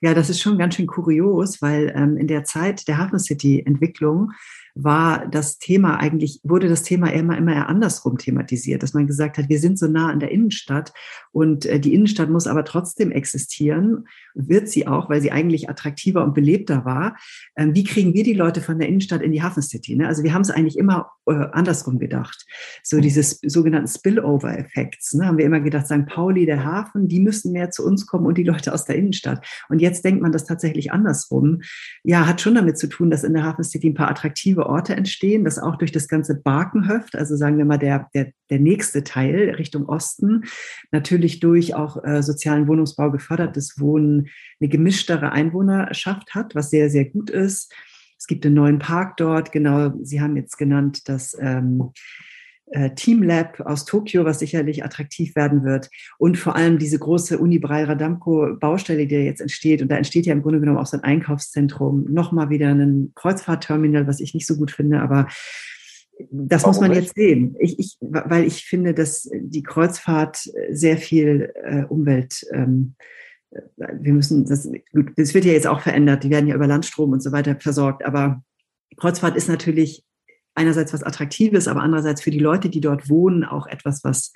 Ja, 0.00 0.12
das 0.12 0.28
ist 0.28 0.40
schon 0.40 0.58
ganz 0.58 0.74
schön 0.74 0.88
kurios, 0.88 1.62
weil 1.62 1.92
ähm, 1.94 2.16
in 2.16 2.26
der 2.26 2.42
Zeit 2.42 2.88
der 2.88 2.98
Hafen 2.98 3.20
City 3.20 3.62
Entwicklung 3.64 4.32
war 4.80 5.26
das 5.26 5.58
Thema 5.58 5.98
eigentlich, 5.98 6.40
wurde 6.44 6.68
das 6.68 6.84
Thema 6.84 7.12
immer, 7.12 7.36
immer 7.36 7.52
eher 7.52 7.68
andersrum 7.68 8.16
thematisiert, 8.16 8.82
dass 8.82 8.94
man 8.94 9.08
gesagt 9.08 9.36
hat, 9.36 9.48
wir 9.48 9.58
sind 9.58 9.78
so 9.78 9.88
nah 9.88 10.08
an 10.08 10.20
der 10.20 10.30
Innenstadt 10.30 10.92
und 11.32 11.66
äh, 11.66 11.80
die 11.80 11.94
Innenstadt 11.94 12.30
muss 12.30 12.46
aber 12.46 12.64
trotzdem 12.64 13.10
existieren, 13.10 14.06
wird 14.34 14.68
sie 14.68 14.86
auch, 14.86 15.10
weil 15.10 15.20
sie 15.20 15.32
eigentlich 15.32 15.68
attraktiver 15.68 16.22
und 16.22 16.34
belebter 16.34 16.84
war. 16.84 17.16
Ähm, 17.56 17.74
wie 17.74 17.82
kriegen 17.82 18.14
wir 18.14 18.22
die 18.22 18.34
Leute 18.34 18.60
von 18.60 18.78
der 18.78 18.88
Innenstadt 18.88 19.20
in 19.20 19.32
die 19.32 19.42
Hafen 19.42 19.62
City? 19.62 19.96
Ne? 19.96 20.06
Also 20.06 20.22
wir 20.22 20.32
haben 20.32 20.42
es 20.42 20.50
eigentlich 20.50 20.78
immer 20.78 21.10
äh, 21.26 21.32
andersrum 21.52 21.98
gedacht. 21.98 22.46
So 22.84 22.98
mhm. 22.98 23.02
dieses 23.02 23.40
sogenannten 23.44 23.88
Spillover-Effekts, 23.88 25.14
ne? 25.14 25.26
haben 25.26 25.38
wir 25.38 25.44
immer 25.44 25.60
gedacht, 25.60 25.86
St. 25.86 26.06
Pauli, 26.06 26.46
der 26.46 26.64
Hafen, 26.64 27.08
die 27.08 27.18
müssen 27.18 27.50
mehr 27.52 27.70
zu 27.70 27.84
uns 27.84 28.06
kommen 28.06 28.26
und 28.26 28.38
die 28.38 28.44
Leute 28.44 28.72
aus 28.72 28.84
der 28.84 28.94
Innenstadt. 28.94 29.44
Und 29.68 29.80
jetzt 29.80 30.04
denkt 30.04 30.22
man 30.22 30.30
das 30.30 30.44
tatsächlich 30.44 30.92
andersrum. 30.92 31.62
Ja, 32.04 32.26
hat 32.26 32.40
schon 32.40 32.54
damit 32.54 32.78
zu 32.78 32.86
tun, 32.86 33.10
dass 33.10 33.24
in 33.24 33.34
der 33.34 33.44
Hafen 33.44 33.64
City 33.64 33.90
ein 33.90 33.94
paar 33.94 34.10
attraktive 34.10 34.67
Orte 34.68 34.94
entstehen, 34.94 35.44
das 35.44 35.58
auch 35.58 35.76
durch 35.76 35.92
das 35.92 36.08
ganze 36.08 36.34
Barkenhöft, 36.34 37.16
also 37.16 37.36
sagen 37.36 37.58
wir 37.58 37.64
mal 37.64 37.78
der, 37.78 38.08
der, 38.14 38.32
der 38.50 38.60
nächste 38.60 39.02
Teil 39.04 39.54
Richtung 39.58 39.86
Osten, 39.86 40.44
natürlich 40.92 41.40
durch 41.40 41.74
auch 41.74 42.02
äh, 42.04 42.22
sozialen 42.22 42.68
Wohnungsbau 42.68 43.10
gefördertes 43.10 43.80
Wohnen 43.80 44.28
eine 44.60 44.68
gemischtere 44.68 45.32
Einwohnerschaft 45.32 46.34
hat, 46.34 46.54
was 46.54 46.70
sehr, 46.70 46.90
sehr 46.90 47.06
gut 47.06 47.30
ist. 47.30 47.72
Es 48.18 48.26
gibt 48.26 48.44
einen 48.44 48.56
neuen 48.56 48.78
Park 48.78 49.16
dort, 49.16 49.52
genau, 49.52 49.92
Sie 50.02 50.20
haben 50.20 50.36
jetzt 50.36 50.58
genannt, 50.58 51.08
das 51.08 51.36
ähm, 51.40 51.92
äh, 51.94 52.27
Team 52.94 53.22
Lab 53.22 53.60
aus 53.60 53.84
Tokio, 53.84 54.24
was 54.24 54.38
sicherlich 54.40 54.84
attraktiv 54.84 55.34
werden 55.36 55.64
wird. 55.64 55.88
Und 56.18 56.36
vor 56.36 56.56
allem 56.56 56.78
diese 56.78 56.98
große 56.98 57.38
Unibrei 57.38 57.84
Radamco 57.84 58.56
Baustelle, 58.58 59.06
die 59.06 59.16
jetzt 59.16 59.40
entsteht. 59.40 59.82
Und 59.82 59.88
da 59.90 59.96
entsteht 59.96 60.26
ja 60.26 60.32
im 60.32 60.42
Grunde 60.42 60.60
genommen 60.60 60.78
auch 60.78 60.86
so 60.86 60.96
ein 60.96 61.04
Einkaufszentrum. 61.04 62.06
Nochmal 62.10 62.50
wieder 62.50 62.68
ein 62.68 63.12
Kreuzfahrtterminal, 63.14 64.06
was 64.06 64.20
ich 64.20 64.34
nicht 64.34 64.46
so 64.46 64.56
gut 64.56 64.70
finde, 64.70 65.00
aber 65.00 65.28
das 66.30 66.62
Warum 66.62 66.74
muss 66.74 66.80
man 66.80 66.90
nicht? 66.90 67.02
jetzt 67.02 67.14
sehen. 67.14 67.56
Ich, 67.60 67.78
ich, 67.78 67.96
weil 68.00 68.44
ich 68.44 68.64
finde, 68.64 68.92
dass 68.92 69.30
die 69.32 69.62
Kreuzfahrt 69.62 70.48
sehr 70.70 70.96
viel 70.96 71.52
äh, 71.64 71.84
Umwelt 71.84 72.44
ähm, 72.52 72.94
wir 73.76 74.12
müssen, 74.12 74.44
das, 74.44 74.70
das 75.16 75.34
wird 75.34 75.44
ja 75.44 75.52
jetzt 75.52 75.66
auch 75.66 75.80
verändert, 75.80 76.24
die 76.24 76.30
werden 76.30 76.48
ja 76.48 76.54
über 76.54 76.66
Landstrom 76.66 77.12
und 77.12 77.22
so 77.22 77.32
weiter 77.32 77.56
versorgt, 77.58 78.04
aber 78.04 78.42
Kreuzfahrt 78.96 79.36
ist 79.36 79.48
natürlich 79.48 80.04
einerseits 80.58 80.92
was 80.92 81.02
Attraktives, 81.02 81.68
aber 81.68 81.82
andererseits 81.82 82.22
für 82.22 82.30
die 82.30 82.38
Leute, 82.38 82.68
die 82.68 82.80
dort 82.80 83.08
wohnen, 83.08 83.44
auch 83.44 83.66
etwas, 83.66 84.04
was 84.04 84.32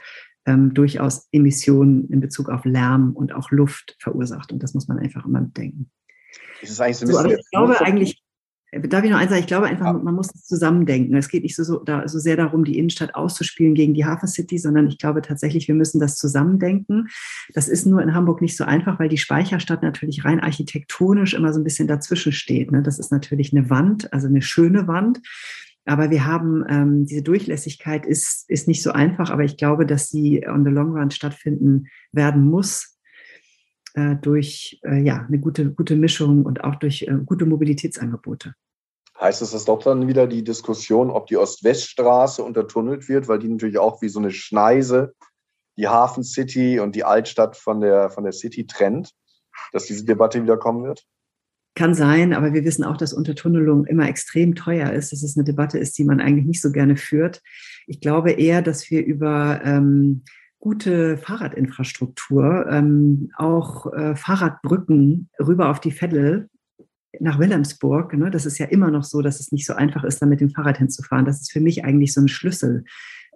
ähm, 0.46 0.74
durchaus 0.74 1.28
Emissionen 1.32 2.08
in 2.08 2.20
Bezug 2.20 2.48
auf 2.48 2.64
Lärm 2.64 3.12
und 3.12 3.35
auch 3.35 3.50
Luft 3.50 3.96
verursacht. 4.00 4.52
Und 4.52 4.62
das 4.62 4.74
muss 4.74 4.88
man 4.88 4.98
einfach 4.98 5.24
immer 5.26 5.40
bedenken. 5.40 5.90
Ist 6.62 6.70
es 6.70 6.80
eigentlich 6.80 6.96
so 6.96 7.06
ein 7.06 7.08
bisschen 7.08 7.22
so, 7.22 7.28
aber 7.28 7.38
ich 7.38 7.50
glaube 7.50 7.80
eigentlich, 7.80 8.22
Darf 8.74 9.04
ich 9.04 9.11
noch 9.11 9.18
eins 9.18 9.28
sagen? 9.28 9.42
Ich 9.42 9.46
glaube 9.46 9.66
einfach, 9.66 10.02
man 10.02 10.14
muss 10.14 10.35
es 10.35 10.46
zusammendenken. 10.46 11.14
Es 11.14 11.28
geht 11.28 11.42
nicht 11.42 11.54
so, 11.54 11.62
so, 11.62 11.80
da, 11.80 12.08
so 12.08 12.18
sehr 12.18 12.38
darum, 12.38 12.64
die 12.64 12.78
Innenstadt 12.78 13.14
auszuspielen 13.14 13.74
gegen 13.74 13.92
die 13.92 14.06
Hafen 14.06 14.28
City, 14.28 14.56
sondern 14.56 14.87
ich 14.87 14.96
glaube 14.96 15.20
tatsächlich, 15.20 15.68
wir 15.68 15.74
müssen 15.74 16.00
das 16.00 16.16
zusammendenken. 16.16 17.08
Das 17.52 17.68
ist 17.68 17.85
nur 17.85 18.00
in 18.00 18.14
Hamburg 18.14 18.40
nicht 18.40 18.56
so 18.56 18.64
einfach, 18.64 18.98
weil 18.98 19.11
die 19.11 19.18
Speicherstadt 19.18 19.82
natürlich 19.82 20.24
rein 20.24 20.40
architektonisch 20.40 21.35
immer 21.35 21.52
so 21.52 21.61
ein 21.61 21.64
bisschen 21.64 21.87
dazwischen 21.87 22.32
steht. 22.32 22.72
Ne? 22.72 22.82
Das 22.82 22.98
ist 22.98 23.12
natürlich 23.12 23.52
eine 23.52 23.68
Wand, 23.68 24.11
also 24.11 24.26
eine 24.26 24.40
schöne 24.40 24.88
Wand. 24.88 25.20
Aber 25.85 26.11
wir 26.11 26.27
haben 26.27 26.64
ähm, 26.68 27.07
diese 27.07 27.23
Durchlässigkeit 27.23 28.07
ist, 28.07 28.45
ist 28.49 28.68
nicht 28.68 28.83
so 28.83 28.92
einfach, 28.92 29.31
aber 29.31 29.42
ich 29.42 29.57
glaube, 29.57 29.85
dass 29.85 30.09
sie 30.09 30.47
on 30.47 30.64
the 30.64 30.71
long 30.71 30.92
run 30.92 31.11
stattfinden 31.11 31.88
werden 32.12 32.45
muss 32.45 32.99
äh, 33.95 34.16
durch 34.16 34.81
äh, 34.85 35.03
ja, 35.03 35.27
eine 35.27 35.38
gute, 35.38 35.73
gute 35.73 35.97
Mischung 35.97 36.45
und 36.45 36.62
auch 36.62 36.77
durch 36.77 37.03
äh, 37.03 37.18
gute 37.27 37.47
Mobilitätsangebote. 37.47 38.55
Heißt 39.21 39.42
es, 39.42 39.51
dass 39.51 39.64
doch 39.64 39.83
dann 39.83 40.09
wieder 40.09 40.27
die 40.27 40.45
Diskussion, 40.45 41.11
ob 41.11 41.27
die 41.27 41.37
Ost-West-Straße 41.37 42.42
untertunnelt 42.42 43.09
wird, 43.09 43.29
weil 43.29 43.38
die 43.38 43.49
natürlich 43.49 43.79
auch 43.79 44.03
wie 44.03 44.09
so 44.09 44.18
eine 44.18 44.31
Schneise 44.31 45.14
die 45.77 45.88
Hafen 45.88 46.23
City 46.23 46.81
und 46.81 46.95
die 46.95 47.05
Altstadt 47.05 47.57
von 47.57 47.81
der, 47.81 48.11
von 48.11 48.25
der 48.25 48.33
City 48.33 48.66
trennt, 48.66 49.12
dass 49.73 49.87
diese 49.87 50.05
Debatte 50.05 50.42
wieder 50.42 50.57
kommen 50.57 50.85
wird? 50.85 51.05
Kann 51.74 51.94
sein, 51.94 52.35
aber 52.35 52.52
wir 52.52 52.64
wissen 52.64 52.85
auch, 52.85 52.98
dass 52.98 53.14
Untertunnelung 53.14 53.87
immer 53.87 54.06
extrem 54.06 54.54
teuer 54.54 54.92
ist, 54.92 55.12
dass 55.12 55.22
es 55.22 55.37
eine 55.37 55.44
Debatte 55.44 55.78
ist, 55.78 55.96
die 55.96 56.04
man 56.04 56.20
eigentlich 56.20 56.44
nicht 56.44 56.61
so 56.61 56.70
gerne 56.70 56.96
führt. 56.96 57.40
Ich 57.87 58.00
glaube 58.00 58.32
eher, 58.32 58.61
dass 58.61 58.90
wir 58.90 59.04
über 59.04 59.62
ähm, 59.64 60.22
gute 60.58 61.16
Fahrradinfrastruktur, 61.16 62.66
ähm, 62.70 63.30
auch 63.37 63.92
äh, 63.92 64.14
Fahrradbrücken 64.14 65.30
rüber 65.40 65.70
auf 65.70 65.80
die 65.80 65.90
Veddel 65.90 66.50
nach 67.22 67.38
Wilhelmsburg. 67.38 68.14
Ne? 68.14 68.30
Das 68.30 68.46
ist 68.46 68.58
ja 68.58 68.66
immer 68.66 68.90
noch 68.90 69.04
so, 69.04 69.22
dass 69.22 69.40
es 69.40 69.52
nicht 69.52 69.64
so 69.64 69.74
einfach 69.74 70.04
ist, 70.04 70.20
da 70.20 70.26
mit 70.26 70.40
dem 70.40 70.50
Fahrrad 70.50 70.78
hinzufahren. 70.78 71.24
Das 71.24 71.40
ist 71.40 71.52
für 71.52 71.61
mich 71.61 71.85
eigentlich 71.85 72.12
so 72.12 72.20
ein 72.20 72.28
Schlüssel 72.28 72.85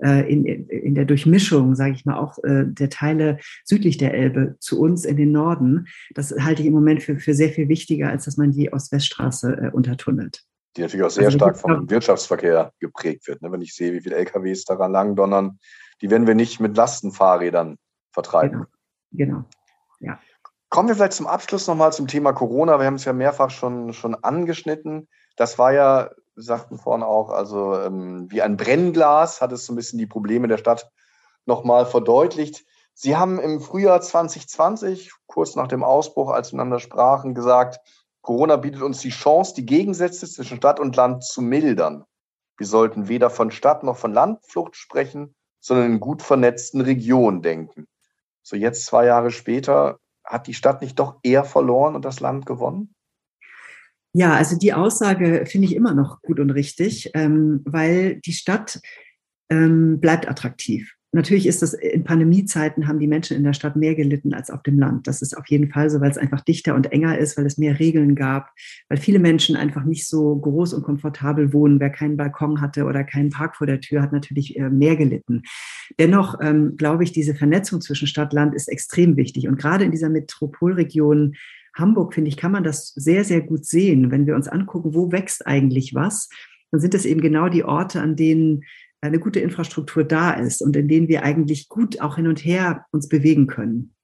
äh, 0.03 0.31
in, 0.31 0.45
in 0.45 0.95
der 0.95 1.05
Durchmischung, 1.05 1.75
sage 1.75 1.93
ich 1.93 2.05
mal, 2.05 2.17
auch 2.17 2.39
äh, 2.43 2.65
der 2.67 2.91
Teile 2.91 3.39
südlich 3.65 3.97
der 3.97 4.13
Elbe 4.13 4.57
zu 4.59 4.81
uns 4.81 5.05
in 5.05 5.17
den 5.17 5.33
Norden. 5.33 5.87
Das 6.15 6.33
halte 6.33 6.63
ich 6.63 6.69
im 6.69 6.75
Moment 6.75 7.03
für, 7.03 7.19
für 7.19 7.35
sehr 7.35 7.51
viel 7.51 7.69
wichtiger, 7.69 8.11
als 8.11 8.25
dass 8.25 8.37
man 8.37 8.51
die 8.51 8.73
Ost-West-Straße 8.73 9.53
äh, 9.53 9.71
untertunnelt. 9.71 10.43
Die 10.77 10.83
natürlich 10.83 11.07
auch 11.07 11.11
sehr 11.11 11.27
also, 11.27 11.39
stark 11.39 11.57
vom 11.57 11.89
Wirtschaftsverkehr 11.89 12.73
geprägt 12.81 13.29
wird. 13.29 13.41
Ne? 13.41 13.51
Wenn 13.53 13.63
ich 13.63 13.75
sehe, 13.75 13.93
wie 13.93 14.01
viele 14.01 14.17
LKWs 14.17 14.65
daran 14.65 14.93
lang 14.93 15.15
donnern, 15.17 15.59
die 16.03 16.11
werden 16.11 16.27
wir 16.27 16.35
nicht 16.35 16.61
mit 16.61 16.77
Lastenfahrrädern 16.77 17.77
vertreiben. 18.13 18.67
Genau. 19.13 19.45
genau. 19.45 19.45
Ja. 20.01 20.21
Kommen 20.69 20.89
wir 20.89 20.97
vielleicht 20.97 21.13
zum 21.13 21.29
Abschluss 21.29 21.67
nochmal 21.69 21.93
zum 21.93 22.09
Thema 22.09 22.33
Corona. 22.33 22.79
Wir 22.79 22.87
haben 22.87 22.97
es 22.97 23.05
ja 23.05 23.13
mehrfach 23.13 23.51
schon, 23.51 23.93
schon 23.93 24.15
angeschnitten. 24.17 25.09
Das 25.37 25.59
war 25.59 25.73
ja, 25.73 26.11
sagten 26.35 26.79
vorhin 26.79 27.05
auch, 27.05 27.31
also 27.31 27.79
ähm, 27.79 28.27
wie 28.31 28.43
ein 28.43 28.57
Brennglas 28.57 29.41
hat 29.41 29.53
es 29.53 29.67
so 29.67 29.73
ein 29.73 29.77
bisschen 29.77 29.99
die 29.99 30.07
Probleme 30.07 30.49
der 30.49 30.59
Stadt 30.59 30.91
nochmal 31.45 31.87
verdeutlicht. 31.87 32.65
Sie 32.95 33.17
haben 33.17 33.39
im 33.39 33.61
Frühjahr 33.61 34.01
2020, 34.01 35.13
kurz 35.27 35.55
nach 35.55 35.69
dem 35.69 35.85
Ausbruch, 35.85 36.31
als 36.31 36.51
wir 36.51 36.57
miteinander 36.57 36.81
sprachen, 36.81 37.35
gesagt, 37.35 37.79
Corona 38.23 38.57
bietet 38.57 38.83
uns 38.83 39.01
die 39.01 39.11
Chance, 39.11 39.55
die 39.55 39.67
Gegensätze 39.67 40.27
zwischen 40.27 40.57
Stadt 40.57 40.81
und 40.81 40.97
Land 40.97 41.23
zu 41.23 41.43
mildern. 41.43 42.05
Wir 42.57 42.67
sollten 42.67 43.07
weder 43.07 43.31
von 43.31 43.51
Stadt 43.51 43.85
noch 43.85 43.99
von 43.99 44.13
Landflucht 44.13 44.75
sprechen, 44.75 45.35
sondern 45.61 45.93
in 45.93 46.01
gut 46.01 46.23
vernetzten 46.23 46.81
Regionen 46.81 47.43
denken. 47.43 47.87
So 48.43 48.57
jetzt 48.57 48.87
zwei 48.87 49.05
Jahre 49.05 49.31
später 49.31 49.99
hat 50.27 50.47
die 50.47 50.55
Stadt 50.55 50.83
nicht 50.83 50.99
doch 50.99 51.19
eher 51.23 51.45
verloren 51.45 51.95
und 51.95 52.05
das 52.05 52.21
Land 52.21 52.47
gewonnen? 52.47 52.95
Ja, 54.13 54.33
also 54.33 54.57
die 54.57 54.73
Aussage 54.73 55.45
finde 55.47 55.67
ich 55.67 55.75
immer 55.75 55.95
noch 55.95 56.23
gut 56.23 56.41
und 56.41 56.51
richtig, 56.51 57.11
ähm, 57.15 57.63
weil 57.67 58.17
die 58.21 58.33
Stadt 58.33 58.81
ähm, 59.51 60.01
bleibt 60.01 60.29
attraktiv. 60.29 60.95
Natürlich 61.17 61.47
ist 61.47 61.63
das 61.63 61.73
in 61.73 62.05
Pandemiezeiten 62.05 62.87
haben 62.87 62.99
die 62.99 63.07
Menschen 63.07 63.39
in 63.39 63.43
der 63.43 63.55
Stadt 63.55 63.75
mehr 63.75 63.95
gelitten 63.95 64.35
als 64.35 64.51
auf 64.51 64.63
dem 64.63 64.79
Land. 64.79 65.07
Das 65.07 65.23
ist 65.23 65.35
auf 65.35 65.47
jeden 65.49 65.71
Fall 65.71 65.89
so, 65.89 65.99
weil 66.03 66.11
es 66.11 66.19
einfach 66.19 66.43
dichter 66.43 66.75
und 66.75 66.93
enger 66.93 67.17
ist, 67.17 67.39
weil 67.39 67.47
es 67.47 67.57
mehr 67.57 67.79
Regeln 67.79 68.15
gab, 68.15 68.51
weil 68.91 68.99
viele 68.99 69.19
Menschen 69.19 69.57
einfach 69.57 69.85
nicht 69.85 70.07
so 70.07 70.37
groß 70.37 70.75
und 70.75 70.83
komfortabel 70.83 71.55
wohnen. 71.55 71.81
Wer 71.81 71.89
keinen 71.89 72.19
Balkon 72.19 72.61
hatte 72.61 72.85
oder 72.85 73.03
keinen 73.03 73.31
Park 73.31 73.57
vor 73.57 73.67
der 73.67 73.81
Tür, 73.81 74.03
hat 74.03 74.13
natürlich 74.13 74.59
äh, 74.59 74.69
mehr 74.69 74.95
gelitten. 74.95 75.45
Dennoch 75.99 76.39
ähm, 76.43 76.77
glaube 76.77 77.03
ich, 77.03 77.13
diese 77.13 77.35
Vernetzung 77.35 77.81
zwischen 77.81 78.07
Stadt 78.07 78.35
Land 78.35 78.55
ist 78.55 78.69
extrem 78.69 79.17
wichtig. 79.17 79.49
Und 79.49 79.57
gerade 79.57 79.85
in 79.85 79.93
dieser 79.93 80.11
Metropolregion 80.11 81.35
Hamburg, 81.75 82.13
finde 82.13 82.29
ich, 82.29 82.37
kann 82.37 82.53
man 82.53 82.63
das 82.63 82.89
sehr, 82.89 83.25
sehr 83.25 83.41
gut 83.41 83.65
sehen. 83.65 84.11
Wenn 84.11 84.27
wir 84.27 84.35
uns 84.35 84.49
angucken, 84.49 84.93
wo 84.93 85.13
wächst 85.13 85.47
eigentlich 85.47 85.95
was, 85.95 86.29
dann 86.71 86.81
sind 86.83 86.95
es 86.95 87.07
eben 87.07 87.23
genau 87.23 87.49
die 87.49 87.65
Orte, 87.65 88.03
an 88.03 88.17
denen 88.17 88.65
eine 89.07 89.19
gute 89.19 89.41
Infrastruktur 89.41 90.05
da 90.05 90.33
ist 90.33 90.63
und 90.63 90.77
in 90.77 90.89
denen 90.89 91.09
wir 91.09 91.23
eigentlich 91.23 91.69
gut 91.69 92.01
auch 92.01 92.17
hin 92.17 92.27
und 92.27 92.45
her 92.45 92.87
uns 92.91 93.09
bewegen 93.09 93.47
können. 93.47 93.95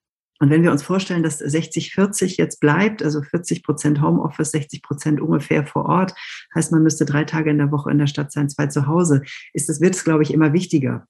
Und 0.43 0.51
wenn 0.51 0.65
wir 0.65 0.73
uns 0.73 0.83
vorstellen, 0.83 1.23
dass 1.23 1.41
60-40 1.41 2.37
jetzt 2.37 2.59
bleibt, 2.59 3.01
also 3.03 3.23
40 3.23 3.62
Prozent 3.62 4.01
Homeoffice, 4.03 4.51
60 4.51 4.83
Prozent 4.83 5.21
ungefähr 5.21 5.65
vor 5.65 5.87
Ort, 5.87 6.15
heißt, 6.53 6.73
man 6.73 6.83
müsste 6.83 7.05
drei 7.05 7.23
Tage 7.23 7.51
in 7.51 7.59
der 7.59 7.71
Woche 7.71 7.93
in 7.93 7.99
der 7.99 8.09
Stadt 8.09 8.33
sein, 8.33 8.49
zwei 8.49 8.67
zu 8.67 8.88
Hause, 8.88 9.23
ist 9.53 9.69
das, 9.69 9.81
wird 9.81 9.95
es, 9.95 10.03
glaube 10.03 10.25
ich, 10.25 10.35
immer 10.35 10.53
wichtiger. 10.53 11.07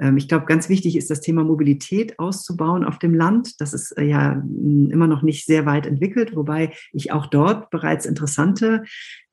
Ähm, 0.00 0.16
ich 0.16 0.26
glaube, 0.26 0.46
ganz 0.46 0.70
wichtig 0.70 0.96
ist 0.96 1.10
das 1.10 1.20
Thema 1.20 1.44
Mobilität 1.44 2.18
auszubauen 2.18 2.84
auf 2.84 2.98
dem 2.98 3.14
Land. 3.14 3.60
Das 3.60 3.74
ist 3.74 3.92
äh, 3.98 4.04
ja 4.04 4.42
immer 4.42 5.06
noch 5.06 5.20
nicht 5.20 5.44
sehr 5.44 5.66
weit 5.66 5.86
entwickelt, 5.86 6.34
wobei 6.34 6.72
ich 6.92 7.12
auch 7.12 7.26
dort 7.26 7.68
bereits 7.68 8.06
interessante 8.06 8.84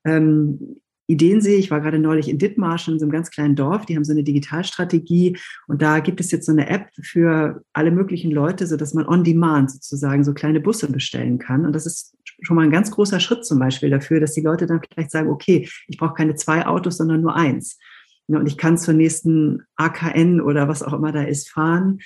ähm, 0.04 0.82
Ideen 1.10 1.42
sehe. 1.42 1.58
Ich 1.58 1.72
war 1.72 1.82
gerade 1.82 2.00
neulich 2.00 2.30
in 2.30 2.38
Dithmarschen, 2.38 2.94
in 2.94 3.00
so 3.00 3.06
einem 3.06 3.12
ganz 3.12 3.32
kleinen 3.32 3.56
Dorf, 3.56 3.86
die 3.86 3.96
haben 3.96 4.04
so 4.04 4.12
eine 4.12 4.24
Digitalstrategie 4.24 5.38
und 5.68 5.82
da 5.82 6.00
gibt 6.00 6.20
es 6.20 6.32
jetzt 6.32 6.46
so 6.46 6.52
eine 6.52 6.70
App 6.70 6.90
für 7.02 7.64
alle 7.74 7.92
möglichen 7.92 8.32
Leute, 8.32 8.68
so 8.68 8.78
dass 8.78 8.94
man 8.94 9.08
on 9.08 9.24
demand 9.24 9.72
sozusagen 9.72 10.24
so 10.24 10.34
kleine 10.34 10.60
Busse 10.60 10.92
bestellen 10.92 11.40
kann. 11.40 11.66
Und 11.66 11.74
das 11.74 11.86
ist 11.86 12.16
schon 12.42 12.56
mal 12.56 12.64
ein 12.64 12.72
ganz 12.72 12.92
großer 12.92 13.20
Schritt 13.20 13.46
zum 13.46 13.60
Beispiel 13.60 13.90
dafür, 13.90 14.20
dass 14.20 14.34
die 14.34 14.42
Leute 14.42 14.68
dann 14.68 14.82
vielleicht 14.82 15.12
sagen, 15.12 15.30
okay, 15.30 15.68
ich 15.88 15.98
brauche 15.98 16.14
keine 16.14 16.36
zwei 16.36 16.66
Autos, 16.66 16.98
sondern 16.98 17.22
nur 17.22 17.36
eins. 17.36 17.80
Und 18.28 18.48
ich 18.48 18.58
kann 18.58 18.78
zur 18.78 18.94
nächsten 18.94 19.64
AKN 19.76 20.40
oder 20.40 20.68
was 20.68 20.84
auch 20.84 20.94
immer 20.94 21.12
da 21.12 21.24
ist 21.24 21.50
fahren. 21.50 22.00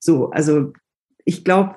So, 0.00 0.30
also 0.30 0.72
ich 1.24 1.44
glaube, 1.44 1.76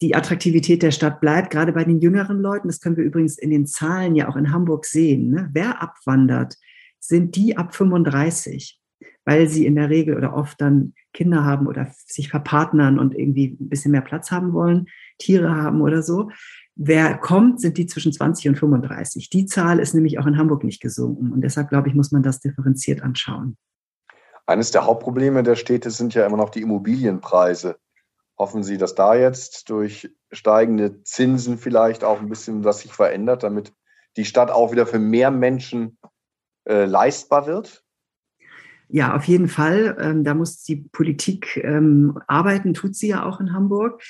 die 0.00 0.14
Attraktivität 0.14 0.82
der 0.82 0.90
Stadt 0.90 1.20
bleibt, 1.20 1.50
gerade 1.50 1.72
bei 1.72 1.84
den 1.84 2.00
jüngeren 2.00 2.40
Leuten. 2.40 2.68
Das 2.68 2.80
können 2.80 2.96
wir 2.96 3.04
übrigens 3.04 3.38
in 3.38 3.50
den 3.50 3.66
Zahlen 3.66 4.14
ja 4.14 4.28
auch 4.28 4.36
in 4.36 4.52
Hamburg 4.52 4.84
sehen. 4.84 5.30
Ne? 5.30 5.50
Wer 5.52 5.82
abwandert, 5.82 6.56
sind 7.00 7.36
die 7.36 7.56
ab 7.56 7.74
35, 7.74 8.80
weil 9.24 9.48
sie 9.48 9.66
in 9.66 9.76
der 9.76 9.90
Regel 9.90 10.16
oder 10.16 10.34
oft 10.34 10.60
dann 10.60 10.94
Kinder 11.12 11.44
haben 11.44 11.66
oder 11.66 11.92
sich 12.06 12.28
verpartnern 12.28 12.98
und 12.98 13.14
irgendwie 13.14 13.56
ein 13.60 13.68
bisschen 13.68 13.92
mehr 13.92 14.00
Platz 14.00 14.30
haben 14.30 14.52
wollen, 14.52 14.86
Tiere 15.18 15.54
haben 15.54 15.80
oder 15.80 16.02
so. 16.02 16.30
Wer 16.76 17.16
kommt, 17.18 17.60
sind 17.60 17.78
die 17.78 17.86
zwischen 17.86 18.12
20 18.12 18.48
und 18.48 18.58
35. 18.58 19.30
Die 19.30 19.46
Zahl 19.46 19.78
ist 19.78 19.94
nämlich 19.94 20.18
auch 20.18 20.26
in 20.26 20.36
Hamburg 20.36 20.64
nicht 20.64 20.82
gesunken. 20.82 21.32
Und 21.32 21.42
deshalb, 21.42 21.68
glaube 21.68 21.88
ich, 21.88 21.94
muss 21.94 22.10
man 22.10 22.22
das 22.22 22.40
differenziert 22.40 23.02
anschauen. 23.02 23.56
Eines 24.46 24.72
der 24.72 24.84
Hauptprobleme 24.84 25.42
der 25.42 25.54
Städte 25.54 25.90
sind 25.90 26.14
ja 26.14 26.26
immer 26.26 26.36
noch 26.36 26.50
die 26.50 26.62
Immobilienpreise. 26.62 27.76
Hoffen 28.36 28.64
Sie, 28.64 28.78
dass 28.78 28.94
da 28.94 29.14
jetzt 29.14 29.70
durch 29.70 30.10
steigende 30.32 31.02
Zinsen 31.02 31.58
vielleicht 31.58 32.02
auch 32.02 32.20
ein 32.20 32.28
bisschen 32.28 32.64
was 32.64 32.80
sich 32.80 32.92
verändert, 32.92 33.42
damit 33.42 33.72
die 34.16 34.24
Stadt 34.24 34.50
auch 34.50 34.72
wieder 34.72 34.86
für 34.86 34.98
mehr 34.98 35.30
Menschen 35.30 35.98
äh, 36.68 36.84
leistbar 36.84 37.46
wird? 37.46 37.84
Ja, 38.88 39.14
auf 39.14 39.24
jeden 39.24 39.48
Fall. 39.48 39.96
Ähm, 40.00 40.24
da 40.24 40.34
muss 40.34 40.62
die 40.62 40.76
Politik 40.92 41.56
ähm, 41.56 42.20
arbeiten, 42.26 42.74
tut 42.74 42.94
sie 42.94 43.08
ja 43.08 43.24
auch 43.24 43.40
in 43.40 43.52
Hamburg. 43.52 44.02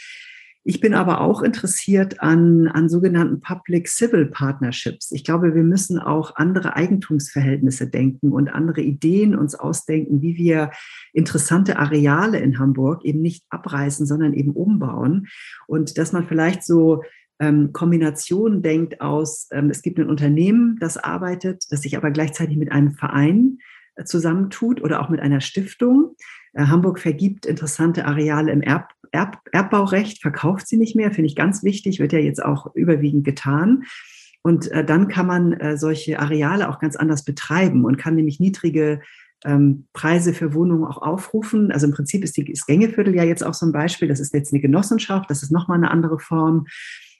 Ich 0.67 0.81
bin 0.81 0.95
aber 0.95 1.21
auch 1.21 1.43
interessiert 1.43 2.23
an, 2.23 2.69
an 2.69 2.89
sogenannten 2.89 3.41
Public-Civil 3.41 4.27
Partnerships. 4.27 5.13
Ich 5.13 5.23
glaube, 5.23 5.55
wir 5.55 5.63
müssen 5.63 5.99
auch 5.99 6.37
andere 6.37 6.75
Eigentumsverhältnisse 6.75 7.91
denken 7.91 8.33
und 8.33 8.49
andere 8.49 8.81
Ideen 8.81 9.37
uns 9.37 9.55
ausdenken, 9.55 10.23
wie 10.23 10.39
wir 10.39 10.71
interessante 11.13 11.79
Areale 11.79 12.39
in 12.39 12.59
Hamburg 12.59 13.05
eben 13.05 13.21
nicht 13.21 13.45
abreißen, 13.51 14.07
sondern 14.07 14.33
eben 14.33 14.53
umbauen. 14.53 15.27
Und 15.67 15.99
dass 15.99 16.13
man 16.13 16.27
vielleicht 16.27 16.65
so 16.65 17.03
ähm, 17.41 17.75
Kombinationen 17.75 18.63
denkt 18.63 19.03
aus, 19.03 19.49
ähm, 19.53 19.69
es 19.69 19.83
gibt 19.83 19.99
ein 19.99 20.09
Unternehmen, 20.09 20.79
das 20.81 20.97
arbeitet, 20.97 21.65
das 21.69 21.83
sich 21.83 21.99
aber 21.99 22.11
gleichzeitig 22.11 22.57
mit 22.57 22.73
einem 22.73 22.93
Verein 22.93 23.59
äh, 23.97 24.05
zusammentut 24.05 24.83
oder 24.83 25.03
auch 25.03 25.11
mit 25.11 25.21
einer 25.21 25.43
Stiftung. 25.43 26.17
Äh, 26.55 26.69
Hamburg 26.69 27.01
vergibt 27.01 27.45
interessante 27.45 28.07
Areale 28.07 28.51
im 28.51 28.63
Erb 28.63 28.94
Erb, 29.15 29.39
Erbbaurecht 29.53 30.21
verkauft 30.21 30.67
sie 30.67 30.77
nicht 30.77 30.97
mehr, 30.97 31.13
finde 31.13 31.29
ich 31.29 31.37
ganz 31.37 31.63
wichtig, 31.63 32.01
wird 32.01 32.13
ja 32.13 32.19
jetzt 32.19 32.45
auch 32.45 32.75
überwiegend 32.75 33.25
getan. 33.25 33.85
Und 34.43 34.71
äh, 34.73 34.85
dann 34.85 35.09
kann 35.09 35.27
man 35.27 35.53
äh, 35.55 35.79
solche 35.79 36.19
Areale 36.19 36.69
auch 36.69 36.79
ganz 36.79 36.97
anders 36.97 37.25
betreiben 37.25 37.85
und 37.85 37.97
kann 37.97 38.17
nämlich 38.17 38.41
niedrige 38.41 39.01
ähm, 39.45 39.87
Preise 39.93 40.35
für 40.35 40.53
Wohnungen 40.53 40.85
auch 40.85 41.01
aufrufen. 41.01 41.71
Also 41.71 41.87
im 41.87 41.93
Prinzip 41.93 42.25
ist 42.25 42.37
das 42.37 42.67
Gängeviertel 42.67 43.15
ja 43.15 43.25
jetzt 43.25 43.45
auch 43.45 43.55
so 43.55 43.65
ein 43.65 43.73
Beispiel. 43.73 44.09
Das 44.09 44.21
ist 44.21 44.35
jetzt 44.35 44.53
eine 44.53 44.61
Genossenschaft, 44.61 45.31
das 45.31 45.43
ist 45.43 45.53
nochmal 45.53 45.79
eine 45.79 45.91
andere 45.91 46.19
Form. 46.19 46.67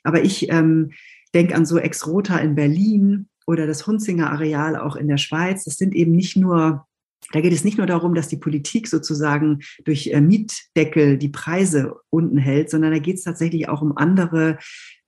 Aber 0.03 0.23
ich 0.23 0.51
ähm, 0.51 0.91
denke 1.33 1.55
an 1.55 1.65
so 1.65 1.79
Ex-Rota 1.79 2.39
in 2.39 2.55
Berlin 2.55 3.29
oder 3.47 3.67
das 3.67 3.87
Hunzinger 3.87 4.31
Areal 4.31 4.77
auch 4.77 4.97
in 4.97 5.09
der 5.09 5.19
Schweiz. 5.19 5.65
Das 5.65 5.77
sind 5.77 5.95
eben 5.95 6.13
nicht 6.13 6.37
nur 6.37 6.87
da 7.33 7.41
geht 7.41 7.53
es 7.53 7.65
nicht 7.65 7.79
nur 7.79 7.87
darum, 7.87 8.15
dass 8.15 8.29
die 8.29 8.37
Politik 8.37 8.89
sozusagen 8.89 9.61
durch 9.85 10.09
äh, 10.09 10.21
Mietdeckel 10.21 11.19
die 11.19 11.29
Preise 11.29 11.97
unten 12.11 12.39
hält, 12.39 12.71
sondern 12.71 12.93
da 12.93 12.99
geht 12.99 13.17
es 13.17 13.25
tatsächlich 13.25 13.69
auch 13.69 13.83
um 13.83 13.97
andere 13.97 14.59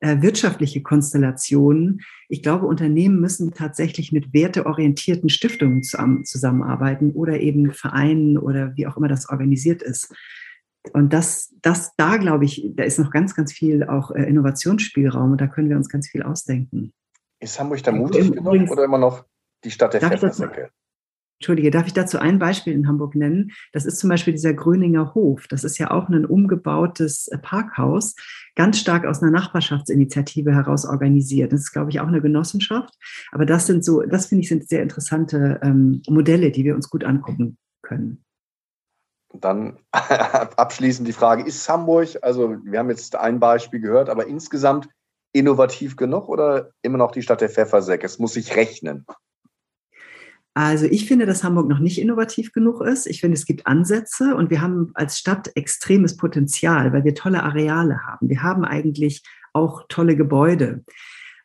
äh, 0.00 0.20
wirtschaftliche 0.22 0.82
Konstellationen. 0.82 2.00
Ich 2.28 2.42
glaube, 2.42 2.66
Unternehmen 2.66 3.20
müssen 3.20 3.54
tatsächlich 3.54 4.12
mit 4.12 4.32
werteorientierten 4.32 5.28
Stiftungen 5.28 5.82
zusammenarbeiten 5.82 7.12
oder 7.12 7.40
eben 7.40 7.72
Vereinen 7.72 8.38
oder 8.38 8.76
wie 8.76 8.86
auch 8.86 8.96
immer 8.96 9.08
das 9.08 9.28
organisiert 9.28 9.82
ist. 9.82 10.14
Und 10.92 11.12
das, 11.12 11.54
das 11.62 11.92
da 11.96 12.16
glaube 12.16 12.44
ich, 12.44 12.70
da 12.74 12.84
ist 12.84 12.98
noch 12.98 13.10
ganz, 13.10 13.34
ganz 13.34 13.52
viel 13.52 13.84
auch 13.84 14.10
äh, 14.10 14.22
Innovationsspielraum 14.22 15.32
und 15.32 15.40
da 15.40 15.46
können 15.46 15.68
wir 15.68 15.76
uns 15.76 15.88
ganz 15.88 16.08
viel 16.08 16.22
ausdenken. 16.22 16.92
Ist 17.40 17.58
Hamburg 17.60 17.82
da 17.82 17.92
mutig 17.92 18.32
genug 18.32 18.70
oder 18.70 18.84
immer 18.84 18.98
noch 18.98 19.24
die 19.64 19.70
Stadt 19.70 19.94
der 19.94 20.00
Pfeffersäcke? 20.00 20.70
Entschuldige, 21.38 21.70
darf 21.70 21.86
ich 21.86 21.92
dazu 21.92 22.18
ein 22.18 22.38
Beispiel 22.38 22.72
in 22.72 22.88
Hamburg 22.88 23.14
nennen? 23.14 23.52
Das 23.72 23.84
ist 23.84 23.98
zum 23.98 24.08
Beispiel 24.08 24.32
dieser 24.32 24.54
Gröninger 24.54 25.14
Hof. 25.14 25.46
Das 25.48 25.64
ist 25.64 25.76
ja 25.78 25.90
auch 25.90 26.08
ein 26.08 26.24
umgebautes 26.24 27.28
äh, 27.28 27.36
Parkhaus, 27.36 28.14
ganz 28.54 28.78
stark 28.78 29.04
aus 29.04 29.22
einer 29.22 29.32
Nachbarschaftsinitiative 29.32 30.54
heraus 30.54 30.86
organisiert. 30.86 31.52
Das 31.52 31.60
ist, 31.60 31.72
glaube 31.72 31.90
ich, 31.90 32.00
auch 32.00 32.06
eine 32.06 32.22
Genossenschaft. 32.22 32.94
Aber 33.32 33.44
das 33.44 33.66
sind 33.66 33.84
so, 33.84 34.00
das 34.02 34.26
finde 34.26 34.42
ich, 34.42 34.48
sind 34.48 34.66
sehr 34.66 34.82
interessante 34.82 35.60
ähm, 35.62 36.00
Modelle, 36.08 36.50
die 36.50 36.64
wir 36.64 36.74
uns 36.74 36.88
gut 36.88 37.04
angucken 37.04 37.58
können. 37.82 38.24
Dann 39.34 39.78
abschließend 39.92 41.06
die 41.06 41.12
Frage, 41.12 41.44
ist 41.44 41.68
Hamburg, 41.68 42.08
also 42.22 42.56
wir 42.64 42.78
haben 42.78 42.88
jetzt 42.88 43.14
ein 43.14 43.40
Beispiel 43.40 43.80
gehört, 43.80 44.08
aber 44.08 44.26
insgesamt 44.26 44.88
innovativ 45.36 45.96
genug 45.96 46.30
oder 46.30 46.70
immer 46.80 46.96
noch 46.96 47.10
die 47.10 47.20
Stadt 47.20 47.42
der 47.42 47.50
Pfeffersäcke? 47.50 48.06
Es 48.06 48.18
muss 48.18 48.32
sich 48.32 48.56
rechnen. 48.56 49.04
Also 50.56 50.86
ich 50.86 51.04
finde, 51.04 51.26
dass 51.26 51.44
Hamburg 51.44 51.68
noch 51.68 51.80
nicht 51.80 52.00
innovativ 52.00 52.50
genug 52.50 52.80
ist. 52.80 53.06
Ich 53.06 53.20
finde, 53.20 53.34
es 53.34 53.44
gibt 53.44 53.66
Ansätze 53.66 54.34
und 54.34 54.48
wir 54.48 54.62
haben 54.62 54.90
als 54.94 55.18
Stadt 55.18 55.50
extremes 55.54 56.16
Potenzial, 56.16 56.94
weil 56.94 57.04
wir 57.04 57.14
tolle 57.14 57.42
Areale 57.42 58.06
haben. 58.06 58.30
Wir 58.30 58.42
haben 58.42 58.64
eigentlich 58.64 59.22
auch 59.52 59.84
tolle 59.90 60.16
Gebäude. 60.16 60.82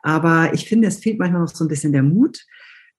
Aber 0.01 0.53
ich 0.53 0.65
finde, 0.65 0.87
es 0.87 0.99
fehlt 0.99 1.19
manchmal 1.19 1.41
noch 1.41 1.49
so 1.49 1.65
ein 1.65 1.67
bisschen 1.67 1.91
der 1.91 2.03
Mut, 2.03 2.45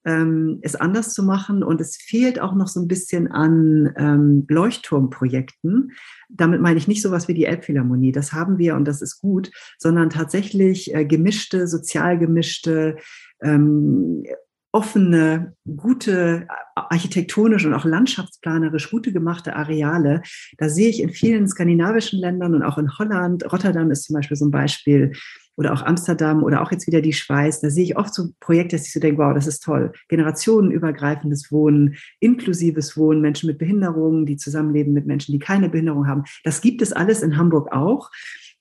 ähm, 0.05 0.59
es 0.61 0.77
anders 0.77 1.15
zu 1.15 1.23
machen. 1.23 1.63
Und 1.63 1.81
es 1.81 1.97
fehlt 1.97 2.39
auch 2.43 2.55
noch 2.55 2.69
so 2.69 2.79
ein 2.79 2.89
bisschen 2.89 3.29
an 3.29 3.95
ähm, 3.97 4.45
Leuchtturmprojekten. 4.51 5.93
Damit 6.29 6.61
meine 6.61 6.77
ich 6.77 6.89
nicht 6.89 7.01
sowas 7.01 7.27
wie 7.27 7.35
die 7.35 7.47
Elbphilharmonie. 7.47 8.13
Das 8.13 8.35
haben 8.35 8.59
wir 8.59 8.77
und 8.77 8.85
das 8.85 9.01
ist 9.01 9.19
gut, 9.19 9.51
sondern 9.79 10.11
tatsächlich 10.11 10.95
äh, 10.95 11.07
gemischte, 11.07 11.67
sozial 11.67 12.19
gemischte, 12.19 12.99
ähm, 13.41 14.25
offene, 14.73 15.55
gute, 15.77 16.49
architektonisch 16.75 17.67
und 17.67 17.75
auch 17.75 17.85
landschaftsplanerisch 17.85 18.91
gute 18.91 19.13
gemachte 19.13 19.55
Areale. 19.55 20.23
Da 20.57 20.69
sehe 20.69 20.89
ich 20.89 21.03
in 21.03 21.11
vielen 21.11 21.47
skandinavischen 21.47 22.19
Ländern 22.19 22.55
und 22.55 22.63
auch 22.63 22.79
in 22.79 22.99
Holland, 22.99 23.53
Rotterdam 23.53 23.91
ist 23.91 24.05
zum 24.05 24.15
Beispiel 24.15 24.37
so 24.37 24.47
ein 24.47 24.51
Beispiel, 24.51 25.13
oder 25.57 25.73
auch 25.73 25.83
Amsterdam 25.83 26.43
oder 26.43 26.63
auch 26.63 26.73
jetzt 26.73 26.87
wieder 26.87 27.01
die 27.01 27.13
Schweiz, 27.13 27.61
da 27.61 27.71
sehe 27.71 27.85
ich 27.85 27.97
oft 27.97 28.15
so 28.15 28.31
Projekte, 28.41 28.77
dass 28.77 28.87
ich 28.87 28.93
so 28.93 29.01
denke, 29.01 29.19
wow, 29.19 29.35
das 29.35 29.47
ist 29.47 29.63
toll. 29.63 29.93
Generationenübergreifendes 30.09 31.53
Wohnen, 31.53 31.97
inklusives 32.21 32.97
Wohnen, 32.97 33.21
Menschen 33.21 33.49
mit 33.49 33.59
Behinderungen, 33.59 34.25
die 34.25 34.37
zusammenleben 34.37 34.93
mit 34.93 35.07
Menschen, 35.07 35.33
die 35.33 35.39
keine 35.39 35.69
Behinderung 35.69 36.07
haben. 36.07 36.25
Das 36.45 36.61
gibt 36.63 36.81
es 36.81 36.93
alles 36.93 37.23
in 37.23 37.37
Hamburg 37.37 37.71
auch. 37.73 38.11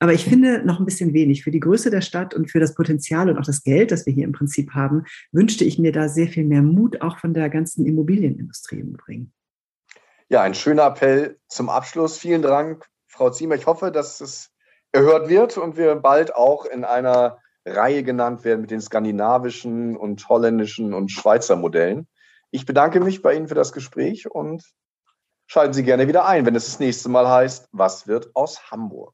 Aber 0.01 0.13
ich 0.13 0.25
finde 0.25 0.65
noch 0.65 0.79
ein 0.79 0.85
bisschen 0.85 1.13
wenig. 1.13 1.43
Für 1.43 1.51
die 1.51 1.59
Größe 1.59 1.91
der 1.91 2.01
Stadt 2.01 2.33
und 2.33 2.49
für 2.49 2.59
das 2.59 2.73
Potenzial 2.73 3.29
und 3.29 3.37
auch 3.37 3.45
das 3.45 3.61
Geld, 3.61 3.91
das 3.91 4.07
wir 4.07 4.13
hier 4.13 4.23
im 4.23 4.31
Prinzip 4.31 4.71
haben, 4.71 5.05
wünschte 5.31 5.63
ich 5.63 5.77
mir 5.77 5.91
da 5.91 6.09
sehr 6.09 6.27
viel 6.27 6.43
mehr 6.43 6.63
Mut 6.63 7.03
auch 7.03 7.19
von 7.19 7.35
der 7.35 7.51
ganzen 7.51 7.85
Immobilienindustrie 7.85 8.79
im 8.79 8.95
Übrigen. 8.95 9.31
Ja, 10.27 10.41
ein 10.41 10.55
schöner 10.55 10.87
Appell 10.87 11.37
zum 11.47 11.69
Abschluss. 11.69 12.17
Vielen 12.17 12.41
Dank, 12.41 12.87
Frau 13.05 13.29
Ziemer. 13.29 13.53
Ich 13.53 13.67
hoffe, 13.67 13.91
dass 13.91 14.21
es 14.21 14.49
erhört 14.91 15.29
wird 15.29 15.59
und 15.59 15.77
wir 15.77 15.93
bald 15.93 16.33
auch 16.33 16.65
in 16.65 16.83
einer 16.83 17.37
Reihe 17.63 18.01
genannt 18.01 18.43
werden 18.43 18.61
mit 18.61 18.71
den 18.71 18.81
skandinavischen 18.81 19.95
und 19.95 20.27
holländischen 20.27 20.95
und 20.95 21.11
Schweizer 21.11 21.55
Modellen. 21.55 22.07
Ich 22.49 22.65
bedanke 22.65 23.01
mich 23.01 23.21
bei 23.21 23.35
Ihnen 23.35 23.47
für 23.47 23.53
das 23.53 23.71
Gespräch 23.71 24.31
und 24.31 24.63
schalten 25.45 25.73
Sie 25.73 25.83
gerne 25.83 26.07
wieder 26.07 26.25
ein, 26.25 26.47
wenn 26.47 26.55
es 26.55 26.65
das 26.65 26.79
nächste 26.79 27.07
Mal 27.07 27.27
heißt, 27.27 27.69
was 27.71 28.07
wird 28.07 28.35
aus 28.35 28.71
Hamburg? 28.71 29.13